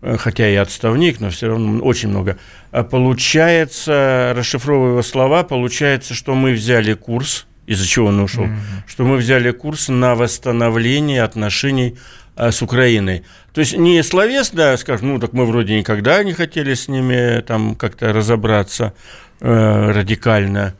хотя 0.00 0.48
и 0.48 0.54
отставник, 0.54 1.20
но 1.20 1.30
все 1.30 1.48
равно 1.48 1.82
очень 1.82 2.08
много. 2.08 2.38
А 2.70 2.84
Получается, 2.84 4.32
расшифровывая 4.36 4.90
его 4.90 5.02
слова, 5.02 5.42
получается, 5.42 6.14
что 6.14 6.34
мы 6.34 6.52
взяли 6.52 6.94
курс, 6.94 7.46
из-за 7.66 7.86
чего 7.86 8.08
он 8.08 8.20
ушел, 8.20 8.46
что 8.86 9.04
мы 9.04 9.16
взяли 9.16 9.50
курс 9.50 9.88
на 9.88 10.14
восстановление 10.14 11.22
отношений 11.22 11.96
а, 12.36 12.52
с 12.52 12.62
Украиной. 12.62 13.24
То 13.52 13.60
есть 13.60 13.76
не 13.76 14.02
словесно, 14.02 14.76
скажем, 14.76 15.08
ну 15.08 15.18
так 15.18 15.32
мы 15.32 15.44
вроде 15.44 15.76
никогда 15.76 16.22
не 16.22 16.32
хотели 16.32 16.74
с 16.74 16.86
ними 16.86 17.40
там 17.40 17.74
как-то 17.74 18.12
разобраться 18.12 18.94
э, 19.40 19.90
радикально, 19.90 20.74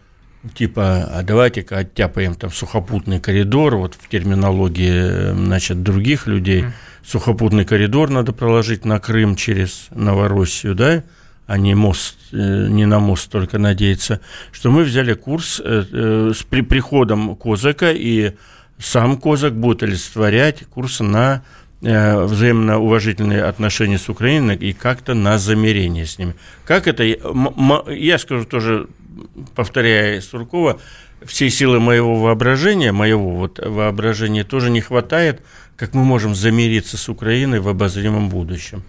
типа, 0.54 1.08
а 1.12 1.22
давайте-ка 1.22 1.78
оттяпаем 1.78 2.36
там 2.36 2.52
сухопутный 2.52 3.20
коридор, 3.20 3.76
вот 3.76 3.96
в 4.00 4.08
терминологии, 4.08 4.92
э, 4.92 5.34
значит, 5.34 5.82
других 5.82 6.26
людей, 6.26 6.66
сухопутный 7.08 7.64
коридор 7.64 8.10
надо 8.10 8.32
проложить 8.32 8.84
на 8.84 9.00
Крым 9.00 9.34
через 9.34 9.88
Новороссию, 9.90 10.74
да, 10.74 11.04
а 11.46 11.56
не 11.56 11.74
мост, 11.74 12.18
э, 12.32 12.66
не 12.68 12.84
на 12.84 12.98
мост 12.98 13.30
только 13.30 13.58
надеяться, 13.58 14.20
что 14.52 14.70
мы 14.70 14.82
взяли 14.84 15.14
курс 15.14 15.60
э, 15.64 15.84
э, 15.90 16.32
с 16.34 16.42
при 16.42 16.60
приходом 16.60 17.34
Козака, 17.36 17.92
и 17.92 18.32
сам 18.78 19.16
Козак 19.16 19.54
будет 19.54 19.82
олицетворять 19.82 20.66
курс 20.66 21.00
на 21.00 21.42
э, 21.80 22.22
взаимно 22.24 22.78
уважительные 22.78 23.42
отношения 23.42 23.98
с 23.98 24.10
Украиной 24.10 24.56
и 24.56 24.74
как-то 24.74 25.14
на 25.14 25.38
замерение 25.38 26.04
с 26.04 26.18
ними. 26.18 26.34
Как 26.66 26.86
это? 26.86 27.04
Я 27.90 28.18
скажу 28.18 28.44
тоже, 28.44 28.86
повторяя 29.54 30.20
Суркова, 30.20 30.78
всей 31.24 31.50
силы 31.50 31.80
моего 31.80 32.16
воображения, 32.16 32.92
моего 32.92 33.30
вот 33.30 33.58
воображения 33.58 34.44
тоже 34.44 34.70
не 34.70 34.80
хватает, 34.80 35.42
как 35.76 35.94
мы 35.94 36.04
можем 36.04 36.34
замириться 36.34 36.96
с 36.96 37.08
Украиной 37.08 37.60
в 37.60 37.68
обозримом 37.68 38.28
будущем. 38.28 38.82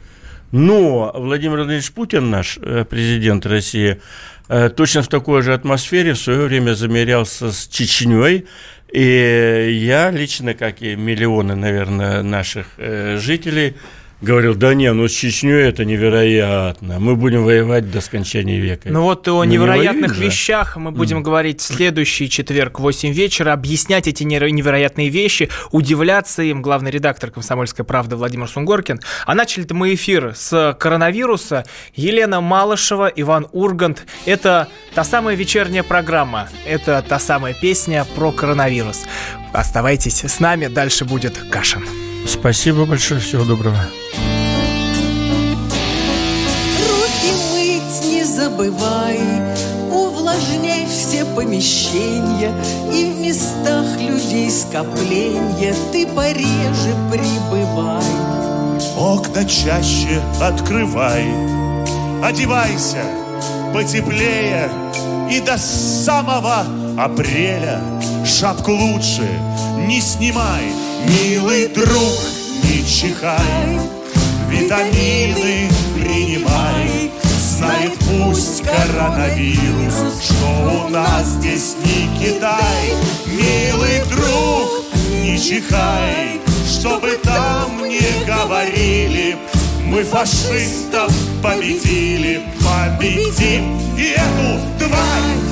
Но 0.52 1.12
Владимир 1.16 1.58
Владимирович 1.58 1.92
Путин, 1.92 2.32
наш 2.32 2.58
э, 2.58 2.86
президент 2.90 3.46
России, 3.46 4.02
э, 4.48 4.70
точно 4.70 5.04
в 5.04 5.08
такой 5.08 5.44
же 5.44 5.54
атмосфере 5.54 6.14
в 6.14 6.20
свое 6.20 6.46
время 6.46 6.74
замерялся 6.74 7.52
с 7.52 7.68
Чечней. 7.68 8.48
И 8.92 9.80
я 9.84 10.10
лично, 10.10 10.56
как 10.56 10.82
и 10.82 10.96
миллионы, 10.96 11.56
наверное, 11.56 12.24
наших 12.24 12.68
э, 12.78 13.18
жителей, 13.18 13.76
говорил, 14.22 14.56
да 14.56 14.74
не, 14.74 14.92
ну 14.92 15.08
с 15.08 15.12
Чечней 15.12 15.64
это 15.68 15.86
невероятно, 15.86 17.00
мы 17.00 17.16
будем 17.16 17.44
воевать 17.44 17.90
до 17.92 18.02
скончания 18.02 18.60
века. 18.60 18.90
Ну 18.90 19.04
вот 19.04 19.28
о 19.28 19.38
Ну, 19.38 19.44
не 19.46 19.54
невероятных 19.54 20.12
воюем 20.12 20.16
же. 20.16 20.24
вещах 20.26 20.76
мы 20.78 20.92
будем 20.92 21.24
говорить 21.24 21.62
в 21.62 21.64
следующий 21.64 22.30
четверг 22.30 22.80
в 22.80 22.84
8 22.84 23.12
вечера, 23.14 23.54
объяснять 23.54 24.08
эти 24.08 24.24
неверо- 24.24 24.50
невероятные 24.50 25.10
вещи, 25.10 25.50
удивляться 25.72 26.44
им. 26.44 26.62
Главный 26.62 26.92
редактор 26.92 27.32
«Комсомольской 27.32 27.86
правды» 27.86 28.16
Владимир 28.18 28.48
Сунгоркин. 28.50 29.00
А 29.26 29.36
начали-то 29.36 29.74
мы 29.74 29.94
эфир 29.94 30.34
с 30.36 30.76
коронавируса. 30.80 31.64
Елена 31.96 32.42
Малышева, 32.42 33.08
Иван 33.16 33.48
Ургант. 33.52 34.06
Это 34.26 34.68
та 34.94 35.04
самая 35.04 35.36
вечерняя 35.36 35.84
программа. 35.84 36.50
Это 36.68 37.04
та 37.08 37.20
самая 37.20 37.54
песня 37.54 38.06
про 38.16 38.32
коронавирус. 38.32 39.06
Оставайтесь 39.54 40.24
с 40.24 40.40
нами, 40.40 40.68
дальше 40.68 41.06
будет 41.06 41.38
Кашин. 41.50 41.84
Спасибо 42.28 42.86
большое, 42.86 43.20
всего 43.20 43.44
доброго. 43.44 43.80
Руки 46.88 47.34
мыть 47.52 48.06
не 48.06 48.24
забывай, 48.24 49.20
увлажняй 49.92 50.88
все 50.88 51.26
помещения 51.26 52.54
И 52.94 53.12
в 53.12 53.20
местах 53.20 53.86
людей 54.00 54.50
скопления 54.50 55.76
ты 55.92 56.08
пореже 56.08 56.96
прибывай. 57.12 58.04
Окна 58.98 59.46
чаще 59.46 60.22
открывай, 60.42 61.26
одевайся 62.24 63.04
потеплее 63.74 64.70
и 65.30 65.40
до 65.40 65.58
самого 65.58 66.66
апреля 66.98 67.82
шапку 68.26 68.72
лучше 68.72 69.28
не 69.88 70.02
снимай, 70.02 70.64
милый 71.08 71.68
друг, 71.68 72.20
не 72.64 72.86
чихай, 72.86 73.80
витамины 74.50 75.70
принимай. 75.96 77.12
Знает 77.58 77.94
пусть 78.00 78.64
коронавирус, 78.64 80.24
что 80.24 80.86
у 80.86 80.90
нас 80.90 81.26
здесь 81.28 81.76
не 81.84 82.08
Китай. 82.18 82.94
Милый 83.28 84.02
друг, 84.10 84.86
не 85.22 85.38
чихай, 85.38 86.40
чтобы 86.66 87.20
там 87.24 87.88
не 87.88 88.26
говорили, 88.26 89.38
мы 89.86 90.04
фашистов 90.04 91.12
победили, 91.44 92.42
победим 92.64 93.78
и 93.98 94.16
эту 94.16 94.60
тварь. 94.78 95.49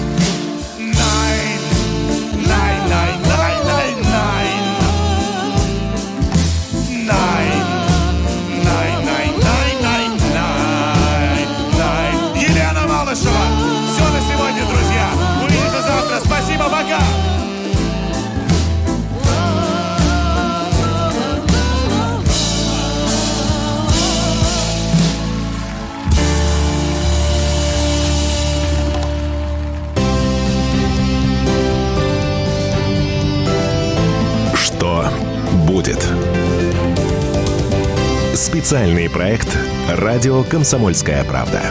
будет. 35.88 36.06
Специальный 38.36 39.10
проект 39.10 39.58
«Радио 39.90 40.44
Комсомольская 40.44 41.24
правда». 41.24 41.62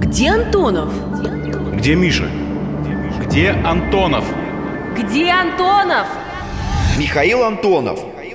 Где 0.00 0.30
Антонов? 0.30 0.92
Где 1.74 1.94
Миша? 1.94 2.28
Где 3.20 3.50
Антонов? 3.50 4.24
Где 4.96 5.30
Антонов? 5.30 6.06
Михаил 6.98 7.44
Антонов– 7.44 8.00